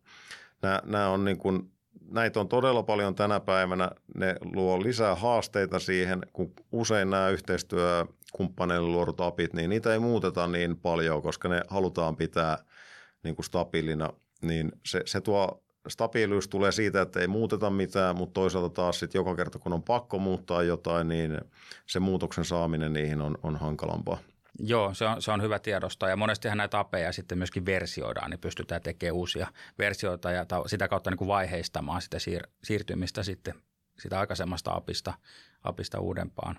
nämä, 0.63 0.83
nämä 0.85 1.09
on 1.09 1.25
niin 1.25 1.39
kuin, 1.39 1.73
näitä 2.11 2.41
on 2.41 2.49
todella 2.49 2.83
paljon 2.83 3.15
tänä 3.15 3.41
päivänä. 3.41 3.91
Ne 4.15 4.35
luo 4.55 4.83
lisää 4.83 5.15
haasteita 5.15 5.79
siihen, 5.79 6.21
kun 6.33 6.53
usein 6.73 7.11
nämä 7.11 7.29
yhteistyökumppaneille 7.29 8.89
luodut 8.89 9.21
apit, 9.21 9.55
niin 9.55 9.71
niitä 9.71 9.93
ei 9.93 9.99
muuteta 9.99 10.47
niin 10.47 10.77
paljon, 10.77 11.23
koska 11.23 11.49
ne 11.49 11.63
halutaan 11.69 12.17
pitää– 12.17 12.59
niin 13.23 13.37
kuin 13.37 13.47
stabiilina, 13.47 14.13
niin 14.43 14.73
se, 14.87 15.03
se 15.07 15.21
tuo 15.21 15.63
stabiilius 15.89 16.49
tulee 16.49 16.73
siitä, 16.73 17.03
että 17.03 17.21
ei 17.21 17.29
muuteta 17.29 17.71
mitään, 17.71 18.17
mutta 18.17 18.35
toisaalta 18.35 18.71
taas 18.71 18.99
sitten 18.99 19.19
joka 19.19 19.37
kerta, 19.37 19.59
kun 19.59 19.73
on 19.73 19.83
pakko 19.83 20.19
muuttaa 20.19 20.63
jotain, 20.63 21.09
niin 21.09 21.41
se 21.87 22.01
muutoksen 22.01 22.45
saaminen 22.45 22.93
niihin 22.93 23.21
on, 23.21 23.39
on 23.43 23.57
hankalampaa. 23.57 24.19
Joo, 24.59 24.95
se 24.95 25.05
on, 25.05 25.23
se 25.23 25.33
on 25.33 25.43
hyvä 25.43 25.59
tiedostaa 25.59 26.09
ja 26.09 26.17
monestihan 26.17 26.59
näitä 26.59 26.79
apeja 26.79 27.13
sitten 27.13 27.39
myöskin 27.39 27.67
versioidaan, 27.67 28.31
niin 28.31 28.41
pystytään 28.41 28.83
tekemään 28.83 29.15
uusia 29.15 29.47
versioita 29.79 30.31
ja 30.31 30.47
sitä 30.67 30.89
kautta 30.89 31.11
niin 31.11 31.19
kuin 31.19 31.29
vaiheistamaan 31.29 32.03
sitä 32.03 32.19
siir- 32.19 32.51
siirtymistä 32.65 33.23
sitten 33.23 33.55
sitä 33.99 34.21
aikaisemmasta 34.21 34.75
apista, 34.75 35.15
apista 35.65 36.01
uudempaan. 36.01 36.57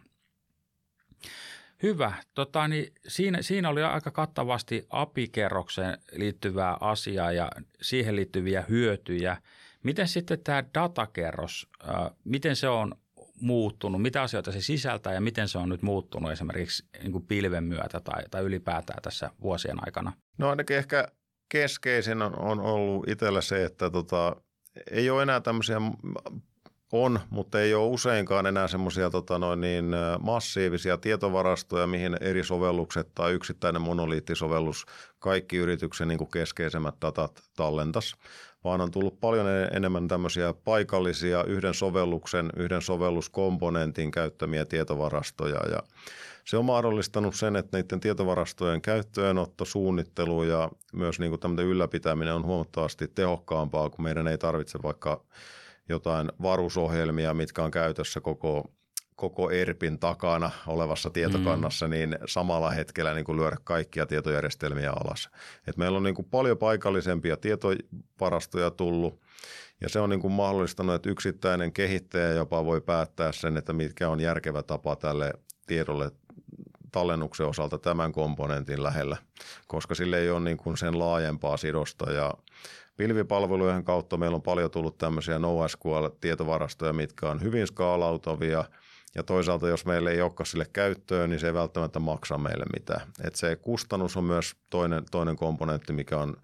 Hyvä. 1.84 2.14
Tota, 2.34 2.68
niin 2.68 2.94
siinä, 3.08 3.42
siinä 3.42 3.70
oli 3.70 3.84
aika 3.84 4.12
kattavasti 4.12 4.88
API-kerrokseen 4.90 5.98
liittyvää 6.12 6.78
asiaa 6.80 7.32
ja 7.32 7.52
siihen 7.82 8.16
liittyviä 8.16 8.66
hyötyjä. 8.70 9.38
Miten 9.84 10.08
sitten 10.08 10.40
tämä 10.44 10.64
datakerros, 10.74 11.68
miten 12.24 12.56
se 12.56 12.70
on 12.70 12.96
muuttunut, 13.42 14.02
mitä 14.02 14.22
asioita 14.22 14.52
se 14.52 14.62
sisältää 14.62 15.14
ja 15.14 15.22
miten 15.22 15.48
se 15.48 15.58
on 15.58 15.70
nyt 15.70 15.82
muuttunut 15.82 16.32
esimerkiksi 16.32 16.86
niin 17.02 17.12
kuin 17.12 17.26
pilven 17.28 17.64
myötä 17.64 18.00
tai, 18.00 18.24
tai 18.32 18.44
ylipäätään 18.44 19.02
tässä 19.02 19.32
vuosien 19.42 19.78
aikana? 19.86 20.14
No 20.38 20.50
ainakin 20.50 20.78
ehkä 20.78 21.08
keskeisin 21.50 22.22
on, 22.22 22.40
on 22.40 22.60
ollut 22.60 23.10
itsellä 23.10 23.42
se, 23.42 23.64
että 23.64 23.90
tota, 23.90 24.36
ei 24.92 25.10
ole 25.10 25.24
enää 25.24 25.42
tämmöisiä 25.42 25.78
on, 26.92 27.20
mutta 27.30 27.62
ei 27.62 27.74
ole 27.74 27.88
useinkaan 27.88 28.46
enää 28.46 28.68
semmoisia 28.68 29.10
tota 29.10 29.56
niin, 29.56 29.86
massiivisia 30.20 30.98
tietovarastoja, 30.98 31.88
mihin 31.88 32.18
eri 32.22 32.44
sovellukset 32.44 33.08
tai 33.16 33.34
yksittäinen 33.34 33.82
monoliittisovellus 33.82 34.86
kaikki 35.20 35.58
yrityksen 35.58 36.08
niin 36.08 36.18
kuin 36.18 36.32
keskeisemmät 36.32 36.96
datat 37.02 37.44
tallentas, 37.56 38.16
vaan 38.64 38.82
on 38.82 38.92
tullut 38.92 39.20
paljon 39.20 39.48
enemmän 39.74 40.08
tämmöisiä 40.08 40.54
paikallisia 40.64 41.44
yhden 41.44 41.74
sovelluksen, 41.74 42.50
yhden 42.58 42.82
sovelluskomponentin 42.82 44.12
käyttämiä 44.12 44.66
tietovarastoja. 44.66 45.60
Ja 45.72 45.84
se 46.46 46.58
on 46.58 46.66
mahdollistanut 46.66 47.36
sen, 47.36 47.56
että 47.56 47.78
niiden 47.78 48.00
tietovarastojen 48.00 48.82
käyttöönotto, 48.82 49.66
suunnittelu 49.66 50.44
ja 50.44 50.70
myös 50.94 51.20
niin 51.20 51.40
kuin 51.40 51.60
ylläpitäminen 51.60 52.34
on 52.34 52.46
huomattavasti 52.46 53.08
tehokkaampaa, 53.08 53.90
kun 53.90 54.04
meidän 54.04 54.28
ei 54.28 54.38
tarvitse 54.38 54.80
vaikka 54.84 55.24
jotain 55.90 56.32
varusohjelmia, 56.42 57.34
mitkä 57.34 57.64
on 57.64 57.72
käytössä 57.72 58.22
koko, 58.22 58.72
koko 59.16 59.52
ERPin 59.52 60.00
takana 60.00 60.52
olevassa 60.68 61.10
tietokannassa, 61.10 61.88
mm. 61.88 61.92
niin 61.92 62.18
samalla 62.26 62.72
hetkellä 62.72 63.14
niin 63.14 63.26
kuin 63.26 63.38
lyödä 63.38 63.58
kaikkia 63.64 64.06
tietojärjestelmiä 64.06 64.92
alas. 64.92 65.30
Et 65.68 65.78
meillä 65.78 65.98
on 65.98 66.04
niin 66.04 66.16
kuin 66.16 66.28
paljon 66.32 66.58
paikallisempia 66.58 67.38
tietovarastoja 67.38 68.72
tullut, 68.72 69.22
ja 69.82 69.90
se 69.90 70.00
on 70.00 70.10
niin 70.10 70.22
kuin 70.22 70.34
mahdollistanut, 70.34 70.96
että 70.96 71.10
yksittäinen 71.10 71.74
kehittäjä 71.74 72.30
jopa 72.30 72.66
voi 72.66 72.82
päättää 72.82 73.32
sen, 73.32 73.58
että 73.58 73.74
mitkä 73.74 74.10
on 74.10 74.20
järkevä 74.20 74.64
tapa 74.64 74.96
tälle 74.96 75.34
tiedolle 75.68 76.12
tallennuksen 76.92 77.48
osalta 77.48 77.78
tämän 77.78 78.12
komponentin 78.12 78.84
lähellä, 78.84 79.18
koska 79.68 79.96
sille 79.96 80.20
ei 80.20 80.30
ole 80.30 80.40
niin 80.40 80.58
kuin 80.58 80.78
sen 80.78 81.00
laajempaa 81.00 81.58
sidosta. 81.58 82.12
Ja 82.12 82.34
Pilvipalvelujen 82.98 83.84
kautta 83.84 84.18
meillä 84.18 84.36
on 84.36 84.42
paljon 84.42 84.72
tullut 84.72 84.98
tämmöisiä 84.98 85.40
NoSQL-tietovarastoja, 85.40 86.94
mitkä 86.94 87.30
on 87.30 87.42
hyvin 87.42 87.68
skaalautavia. 87.68 88.66
Ja 89.16 89.24
toisaalta 89.24 89.68
jos 89.68 89.86
meillä 89.86 90.12
ei 90.12 90.22
olekaan 90.22 90.48
sille 90.48 90.66
käyttöön, 90.74 91.30
niin 91.30 91.40
se 91.40 91.48
ei 91.48 91.54
välttämättä 91.54 92.00
maksa 92.00 92.38
meille 92.38 92.66
mitään. 92.74 93.02
Et 93.24 93.36
se 93.36 93.56
kustannus 93.56 94.18
on 94.18 94.24
myös 94.24 94.56
toinen, 94.70 95.04
toinen 95.12 95.36
komponentti, 95.36 95.94
mikä 95.94 96.18
on 96.18 96.36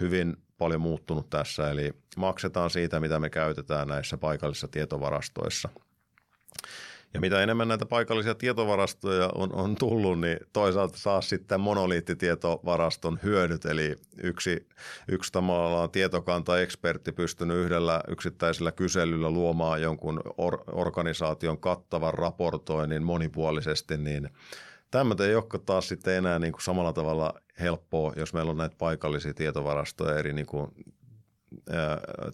hyvin 0.00 0.36
paljon 0.58 0.80
muuttunut 0.80 1.30
tässä, 1.30 1.70
eli 1.70 1.92
maksetaan 2.16 2.70
siitä, 2.70 3.00
mitä 3.00 3.20
me 3.20 3.30
käytetään 3.30 3.88
näissä 3.88 4.16
paikallisissa 4.16 4.68
tietovarastoissa– 4.68 5.68
ja 7.14 7.20
mitä 7.20 7.42
enemmän 7.42 7.68
näitä 7.68 7.86
paikallisia 7.86 8.34
tietovarastoja 8.34 9.30
on, 9.34 9.54
on 9.54 9.74
tullut, 9.74 10.20
niin 10.20 10.38
toisaalta 10.52 10.98
saa 10.98 11.20
sitten 11.20 11.60
monoliittitietovaraston 11.60 13.18
hyödyt. 13.22 13.64
Eli 13.64 13.96
yksi, 14.22 14.66
yksi 15.08 15.32
tavallaan 15.32 15.90
tietokanta-ekspertti 15.90 17.12
pystynyt 17.12 17.56
yhdellä 17.56 18.00
yksittäisellä 18.08 18.72
kyselyllä 18.72 19.30
luomaan 19.30 19.82
jonkun 19.82 20.20
or, 20.36 20.58
organisaation 20.72 21.58
kattavan 21.58 22.14
raportoinnin 22.14 23.02
monipuolisesti, 23.02 23.96
niin 23.96 24.28
Tämmöitä 24.92 25.24
ei 25.24 25.34
ole 25.34 25.44
taas 25.66 25.88
sitten 25.88 26.14
enää 26.14 26.38
niin 26.38 26.52
kuin 26.52 26.62
samalla 26.62 26.92
tavalla 26.92 27.34
helppoa, 27.60 28.12
jos 28.16 28.34
meillä 28.34 28.50
on 28.50 28.56
näitä 28.56 28.76
paikallisia 28.78 29.34
tietovarastoja 29.34 30.18
eri 30.18 30.32
niin 30.32 30.46
kuin 30.46 30.72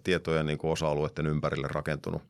tietojen 0.05 0.47
niin 0.47 0.59
kuin 0.59 0.71
osa-alueiden 0.71 1.27
ympärille 1.27 1.69
rakentunut. 1.71 2.23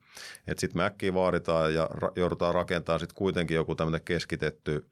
Sitten 0.57 0.77
me 0.79 0.85
äkkiä 0.85 1.15
vaaditaan 1.15 1.75
ja 1.75 1.85
ra- 1.85 2.13
joudutaan 2.17 2.55
rakentamaan 2.55 3.01
sitten 3.01 3.17
kuitenkin 3.17 3.55
joku 3.55 3.75
tämmöinen 3.75 4.05
keskitetty 4.05 4.87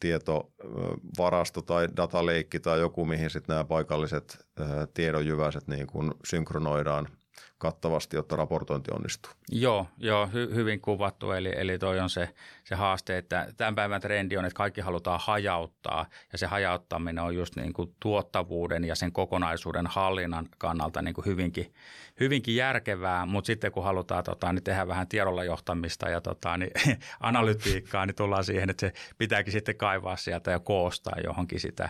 tietovarasto 0.00 1.62
tai 1.62 1.88
dataleikki 1.96 2.60
tai 2.60 2.80
joku, 2.80 3.04
mihin 3.04 3.30
sitten 3.30 3.54
nämä 3.54 3.64
paikalliset 3.64 4.46
tiedonjyväiset 4.94 5.68
niin 5.68 5.86
kuin 5.86 6.14
synkronoidaan 6.24 7.08
kattavasti, 7.58 8.16
jotta 8.16 8.36
raportointi 8.36 8.90
onnistuu. 8.94 9.32
Joo, 9.50 9.86
joo 9.98 10.26
hy, 10.26 10.54
hyvin 10.54 10.80
kuvattu. 10.80 11.30
Eli, 11.30 11.52
eli 11.56 11.78
toi 11.78 12.00
on 12.00 12.10
se, 12.10 12.34
se 12.64 12.74
haaste, 12.74 13.18
että 13.18 13.46
tämän 13.56 13.74
päivän 13.74 14.00
trendi 14.00 14.36
on, 14.36 14.44
että 14.44 14.56
kaikki 14.56 14.80
halutaan 14.80 15.20
hajauttaa. 15.22 16.06
Ja 16.32 16.38
se 16.38 16.46
hajauttaminen 16.46 17.24
on 17.24 17.34
just 17.34 17.56
niin 17.56 17.72
kuin 17.72 17.94
tuottavuuden 18.00 18.84
ja 18.84 18.94
sen 18.94 19.12
kokonaisuuden 19.12 19.86
hallinnan 19.86 20.48
kannalta 20.58 21.02
niin 21.02 21.14
kuin 21.14 21.24
hyvinkin, 21.24 21.74
hyvinkin 22.20 22.56
järkevää. 22.56 23.26
Mutta 23.26 23.46
sitten 23.46 23.72
kun 23.72 23.84
halutaan 23.84 24.24
tota, 24.24 24.52
niin 24.52 24.64
tehdä 24.64 24.88
vähän 24.88 25.08
tiedolla 25.08 25.44
johtamista 25.44 26.08
ja 26.08 26.20
tota, 26.20 26.56
niin, 26.56 26.70
analytiikkaa, 27.20 28.06
niin 28.06 28.14
tullaan 28.14 28.44
siihen, 28.44 28.70
että 28.70 28.86
se 28.86 28.92
pitääkin 29.18 29.52
sitten 29.52 29.76
kaivaa 29.76 30.16
sieltä 30.16 30.50
ja 30.50 30.58
koostaa 30.58 31.16
johonkin 31.24 31.60
sitä, 31.60 31.88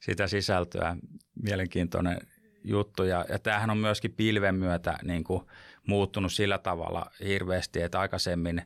sitä 0.00 0.26
sisältöä. 0.26 0.96
Mielenkiintoinen 1.42 2.18
juttu. 2.64 3.04
Ja, 3.04 3.24
ja 3.28 3.38
tämähän 3.38 3.70
on 3.70 3.78
myöskin 3.78 4.12
pilven 4.12 4.54
myötä 4.54 4.98
niin 5.02 5.24
kuin 5.24 5.42
muuttunut 5.86 6.32
sillä 6.32 6.58
tavalla 6.58 7.10
hirveästi, 7.24 7.82
että 7.82 8.00
aikaisemmin 8.00 8.62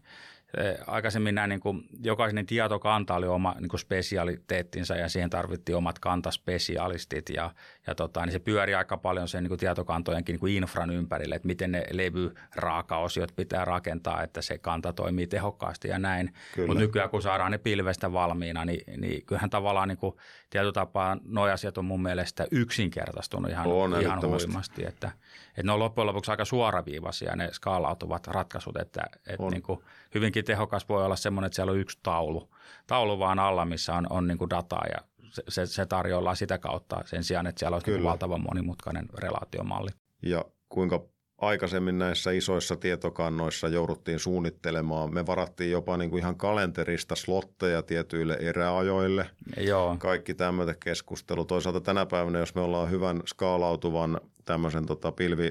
aikaisemmin 0.86 1.34
nämä 1.34 1.46
niin 1.46 1.60
kuin, 1.60 1.84
jokainen 2.02 2.46
tietokanta 2.46 3.14
oli 3.14 3.26
oma 3.26 3.54
niin 3.60 3.68
kuin 3.68 3.80
spesialiteettinsa 3.80 4.96
ja 4.96 5.08
siihen 5.08 5.30
tarvittiin 5.30 5.76
omat 5.76 5.98
kantaspesialistit 5.98 7.28
ja, 7.28 7.50
ja 7.86 7.94
tota, 7.94 8.26
niin 8.26 8.32
se 8.32 8.38
pyöri 8.38 8.74
aika 8.74 8.96
paljon 8.96 9.28
sen 9.28 9.42
niin 9.42 9.48
kuin 9.48 9.58
tietokantojenkin 9.58 10.32
niin 10.32 10.40
kuin 10.40 10.54
infran 10.54 10.90
ympärille, 10.90 11.34
että 11.34 11.46
miten 11.46 11.72
ne 11.72 11.84
levyraakaosiot 11.90 13.32
pitää 13.36 13.64
rakentaa, 13.64 14.22
että 14.22 14.42
se 14.42 14.58
kanta 14.58 14.92
toimii 14.92 15.26
tehokkaasti 15.26 15.88
ja 15.88 15.98
näin. 15.98 16.34
Mutta 16.66 16.80
nykyään 16.80 17.10
kun 17.10 17.22
saadaan 17.22 17.52
ne 17.52 17.58
pilvestä 17.58 18.12
valmiina, 18.12 18.64
niin, 18.64 19.00
niin 19.00 19.26
kyllähän 19.26 19.50
tavallaan 19.50 19.88
niin 19.88 19.98
kuin, 19.98 20.16
tietotapaa 20.54 21.16
nuo 21.24 21.44
asiat 21.44 21.78
on 21.78 21.84
mun 21.84 22.02
mielestä 22.02 22.46
yksinkertaistunut 22.50 23.50
ihan, 23.50 23.66
on, 23.66 24.00
ihan 24.00 24.22
huimasti, 24.22 24.86
että, 24.86 25.10
että 25.48 25.62
ne 25.62 25.72
on 25.72 25.78
loppujen 25.78 26.06
lopuksi 26.06 26.30
aika 26.30 26.44
suoraviivaisia 26.44 27.36
ne 27.36 27.48
skaalautuvat 27.52 28.26
ratkaisut, 28.26 28.76
että, 28.76 29.02
että 29.26 29.46
niin 29.50 29.62
kuin, 29.62 29.80
hyvinkin 30.14 30.44
tehokas 30.44 30.88
voi 30.88 31.04
olla 31.04 31.16
semmoinen, 31.16 31.46
että 31.46 31.56
siellä 31.56 31.72
on 31.72 31.78
yksi 31.78 31.98
taulu, 32.02 32.50
taulu 32.86 33.18
vaan 33.18 33.38
alla, 33.38 33.64
missä 33.64 33.94
on, 33.94 34.06
on 34.10 34.26
niin 34.26 34.38
kuin 34.38 34.50
dataa 34.50 34.84
ja 34.92 34.98
se, 35.30 35.42
se, 35.48 35.66
se 35.66 35.86
tarjolla 35.86 36.34
sitä 36.34 36.58
kautta 36.58 36.96
sen 37.04 37.24
sijaan, 37.24 37.46
että 37.46 37.58
siellä 37.58 37.76
on 37.76 37.82
niin 37.86 38.04
valtavan 38.04 38.44
monimutkainen 38.48 39.08
relaatiomalli. 39.18 39.90
Ja 40.22 40.44
kuinka 40.68 41.04
aikaisemmin 41.46 41.98
näissä 41.98 42.30
isoissa 42.30 42.76
tietokannoissa 42.76 43.68
jouduttiin 43.68 44.18
suunnittelemaan. 44.18 45.14
Me 45.14 45.26
varattiin 45.26 45.70
jopa 45.70 45.96
niin 45.96 46.10
kuin 46.10 46.20
ihan 46.20 46.36
kalenterista 46.36 47.14
slotteja 47.14 47.82
tietyille 47.82 48.36
eräajoille. 48.40 49.30
Joo. 49.56 49.96
Kaikki 49.98 50.34
tämmöinen 50.34 50.76
keskustelu. 50.80 51.44
Toisaalta 51.44 51.80
tänä 51.80 52.06
päivänä, 52.06 52.38
jos 52.38 52.54
me 52.54 52.60
ollaan 52.60 52.90
hyvän 52.90 53.22
skaalautuvan 53.26 54.20
tämmöisen 54.44 54.86
tota, 54.86 55.12
pilvi 55.12 55.50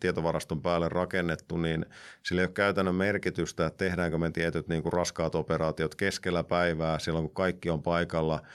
tietovaraston 0.00 0.62
päälle 0.62 0.88
rakennettu, 0.88 1.56
niin 1.56 1.86
sillä 2.22 2.42
ei 2.42 2.46
ole 2.46 2.52
käytännön 2.52 2.94
merkitystä, 2.94 3.66
että 3.66 3.84
tehdäänkö 3.84 4.18
me 4.18 4.30
tietyt 4.30 4.68
niin 4.68 4.82
kuin 4.82 4.92
raskaat 4.92 5.34
operaatiot 5.34 5.94
keskellä 5.94 6.44
päivää 6.44 6.98
silloin, 6.98 7.24
kun 7.24 7.34
kaikki 7.34 7.70
on 7.70 7.82
paikalla– 7.82 8.40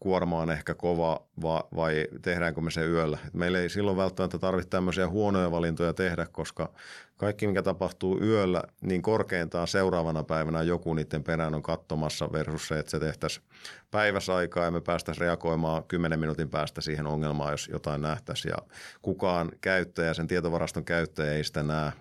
kuorma 0.00 0.40
on 0.40 0.50
ehkä 0.50 0.74
kova 0.74 1.20
va, 1.42 1.68
vai 1.76 2.06
tehdäänkö 2.22 2.60
me 2.60 2.70
se 2.70 2.86
yöllä. 2.86 3.18
Meillä 3.32 3.58
ei 3.58 3.68
silloin 3.68 3.96
välttämättä 3.96 4.38
tarvitse 4.38 4.68
tämmöisiä 4.70 5.08
huonoja 5.08 5.50
valintoja 5.50 5.92
tehdä, 5.92 6.26
koska 6.32 6.72
kaikki 7.16 7.46
mikä 7.46 7.62
tapahtuu 7.62 8.20
yöllä, 8.22 8.62
niin 8.80 9.02
korkeintaan 9.02 9.68
seuraavana 9.68 10.22
päivänä 10.22 10.62
joku 10.62 10.94
niiden 10.94 11.24
perään 11.24 11.54
on 11.54 11.62
katsomassa 11.62 12.32
versus 12.32 12.68
se, 12.68 12.78
että 12.78 12.90
se 12.90 12.98
tehtäisiin 12.98 13.46
päiväsaikaa 13.90 14.64
ja 14.64 14.70
me 14.70 14.80
päästäisiin 14.80 15.20
reagoimaan 15.20 15.84
10 15.84 16.20
minuutin 16.20 16.50
päästä 16.50 16.80
siihen 16.80 17.06
ongelmaan, 17.06 17.50
jos 17.50 17.68
jotain 17.72 18.00
nähtäisiin 18.00 18.50
ja 18.50 18.74
kukaan 19.02 19.50
käyttäjä, 19.60 20.14
sen 20.14 20.26
tietovaraston 20.26 20.84
käyttäjä 20.84 21.32
ei 21.32 21.44
sitä 21.44 21.62
näe. 21.62 21.92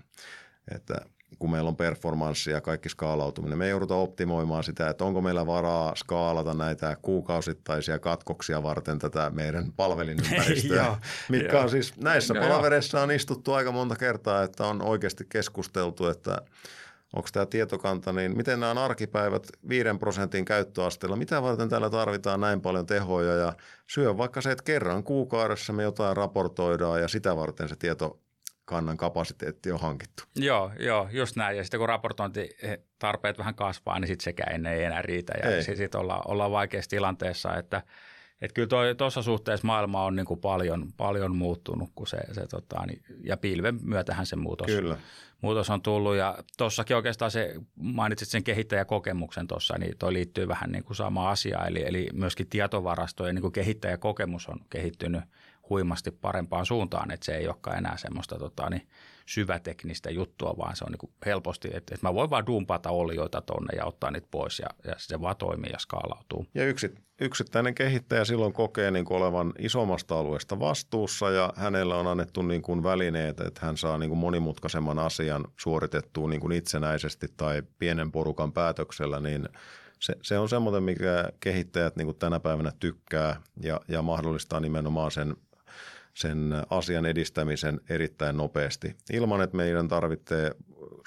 Että 0.76 0.96
kun 1.40 1.52
meillä 1.52 1.68
on 1.68 1.76
performanssi 1.76 2.52
ja 2.52 2.62
kaikki 2.62 2.90
skaalautuminen. 2.90 3.58
Me 3.58 3.70
joudutaan 3.70 4.02
optimoimaan 4.02 4.64
sitä, 4.64 4.90
että 4.90 5.06
onko 5.06 5.22
meillä 5.22 5.48
varaa 5.48 5.96
skaalata 5.96 6.54
näitä 6.54 6.98
kuukausittaisia 7.02 8.00
katkoksia 8.00 8.64
varten 8.64 9.00
tätä 9.00 9.30
meidän 9.30 9.72
palvelinympäristöä, 9.76 10.98
mitkä 11.30 11.60
on 11.60 11.70
siis 11.70 11.98
näissä 11.98 12.34
no, 12.34 12.42
palavereissa 12.42 13.02
on 13.02 13.12
istuttu 13.12 13.54
aika 13.54 13.72
monta 13.72 13.96
kertaa, 13.96 14.44
että 14.44 14.66
on 14.66 14.82
oikeasti 14.82 15.26
keskusteltu, 15.30 16.08
että 16.08 16.42
onko 17.14 17.30
tämä 17.34 17.46
tietokanta, 17.46 18.14
niin 18.14 18.38
miten 18.38 18.60
nämä 18.60 18.72
on 18.72 18.78
arkipäivät 18.78 19.48
5 19.70 19.90
prosentin 20.00 20.46
käyttöasteella, 20.46 21.16
mitä 21.16 21.42
varten 21.42 21.70
täällä 21.70 21.90
tarvitaan 21.90 22.42
näin 22.42 22.62
paljon 22.62 22.86
tehoja? 22.86 23.34
Ja 23.34 23.54
syö 23.88 24.18
vaikka 24.18 24.42
se, 24.42 24.52
että 24.52 24.64
kerran 24.64 25.04
kuukaudessa 25.04 25.74
me 25.74 25.84
jotain 25.84 26.18
raportoidaan 26.18 27.02
ja 27.02 27.08
sitä 27.08 27.36
varten 27.36 27.70
se 27.70 27.76
tieto 27.76 28.20
kannan 28.68 28.98
kapasiteetti 28.98 29.72
on 29.72 29.80
hankittu. 29.80 30.24
Joo, 30.36 30.72
joo, 30.80 31.10
just 31.12 31.36
näin. 31.36 31.58
Ja 31.58 31.64
sitten 31.64 31.80
kun 31.80 31.90
raportointitarpeet 31.90 33.38
vähän 33.38 33.56
kasvaa, 33.56 34.00
niin 34.00 34.08
sitten 34.08 34.24
sekään 34.24 34.66
ei 34.66 34.84
enää 34.84 35.02
riitä. 35.02 35.34
Ja 35.44 35.64
sitten 35.64 36.02
ollaan, 36.02 36.22
ollaan 36.26 36.52
vaikeassa 36.52 36.90
tilanteessa, 36.90 37.56
että 37.56 37.82
että 38.42 38.54
kyllä 38.54 38.96
tuossa 38.96 39.22
suhteessa 39.22 39.68
maailma 39.68 40.04
on 40.04 40.16
niin 40.16 40.26
kuin 40.26 40.40
paljon, 40.40 40.88
paljon 40.98 41.36
muuttunut, 41.36 41.90
kun 41.96 42.08
se, 42.08 42.18
se 42.32 42.48
tota, 42.48 42.86
niin, 42.86 43.02
ja 43.24 43.38
pilven 43.38 43.80
myötähän 43.84 44.26
se 44.26 44.36
muutos, 44.36 44.68
kyllä. 44.68 44.98
muutos 45.42 45.70
on 45.70 45.82
tullut. 45.82 46.16
Ja 46.16 46.38
tuossakin 46.58 46.96
oikeastaan 46.96 47.32
se, 47.32 47.54
mainitsit 47.76 48.30
sen 48.30 48.44
kehittäjäkokemuksen 48.44 49.48
tuossa, 49.48 49.78
niin 49.78 49.98
toi 49.98 50.14
liittyy 50.14 50.48
vähän 50.48 50.72
niin 50.72 50.84
kuin 50.84 50.98
sama 50.98 51.30
asia. 51.30 51.66
Eli, 51.66 51.84
eli 51.88 52.08
myöskin 52.14 52.50
tietovarastojen 52.50 53.36
niin 53.36 53.42
kuin 53.42 53.54
kehittäjäkokemus 53.54 54.48
on 54.48 54.60
kehittynyt– 54.70 55.22
huimasti 55.70 56.12
parempaan 56.12 56.66
suuntaan, 56.66 57.12
että 57.12 57.26
se 57.26 57.36
ei 57.36 57.48
olekaan 57.48 57.78
enää 57.78 57.98
semmoista 57.98 58.38
tota, 58.38 58.70
niin 58.70 58.88
syväteknistä 59.26 60.10
juttua, 60.10 60.56
vaan 60.58 60.76
se 60.76 60.84
on 60.84 60.92
niin 60.92 61.14
helposti, 61.26 61.68
että, 61.68 61.96
että 61.96 62.08
mä 62.08 62.14
voin 62.14 62.30
vaan 62.30 62.46
dumpata 62.46 62.90
olioita 62.90 63.42
tonne 63.42 63.78
ja 63.78 63.86
ottaa 63.86 64.12
niitä 64.12 64.28
pois 64.32 64.60
ja, 64.60 64.68
ja 64.84 64.94
se 64.98 65.22
vaan 65.22 65.36
toimii 65.38 65.72
ja 65.72 65.80
skaalautuu. 65.80 66.46
Ja 66.56 66.66
yksi, 66.66 66.96
yksittäinen 67.22 67.76
kehittäjä 67.76 68.26
silloin 68.26 68.54
kokee 68.54 68.92
niin 68.92 69.06
olevan 69.10 69.54
isommasta 69.60 70.20
alueesta 70.20 70.60
vastuussa 70.60 71.30
ja 71.30 71.54
hänellä 71.56 71.96
on 71.96 72.08
annettu 72.08 72.42
niin 72.42 72.62
kuin 72.62 72.84
välineet, 72.84 73.40
että 73.40 73.66
hän 73.66 73.78
saa 73.78 73.98
niin 73.98 74.10
kuin 74.10 74.20
monimutkaisemman 74.20 75.00
asian 75.00 75.46
suoritettua 75.60 76.30
niin 76.30 76.42
kuin 76.42 76.52
itsenäisesti 76.52 77.28
tai 77.38 77.64
pienen 77.80 78.12
porukan 78.12 78.54
päätöksellä, 78.54 79.20
niin 79.20 79.50
se, 80.00 80.16
se 80.22 80.40
on 80.40 80.50
semmoinen, 80.50 80.84
mikä 80.84 81.30
kehittäjät 81.40 81.96
niin 81.96 82.06
kuin 82.06 82.18
tänä 82.18 82.40
päivänä 82.40 82.72
tykkää 82.80 83.42
ja, 83.62 83.82
ja 83.88 84.02
mahdollistaa 84.02 84.60
nimenomaan 84.60 85.12
sen 85.12 85.36
sen 86.18 86.54
asian 86.70 87.06
edistämisen 87.06 87.82
erittäin 87.90 88.38
nopeasti. 88.38 88.96
Ilman, 89.14 89.42
että 89.42 89.58
meidän 89.58 89.88
tarvitsee 89.88 90.52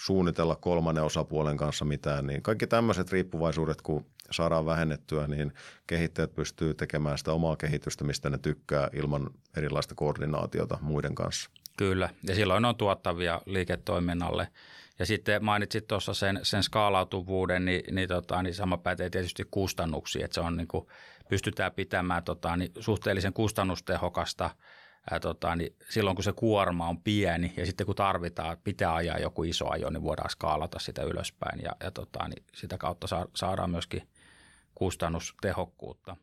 suunnitella 0.01 0.57
kolmannen 0.57 1.05
osapuolen 1.05 1.57
kanssa 1.57 1.85
mitään, 1.85 2.27
niin 2.27 2.43
kaikki 2.43 2.67
tämmöiset 2.67 3.13
riippuvaisuudet, 3.13 3.83
kun 3.83 4.07
saadaan 4.31 4.67
vähennettyä, 4.67 5.27
niin 5.27 5.53
kehittäjät 5.87 6.35
pystyy 6.35 6.75
tekemään 6.75 7.19
sitä 7.19 7.33
omaa 7.33 7.57
kehitystä, 7.57 8.05
mistä 8.05 8.31
ne 8.31 8.39
tykkää 8.39 8.89
ilman 8.93 9.31
erilaista 9.57 9.95
koordinaatiota 9.95 10.79
muiden 10.81 11.15
kanssa. 11.15 11.51
Kyllä, 11.77 12.09
ja 12.23 12.35
silloin 12.35 12.65
on 12.65 12.77
tuottavia 12.77 13.43
liiketoiminnalle. 13.47 14.49
Ja 14.99 15.07
sitten 15.07 15.45
mainitsit 15.45 15.87
tuossa 15.87 16.15
sen, 16.15 16.41
sen 16.43 16.63
skaalautuvuuden, 16.63 17.65
niin, 17.65 17.95
niin, 17.95 18.09
tota, 18.09 18.43
niin 18.43 18.55
sama 18.55 18.79
pätee 18.79 19.11
tietysti 19.11 19.47
kustannuksiin, 19.51 20.25
että 20.25 20.35
se 20.35 20.41
on 20.41 20.57
niin 20.57 20.69
kuin, 20.69 20.87
pystytään 21.29 21.73
pitämään 21.73 22.25
tota, 22.25 22.57
niin 22.57 22.73
suhteellisen 22.81 23.33
kustannustehokasta– 23.33 24.51
ää, 25.11 25.21
tota, 25.21 25.57
niin 25.57 25.77
silloin 25.89 26.17
kun 26.17 26.25
se 26.25 26.33
kuorma 26.33 26.89
on 26.89 27.01
pieni 27.03 27.53
ja 27.57 27.67
sitten 27.67 27.87
kun 27.87 27.97
tarvitaan, 27.97 28.57
pitää 28.65 28.95
ajaa 28.95 29.19
joku 29.19 29.43
iso 29.43 29.71
ajo, 29.71 29.91
niin 29.91 30.03
voidaan 30.03 30.31
skaalata 30.31 30.79
sitä 30.79 31.03
ylöspäin 31.03 31.61
ja, 31.63 31.73
ja 31.81 31.91
tota, 31.91 32.29
niin 32.29 32.45
sitä 32.55 32.79
kautta 32.79 33.07
saadaan 33.35 33.71
myöskin 33.71 34.09
kustannustehokkuutta. 34.75 36.17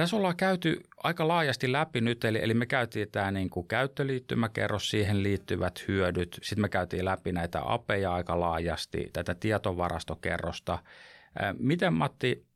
Tässä 0.00 0.16
ollaan 0.16 0.36
käyty 0.36 0.80
aika 0.96 1.28
laajasti 1.28 1.72
läpi 1.72 2.00
nyt, 2.00 2.24
eli, 2.24 2.38
eli 2.42 2.54
me 2.54 2.66
käytiin 2.66 3.08
tämä 3.12 3.30
niin 3.30 3.50
kuin 3.50 3.68
käyttöliittymäkerros, 3.68 4.90
siihen 4.90 5.22
liittyvät 5.22 5.84
hyödyt. 5.88 6.38
Sitten 6.42 6.60
me 6.60 6.68
käytiin 6.68 7.04
läpi 7.04 7.32
näitä 7.32 7.60
apeja 7.64 8.14
aika 8.14 8.40
laajasti, 8.40 9.10
tätä 9.12 9.34
tietovarastokerrosta. 9.34 10.78
Miten 11.58 11.94
Matti, 11.94 12.46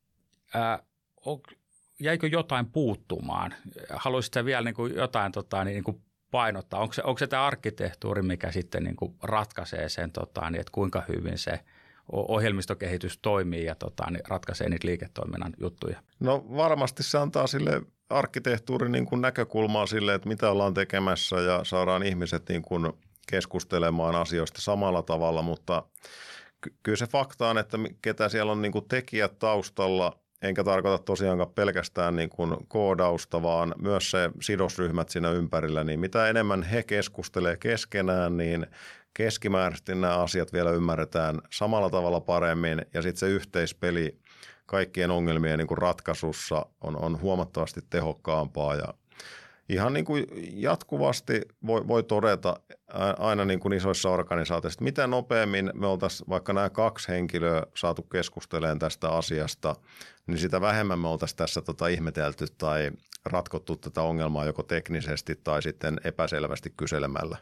jäikö 2.01 2.27
jotain 2.27 2.67
puuttumaan? 2.67 3.55
Haluaisitko 3.91 4.45
vielä 4.45 4.65
niin 4.65 4.75
kuin 4.75 4.95
jotain 4.95 5.33
tota, 5.33 5.65
niin 5.65 5.85
kuin 5.85 6.03
painottaa? 6.31 6.81
Onko 6.81 6.93
se, 6.93 7.03
onko 7.03 7.19
se 7.19 7.27
tämä 7.27 7.47
arkkitehtuuri, 7.47 8.23
mikä 8.23 8.53
sitten 8.53 8.85
niin 8.85 8.97
kuin 8.97 9.15
ratkaisee 9.23 9.89
sen, 9.89 10.13
tota, 10.13 10.51
niin, 10.51 10.61
että 10.61 10.73
kuinka 10.73 11.03
hyvin 11.09 11.39
se– 11.39 11.61
ohjelmistokehitys 12.13 13.19
toimii 13.19 13.65
ja 13.65 13.75
tota, 13.75 14.11
niin 14.11 14.23
ratkaisee 14.29 14.69
niitä 14.69 14.87
liiketoiminnan 14.87 15.53
juttuja? 15.61 16.03
No 16.21 16.45
varmasti 16.57 17.03
se 17.03 17.19
antaa 17.19 17.47
sille 17.47 17.83
arkkitehtuurin 18.11 18.93
niin 18.93 19.07
kuin 19.07 19.21
näkökulmaa 19.21 19.87
sille, 19.87 20.15
että 20.15 20.29
mitä 20.29 20.51
ollaan 20.51 20.75
tekemässä 20.75 21.37
ja 21.37 21.65
saadaan 21.65 22.03
ihmiset 22.03 22.49
niin 22.49 22.63
kuin 22.63 22.93
keskustelemaan 23.31 24.15
asioista 24.15 24.61
samalla 24.61 25.03
tavalla, 25.03 25.43
mutta 25.43 25.83
kyllä 26.83 26.97
se 26.97 27.07
fakta 27.07 27.49
on, 27.49 27.59
että 27.59 27.79
ketä 28.03 28.29
siellä 28.29 28.53
on 28.53 28.63
niin 28.63 28.73
kuin 28.73 28.89
tekijät 28.89 29.39
taustalla, 29.39 30.19
enkä 30.43 30.65
tarkoita 30.65 31.05
tosiaankaan 31.05 31.53
pelkästään 31.55 32.17
niin 32.17 32.31
kuin 32.31 32.57
koodausta, 32.69 33.43
vaan 33.43 33.75
myös 33.79 34.11
se 34.11 34.31
sidosryhmät 34.41 35.09
siinä 35.09 35.31
ympärillä, 35.31 35.85
niin 35.85 36.01
mitä 36.01 36.29
enemmän 36.29 36.63
he 36.63 36.83
keskustelee 36.83 37.57
keskenään, 37.57 38.37
niin 38.37 38.67
keskimääräisesti 39.15 39.95
nämä 39.95 40.19
asiat 40.19 40.53
vielä 40.53 40.71
ymmärretään 40.71 41.41
samalla 41.51 41.91
tavalla 41.91 42.21
paremmin 42.21 42.87
ja 42.95 43.03
sitten 43.03 43.21
se 43.21 43.29
yhteispeli 43.29 44.19
kaikkien 44.67 45.11
ongelmien 45.11 45.59
niin 45.59 45.67
kuin 45.67 45.79
ratkaisussa 45.79 46.67
on, 46.81 46.97
on 46.97 47.21
huomattavasti 47.21 47.81
tehokkaampaa 47.91 48.75
ja 48.75 48.95
ihan 49.69 49.93
niin 49.93 50.05
kuin 50.05 50.27
jatkuvasti 50.53 51.41
voi, 51.67 51.89
voi 51.89 52.03
todeta 52.03 52.61
aina 53.19 53.45
niin 53.45 53.61
kuin 53.61 53.73
isoissa 53.73 54.11
organisaatioissa, 54.11 54.77
että 54.77 54.85
mitä 54.85 55.07
nopeammin 55.07 55.71
me 55.75 55.87
oltaisiin 55.87 56.29
vaikka 56.29 56.53
nämä 56.53 56.71
kaksi 56.71 57.09
henkilöä 57.09 57.63
saatu 57.77 58.03
keskustelemaan 58.03 58.79
tästä 58.79 59.11
asiasta, 59.11 59.77
niin 60.27 60.39
sitä 60.39 60.61
vähemmän 60.61 60.99
me 60.99 61.09
oltaisiin 61.09 61.37
tässä 61.37 61.63
tota 61.63 61.89
ihmetelty 61.89 62.47
tai 62.59 62.91
ratkottu 63.27 63.77
tätä 63.77 64.03
ongelmaa 64.03 64.45
joko 64.45 64.63
teknisesti 64.63 65.41
tai 65.45 65.63
sitten 65.63 66.01
epäselvästi 66.05 66.73
kyselemällä. 66.77 67.37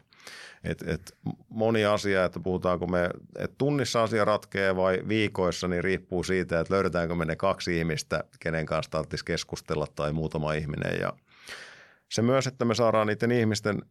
Et, 0.63 0.83
et 0.87 1.17
moni 1.49 1.85
asia, 1.85 2.25
että 2.25 2.39
puhutaanko 2.39 2.87
me, 2.87 3.09
että 3.39 3.55
tunnissa 3.57 4.03
asia 4.03 4.25
ratkee 4.25 4.75
vai 4.75 5.03
viikoissa, 5.07 5.67
niin 5.67 5.83
riippuu 5.83 6.23
siitä, 6.23 6.59
että 6.59 6.73
löydetäänkö 6.73 7.15
me 7.15 7.25
ne 7.25 7.35
kaksi 7.35 7.77
ihmistä, 7.77 8.23
kenen 8.39 8.65
kanssa 8.65 8.91
tarvitsisi 8.91 9.25
keskustella 9.25 9.87
tai 9.95 10.13
muutama 10.13 10.53
ihminen. 10.53 10.99
Ja 10.99 11.13
se 12.11 12.21
myös, 12.21 12.47
että 12.47 12.65
me 12.65 12.75
saadaan 12.75 13.07
niiden 13.07 13.31
ihmisten 13.31 13.81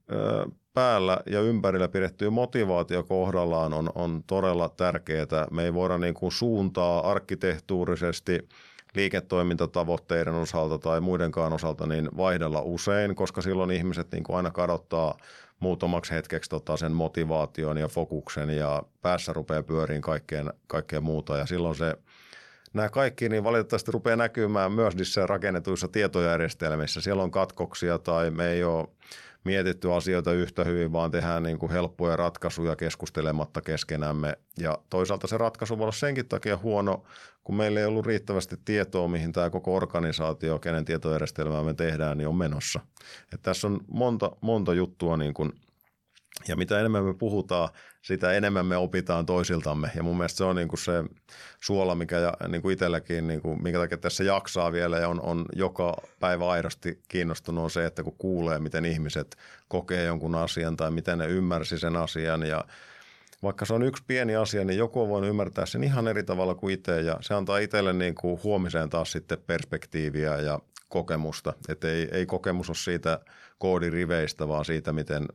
päällä 0.75 1.19
ja 1.27 1.41
ympärillä 1.41 1.89
pidettyä 1.89 2.31
motivaatio 2.31 3.03
kohdallaan 3.03 3.73
on, 3.73 3.91
on 3.95 4.23
todella 4.27 4.69
tärkeää. 4.69 5.47
Me 5.51 5.65
ei 5.65 5.75
voida 5.75 5.99
niin 5.99 6.15
kuin 6.15 6.33
suuntaa 6.33 7.11
arkkitehtuurisesti– 7.11 8.39
liiketoimintatavoitteiden 8.95 10.35
osalta 10.35 10.79
tai 10.79 11.01
muidenkaan 11.01 11.53
osalta 11.53 11.87
niin 11.87 12.09
vaihdella 12.17 12.61
usein, 12.61 13.15
koska 13.15 13.43
silloin 13.43 13.71
ihmiset 13.71 14.13
niin 14.13 14.25
kuin 14.25 14.37
aina 14.37 14.51
kadottaa 14.51 15.19
muutamaksi 15.61 16.15
hetkeksi 16.15 16.51
tota 16.51 16.77
sen 16.77 16.93
motivaation 16.93 17.79
ja 17.79 17.89
fokuksen 17.89 18.51
ja 18.51 18.83
päässä 19.03 19.33
rupeaa 19.33 19.63
pyöriin 19.63 20.03
kaikkeen, 20.03 20.53
kaikkeen 20.67 21.03
muuta 21.03 21.37
ja 21.37 21.47
silloin 21.47 21.75
se 21.75 21.97
nämä 22.73 22.89
kaikki 22.89 23.29
niin 23.29 23.45
valitettavasti 23.45 23.93
rupeaa 23.93 24.17
näkymään 24.17 24.73
myös 24.73 24.97
niissä 24.97 25.27
rakennetuissa 25.27 25.89
tietojärjestelmissä. 25.89 27.01
Siellä 27.01 27.23
on 27.23 27.31
katkoksia 27.31 27.99
tai 27.99 28.31
me 28.31 28.49
ei 28.49 28.65
ole 28.65 28.89
mietitty 29.45 29.93
asioita 29.93 30.33
yhtä 30.33 30.65
hyvin, 30.65 30.93
vaan 30.93 31.11
tehdään 31.11 31.43
niin 31.43 31.59
kuin 31.59 31.73
helppoja 31.73 32.17
ratkaisuja 32.17 32.77
keskustelematta 32.77 33.61
keskenämme. 33.61 34.39
Ja 34.59 34.79
toisaalta 34.91 35.27
se 35.27 35.39
ratkaisu 35.39 35.79
voi 35.79 35.85
olla 35.85 35.93
senkin 35.93 36.29
takia 36.29 36.57
huono, 36.57 37.05
kun 37.45 37.57
meillä 37.57 37.81
ei 37.81 37.87
ollut 37.87 38.07
riittävästi 38.07 38.57
tietoa, 38.65 39.09
mihin 39.09 39.33
tämä 39.33 39.51
koko 39.51 39.75
organisaatio, 39.75 40.59
kenen 40.59 40.85
tietojärjestelmää 40.85 41.63
me 41.63 41.75
tehdään, 41.75 42.19
niin 42.19 42.29
on 42.29 42.37
menossa. 42.37 42.81
Et 43.35 43.43
tässä 43.43 43.67
on 43.67 43.81
monta, 43.89 44.31
monta 44.41 44.75
juttua 44.75 45.17
niin 45.17 45.35
kuin– 45.35 45.53
ja 46.49 46.57
mitä 46.57 46.81
enemmän 46.81 47.05
me 47.05 47.15
puhutaan, 47.15 47.69
sitä 48.03 48.33
enemmän 48.33 48.67
me 48.67 48.77
opitaan 48.77 49.27
toisiltamme. 49.27 49.91
Ja 49.97 50.03
mun 50.03 50.17
mielestä 50.17 50.37
se 50.37 50.45
on 50.45 50.57
niin 50.57 50.69
kuin 50.69 50.81
se 50.81 51.05
suola, 51.61 51.95
mikä 51.95 52.33
niin 52.49 52.63
kuin 52.63 52.73
itselläkin, 52.73 53.27
niin 53.27 53.41
kuin, 53.41 53.63
minkä 53.63 53.79
takia 53.79 53.99
tässä 53.99 54.25
jaksaa 54.25 54.73
vielä 54.73 54.99
ja 54.99 55.09
on, 55.09 55.21
on 55.21 55.45
joka 55.57 55.97
päivä 56.21 56.51
aidosti 56.51 57.03
kiinnostunut 57.09 57.65
on 57.65 57.71
se, 57.71 57.87
että 57.87 58.03
kun 58.03 58.17
kuulee, 58.19 58.59
miten 58.59 58.85
ihmiset 58.85 59.37
kokee 59.69 60.05
jonkun 60.05 60.35
asian 60.35 60.77
tai 60.77 60.91
miten 60.91 61.19
ne 61.19 61.27
ymmärsi 61.27 61.79
sen 61.79 61.97
asian 61.97 62.43
ja 62.43 62.65
vaikka 63.43 63.65
se 63.65 63.75
on 63.75 63.83
yksi 63.83 64.05
pieni 64.07 64.37
asia, 64.37 64.65
niin 64.65 64.79
joku 64.79 65.09
voi 65.09 65.29
ymmärtää 65.29 65.67
sen 65.67 65.85
ihan 65.85 66.09
eri 66.09 66.23
tavalla 66.23 66.55
kuin 66.55 66.75
itse 66.75 67.01
ja 67.01 67.19
se 67.21 67.35
antaa 67.35 67.59
itselle 67.59 67.93
niin 67.93 68.15
kuin 68.15 68.41
huomiseen 68.43 68.91
taas 68.91 69.13
sitten 69.13 69.39
perspektiiviä 69.47 70.37
ja 70.37 70.59
kokemusta. 70.89 71.53
Että 71.69 71.89
ei, 71.89 72.09
ei 72.13 72.27
kokemus 72.27 72.69
ole 72.69 72.77
siitä 72.77 73.21
koodiriveistä, 73.59 74.49
vaan 74.49 74.65
siitä, 74.65 74.93
miten 74.93 75.27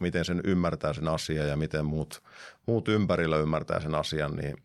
miten 0.00 0.24
sen 0.24 0.40
ymmärtää 0.44 0.92
sen 0.92 1.08
asian 1.08 1.48
ja 1.48 1.56
miten 1.56 1.84
muut, 1.84 2.22
muut 2.66 2.88
ympärillä 2.88 3.36
ymmärtää 3.36 3.80
sen 3.80 3.94
asian, 3.94 4.36
niin 4.36 4.56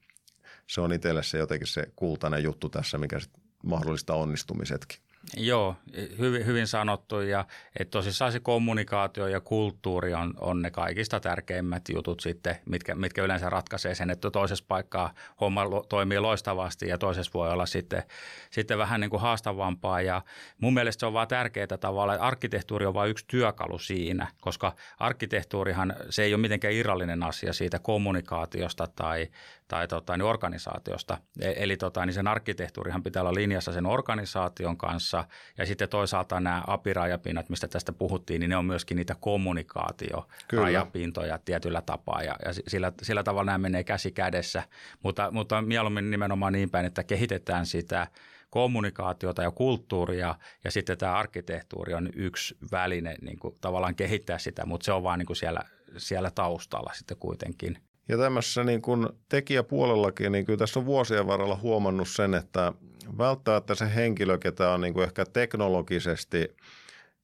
se 0.67 0.81
on 0.81 0.93
itselle 0.93 1.23
se 1.23 1.37
jotenkin 1.37 1.67
se 1.67 1.83
kultainen 1.95 2.43
juttu 2.43 2.69
tässä, 2.69 2.97
mikä 2.97 3.19
sit 3.19 3.31
mahdollistaa 3.63 4.15
onnistumisetkin. 4.15 5.06
Joo, 5.35 5.75
hyvin, 6.19 6.45
hyvin 6.45 6.67
sanottu. 6.67 7.19
Ja 7.19 7.45
että 7.79 7.91
tosissaan 7.91 8.31
se 8.31 8.39
kommunikaatio 8.39 9.27
ja 9.27 9.41
kulttuuri 9.41 10.13
on, 10.13 10.33
on 10.39 10.61
ne 10.61 10.71
kaikista 10.71 11.19
tärkeimmät 11.19 11.89
jutut 11.93 12.19
sitten, 12.19 12.55
mitkä, 12.65 12.95
mitkä 12.95 13.23
yleensä 13.23 13.49
ratkaisee 13.49 13.95
sen, 13.95 14.09
että 14.09 14.31
toisessa 14.31 14.65
paikkaa 14.67 15.13
homma 15.41 15.61
toimii 15.89 16.19
loistavasti 16.19 16.87
ja 16.87 16.97
toisessa 16.97 17.31
voi 17.33 17.51
olla 17.51 17.65
sitten, 17.65 18.03
sitten 18.49 18.77
vähän 18.77 19.01
niin 19.01 19.09
kuin 19.09 19.21
haastavampaa. 19.21 20.01
Ja 20.01 20.21
mun 20.61 20.73
mielestä 20.73 20.99
se 20.99 21.05
on 21.05 21.13
vaan 21.13 21.27
tärkeää 21.27 21.77
tavalla, 21.79 22.13
että 22.13 22.25
arkkitehtuuri 22.25 22.85
on 22.85 22.93
vain 22.93 23.11
yksi 23.11 23.25
työkalu 23.27 23.79
siinä, 23.79 24.27
koska 24.41 24.75
arkkitehtuurihan 24.99 25.95
se 26.09 26.23
ei 26.23 26.33
ole 26.33 26.41
mitenkään 26.41 26.73
irrallinen 26.73 27.23
asia 27.23 27.53
siitä 27.53 27.79
kommunikaatiosta 27.79 28.87
tai, 28.95 29.27
tai 29.67 29.87
tota, 29.87 30.17
niin 30.17 30.25
organisaatiosta. 30.25 31.17
E, 31.41 31.53
eli 31.55 31.77
tota, 31.77 32.05
niin 32.05 32.13
sen 32.13 32.27
arkkitehtuurihan 32.27 33.03
pitää 33.03 33.21
olla 33.21 33.33
linjassa 33.33 33.71
sen 33.71 33.85
organisaation 33.85 34.77
kanssa. 34.77 35.25
Ja 35.57 35.65
sitten 35.65 35.89
toisaalta 35.89 36.39
nämä 36.39 36.63
apirajapinnat, 36.67 37.49
mistä 37.49 37.67
tästä 37.67 37.93
puhuttiin, 37.93 38.39
niin 38.39 38.49
ne 38.49 38.57
on 38.57 38.65
myöskin 38.65 38.95
niitä 38.95 39.15
kommunikaatiorajapintoja 39.19 41.39
tietyllä 41.45 41.81
tapaa. 41.81 42.23
Ja, 42.23 42.35
ja 42.45 42.53
sillä, 42.67 42.91
sillä 43.01 43.23
tavalla 43.23 43.45
nämä 43.45 43.57
menee 43.57 43.83
käsi 43.83 44.11
kädessä, 44.11 44.63
mutta, 45.03 45.31
mutta 45.31 45.61
mieluummin 45.61 46.11
nimenomaan 46.11 46.53
niin 46.53 46.69
päin, 46.69 46.85
että 46.85 47.03
kehitetään 47.03 47.65
sitä 47.65 48.07
kommunikaatiota 48.49 49.43
ja 49.43 49.51
kulttuuria. 49.51 50.35
Ja 50.63 50.71
sitten 50.71 50.97
tämä 50.97 51.13
arkkitehtuuri 51.13 51.93
on 51.93 52.09
yksi 52.15 52.57
väline 52.71 53.15
niin 53.21 53.39
kuin 53.39 53.55
tavallaan 53.61 53.95
kehittää 53.95 54.37
sitä, 54.37 54.65
mutta 54.65 54.85
se 54.85 54.91
on 54.91 55.03
vaan 55.03 55.19
niin 55.19 55.27
kuin 55.27 55.37
siellä, 55.37 55.61
siellä 55.97 56.31
taustalla 56.31 56.93
sitten 56.93 57.17
kuitenkin. 57.17 57.86
Ja 58.09 58.17
tämmöisessä 58.17 58.63
niin 58.63 58.81
kuin 58.81 59.09
tekijäpuolellakin, 59.29 60.31
niin 60.31 60.45
kyllä 60.45 60.57
tässä 60.57 60.79
on 60.79 60.85
vuosien 60.85 61.27
varrella 61.27 61.55
huomannut 61.55 62.07
sen, 62.07 62.33
että 62.33 62.73
välttämättä 63.17 63.75
se 63.75 63.95
henkilö, 63.95 64.37
ketä 64.37 64.69
on 64.71 64.81
niin 64.81 64.93
kuin 64.93 65.03
ehkä 65.03 65.25
teknologisesti 65.25 66.55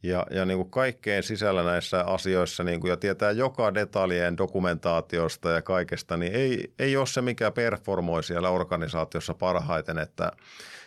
ja, 0.04 0.26
ja 0.32 0.45
niin 0.45 0.58
kuin 0.58 0.72
kaikkein 0.72 1.24
sisällä 1.24 1.64
näissä 1.64 2.04
asioissa 2.04 2.64
niin 2.64 2.80
kuin, 2.80 2.89
ja 2.89 2.97
tietää 2.97 3.32
joka 3.32 3.74
detaljien 3.74 4.38
dokumentaatiosta 4.38 5.49
ja 5.49 5.62
kaikesta, 5.62 6.18
niin 6.18 6.34
ei, 6.34 6.74
ei 6.80 6.97
ole 6.97 7.08
se, 7.08 7.22
mikä 7.22 7.51
performoi 7.51 8.24
siellä 8.24 8.49
organisaatiossa 8.49 9.34
parhaiten, 9.34 9.97
että– 9.97 10.32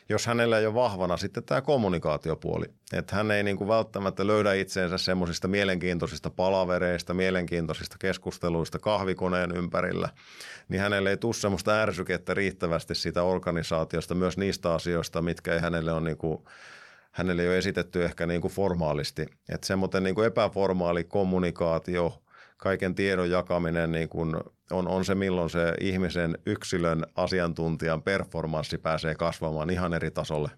jos 0.08 0.26
hänellä 0.26 0.58
ei 0.58 0.66
ole 0.66 0.74
vahvana 0.74 1.16
sitten 1.16 1.44
tämä 1.44 1.60
kommunikaatiopuoli. 1.60 2.64
Että 2.92 3.16
hän 3.16 3.30
ei 3.30 3.42
niin 3.42 3.56
kuin 3.56 3.68
välttämättä 3.68 4.26
löydä 4.26 4.52
itseensä 4.52 4.98
semmoisista 4.98 5.48
mielenkiintoisista 5.48 6.30
palavereista, 6.30 7.14
mielenkiintoisista 7.14 7.96
keskusteluista 7.98 8.78
kahvikoneen 8.78 9.56
ympärillä, 9.56 10.08
niin 10.68 10.80
hänelle 10.80 11.10
ei 11.10 11.16
tule 11.16 11.34
semmoista 11.34 11.82
ärsykettä 11.82 12.34
riittävästi 12.34 12.94
siitä 12.94 13.22
organisaatiosta, 13.22 14.14
myös 14.14 14.36
niistä 14.36 14.74
asioista, 14.74 15.22
mitkä 15.22 15.54
ei 15.54 15.60
hänelle 15.60 15.92
ole 15.92 16.00
niin 16.00 16.16
kuin 16.16 16.44
hänelle 17.16 17.42
ei 17.42 17.48
ole 17.48 17.58
esitetty 17.58 18.04
ehkä 18.04 18.26
niin 18.26 18.40
kuin 18.40 18.52
formaalisti. 18.52 19.26
Että 19.48 19.66
semmoinen 19.66 20.02
niin 20.02 20.14
kuin 20.14 20.26
epäformaali 20.26 21.04
kommunikaatio, 21.04 22.22
kaiken 22.56 22.94
tiedon 22.94 23.30
jakaminen 23.30 23.92
niin 23.92 24.08
kuin 24.08 24.36
on, 24.70 24.88
on 24.88 25.04
se, 25.04 25.14
milloin 25.14 25.50
se 25.50 25.74
ihmisen 25.80 26.38
yksilön 26.46 27.06
asiantuntijan 27.14 28.02
performanssi 28.02 28.78
pääsee 28.78 29.14
kasvamaan 29.14 29.70
ihan 29.70 29.94
eri 29.94 30.10
tasolle. 30.10 30.50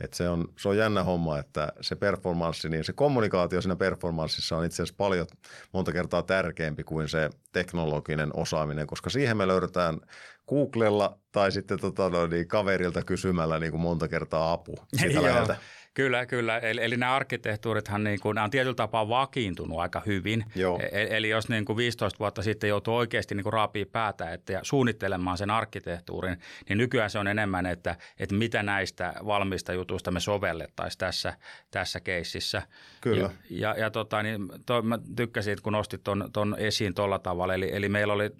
Et 0.00 0.12
se, 0.14 0.28
on, 0.28 0.48
se 0.58 0.68
on 0.68 0.76
jännä 0.76 1.02
homma, 1.02 1.38
että 1.38 1.72
se 1.80 1.96
performanssi, 1.96 2.68
niin 2.68 2.84
se 2.84 2.92
kommunikaatio 2.92 3.60
siinä 3.60 3.76
performanssissa 3.76 4.56
on 4.56 4.64
itse 4.64 4.82
asiassa 4.82 4.94
paljon 4.98 5.26
monta 5.72 5.92
kertaa 5.92 6.22
tärkeämpi 6.22 6.84
kuin 6.84 7.08
se 7.08 7.30
teknologinen 7.52 8.30
osaaminen, 8.34 8.86
koska 8.86 9.10
siihen 9.10 9.36
me 9.36 9.46
löydetään 9.48 10.00
Googlella 10.48 11.18
tai 11.32 11.52
sitten 11.52 11.80
tota, 11.80 12.08
no, 12.08 12.26
niin, 12.26 12.48
kaverilta 12.48 13.02
kysymällä 13.02 13.58
niin 13.58 13.70
kuin 13.70 13.80
monta 13.80 14.08
kertaa 14.08 14.52
apu 14.52 14.74
läheltä. 15.22 15.56
Kyllä, 15.94 16.26
kyllä. 16.26 16.58
Eli, 16.58 16.80
eli 16.84 16.96
nämä 16.96 17.14
arkkitehtuurithan 17.14 18.04
niin 18.04 18.20
kuin, 18.20 18.34
nämä 18.34 18.44
on 18.44 18.50
tietyllä 18.50 18.74
tapaa 18.74 19.08
vakiintunut 19.08 19.78
aika 19.78 20.02
hyvin. 20.06 20.44
Joo. 20.54 20.80
Eli, 20.92 21.08
eli 21.10 21.28
jos 21.28 21.48
niin 21.48 21.64
kuin 21.64 21.76
15 21.76 22.18
vuotta 22.18 22.42
sitten 22.42 22.68
joutuu 22.68 22.96
oikeasti 22.96 23.34
niin 23.34 23.42
kuin 23.42 23.52
raapii 23.52 23.84
päätä 23.84 24.32
että 24.32 24.52
ja 24.52 24.60
suunnittelemaan 24.62 25.38
sen 25.38 25.50
arkkitehtuurin, 25.50 26.38
niin 26.68 26.78
nykyään 26.78 27.10
se 27.10 27.18
on 27.18 27.26
enemmän, 27.26 27.66
että, 27.66 27.96
että 28.18 28.34
mitä 28.34 28.62
näistä 28.62 29.14
valmista 29.26 29.72
jutuista 29.72 30.10
me 30.10 30.20
sovellettaisiin 30.20 30.98
tässä, 30.98 31.34
tässä 31.70 32.00
keississä. 32.00 32.62
Kyllä. 33.00 33.22
Ja, 33.22 33.30
ja, 33.50 33.74
ja 33.78 33.90
tota, 33.90 34.22
niin, 34.22 34.48
toi, 34.66 34.82
mä 34.82 34.98
tykkäsin, 35.16 35.58
kun 35.62 35.72
nostit 35.72 36.00
ton, 36.32 36.56
esiin 36.58 36.94
tuolla 36.94 37.18
tavalla. 37.18 37.54
Eli, 37.54 37.76
eli 37.76 37.88
meillä 37.88 38.12
oli 38.12 38.30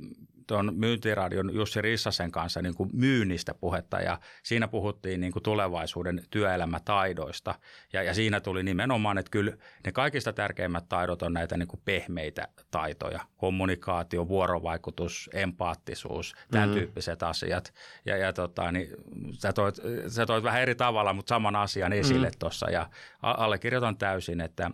tuon 0.46 0.72
myyntiradion 0.76 1.54
Jussi 1.54 1.82
Rissasen 1.82 2.30
kanssa 2.30 2.62
niin 2.62 2.74
kuin 2.74 2.90
myynnistä 2.92 3.54
puhetta 3.54 4.00
ja 4.00 4.18
siinä 4.42 4.68
puhuttiin 4.68 5.20
niin 5.20 5.32
kuin 5.32 5.42
tulevaisuuden 5.42 6.22
työelämätaidoista 6.30 7.54
ja, 7.92 8.02
ja 8.02 8.14
siinä 8.14 8.40
tuli 8.40 8.62
nimenomaan, 8.62 9.18
että 9.18 9.30
kyllä 9.30 9.52
ne 9.86 9.92
kaikista 9.92 10.32
tärkeimmät 10.32 10.88
taidot 10.88 11.22
on 11.22 11.32
näitä 11.32 11.56
niin 11.56 11.68
kuin 11.68 11.80
pehmeitä 11.84 12.48
taitoja, 12.70 13.20
kommunikaatio, 13.36 14.28
vuorovaikutus, 14.28 15.30
empaattisuus, 15.32 16.34
tämän 16.50 16.68
mm. 16.68 16.74
tyyppiset 16.74 17.22
asiat 17.22 17.74
ja, 18.06 18.16
ja 18.16 18.32
tota, 18.32 18.72
niin, 18.72 18.88
sä, 19.32 19.52
toit, 19.52 19.74
sä 20.08 20.26
toit 20.26 20.44
vähän 20.44 20.62
eri 20.62 20.74
tavalla, 20.74 21.12
mutta 21.12 21.28
saman 21.28 21.56
asian 21.56 21.92
esille 21.92 22.28
mm. 22.28 22.38
tuossa 22.38 22.70
ja 22.70 22.90
allekirjoitan 23.22 23.96
täysin, 23.96 24.40
että, 24.40 24.70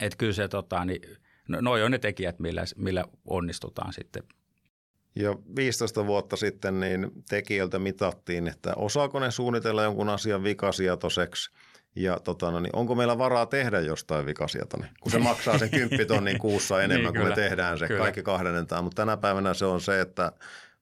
että 0.00 0.16
kyllä 0.16 0.32
se 0.32 0.48
tota, 0.48 0.84
niin, 0.84 1.02
no, 1.48 1.60
noi 1.60 1.82
on 1.82 1.90
ne 1.90 1.98
tekijät, 1.98 2.38
millä, 2.38 2.64
millä 2.76 3.04
onnistutaan 3.24 3.92
sitten– 3.92 4.22
jo 5.22 5.42
15 5.56 6.06
vuotta 6.06 6.36
sitten 6.36 6.80
niin 6.80 7.10
tekijöiltä 7.28 7.78
mitattiin, 7.78 8.48
että 8.48 8.72
osaako 8.76 9.20
ne 9.20 9.30
suunnitella 9.30 9.82
jonkun 9.82 10.08
asian 10.08 10.44
vikasietoiseksi 10.44 11.50
ja 11.96 12.20
tota, 12.24 12.50
no 12.50 12.60
niin, 12.60 12.76
onko 12.76 12.94
meillä 12.94 13.18
varaa 13.18 13.46
tehdä 13.46 13.80
jostain 13.80 14.26
vikasietoinen, 14.26 14.90
kun 15.00 15.12
se 15.12 15.18
maksaa 15.18 15.58
sen 15.58 15.70
10 15.70 16.06
tonnin 16.06 16.38
kuussa 16.48 16.82
enemmän 16.82 16.98
niin, 16.98 17.04
kuin 17.04 17.22
kyllä, 17.22 17.28
me 17.28 17.34
tehdään 17.34 17.78
se, 17.78 17.86
kyllä. 17.86 18.02
kaikki 18.02 18.22
kahdennetaan. 18.22 18.84
Mutta 18.84 19.02
tänä 19.02 19.16
päivänä 19.16 19.54
se 19.54 19.64
on 19.64 19.80
se, 19.80 20.00
että 20.00 20.32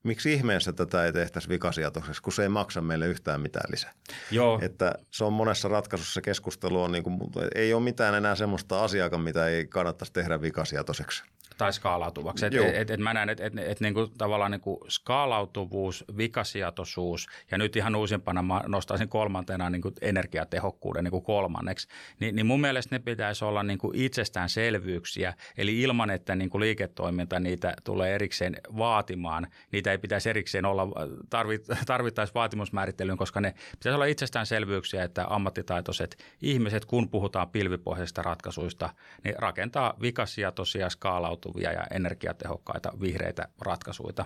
miksi 0.02 0.32
ihmeessä 0.32 0.72
tätä 0.72 1.04
ei 1.04 1.12
tehtäisi 1.12 1.48
vikasiatoiseksi, 1.48 2.22
kun 2.22 2.32
se 2.32 2.42
ei 2.42 2.48
maksa 2.48 2.80
meille 2.80 3.06
yhtään 3.06 3.40
mitään 3.40 3.70
lisää. 3.70 3.92
Joo. 4.30 4.58
Että 4.62 4.94
se 5.10 5.24
on 5.24 5.32
monessa 5.32 5.68
ratkaisussa 5.68 6.20
keskustelu 6.20 6.82
on, 6.82 6.92
niin 6.92 7.04
kuin, 7.04 7.18
ei 7.54 7.74
ole 7.74 7.82
mitään 7.82 8.14
enää 8.14 8.34
semmoista 8.34 8.84
asiaa, 8.84 9.18
mitä 9.18 9.48
ei 9.48 9.66
kannattaisi 9.66 10.12
tehdä 10.12 10.40
vikasiatoiseksi 10.40 11.24
tai 11.58 11.72
skaalautuvaksi. 11.72 12.46
Et, 12.46 12.54
et, 12.54 12.90
et 12.90 13.00
mä 13.00 13.14
näen, 13.14 13.28
että 13.28 13.44
et, 13.46 13.52
et, 13.58 13.80
niinku, 13.80 14.06
tavallaan 14.18 14.50
niinku 14.50 14.84
skaalautuvuus, 14.88 16.04
vikasiatoisuus 16.16 17.26
ja 17.50 17.58
nyt 17.58 17.76
ihan 17.76 17.96
uusimpana 17.96 18.42
mä 18.42 18.62
nostaisin 18.66 19.08
kolmantena 19.08 19.70
niinku 19.70 19.92
energiatehokkuuden 20.00 21.04
niinku 21.04 21.20
kolmanneksi, 21.20 21.88
niin, 22.20 22.36
niin 22.36 22.46
mun 22.46 22.60
mielestä 22.60 22.94
ne 22.94 22.98
pitäisi 22.98 23.44
olla 23.44 23.62
niinku 23.62 23.92
itsestäänselvyyksiä, 23.94 25.34
eli 25.58 25.80
ilman, 25.80 26.10
että 26.10 26.34
niinku 26.34 26.60
liiketoiminta 26.60 27.40
niitä 27.40 27.74
tulee 27.84 28.14
erikseen 28.14 28.56
vaatimaan, 28.76 29.46
niitä 29.72 29.90
ei 29.90 29.98
pitäisi 29.98 30.30
erikseen 30.30 30.64
olla, 30.64 30.86
tarvit, 31.30 31.66
tarvittaisi 31.86 32.34
vaatimusmäärittelyyn, 32.34 33.18
koska 33.18 33.40
ne 33.40 33.54
pitäisi 33.70 33.94
olla 33.94 34.04
itsestäänselvyyksiä, 34.04 35.04
että 35.04 35.26
ammattitaitoiset 35.28 36.16
ihmiset, 36.42 36.84
kun 36.84 37.08
puhutaan 37.08 37.50
pilvipohjaisista 37.50 38.22
ratkaisuista, 38.22 38.90
niin 39.24 39.34
rakentaa 39.38 39.94
vikasiatoisia 40.00 40.90
skaalautuvuuksia 40.90 41.47
uusiutuvia 41.48 41.72
ja 41.72 41.86
energiatehokkaita 41.90 42.92
vihreitä 43.00 43.48
ratkaisuja. 43.60 44.24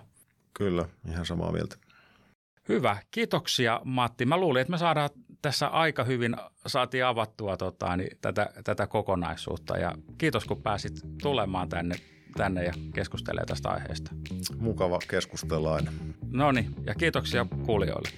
Kyllä, 0.55 0.89
ihan 1.09 1.27
samaa 1.27 1.53
mieltä. 1.53 1.77
Hyvä, 2.69 2.97
kiitoksia 3.11 3.81
Matti. 3.85 4.27
Mä 4.27 4.37
luulin, 4.37 4.61
että 4.61 4.71
me 4.71 4.79
saadaan 4.79 5.11
tässä 5.43 5.67
aika 5.67 6.05
hyvin, 6.05 6.37
saatiin 6.67 7.05
avattua 7.05 7.57
tota, 7.57 7.97
niin 7.97 8.19
tätä, 8.21 8.51
tätä 8.65 8.87
kokonaisuutta 8.87 9.79
ja 9.79 9.93
kiitos 10.19 10.45
kun 10.45 10.63
pääsit 10.63 10.93
tulemaan 11.23 11.69
tänne, 11.69 11.95
tänne 12.37 12.65
ja 12.65 12.73
keskustelemaan 12.95 13.47
tästä 13.47 13.69
aiheesta. 13.69 14.11
Mukava 14.59 14.99
keskustella 15.09 15.75
aina. 15.75 15.93
No 16.31 16.53
niin, 16.53 16.75
ja 16.87 16.95
kiitoksia 16.95 17.47
kuulijoille. 17.67 18.09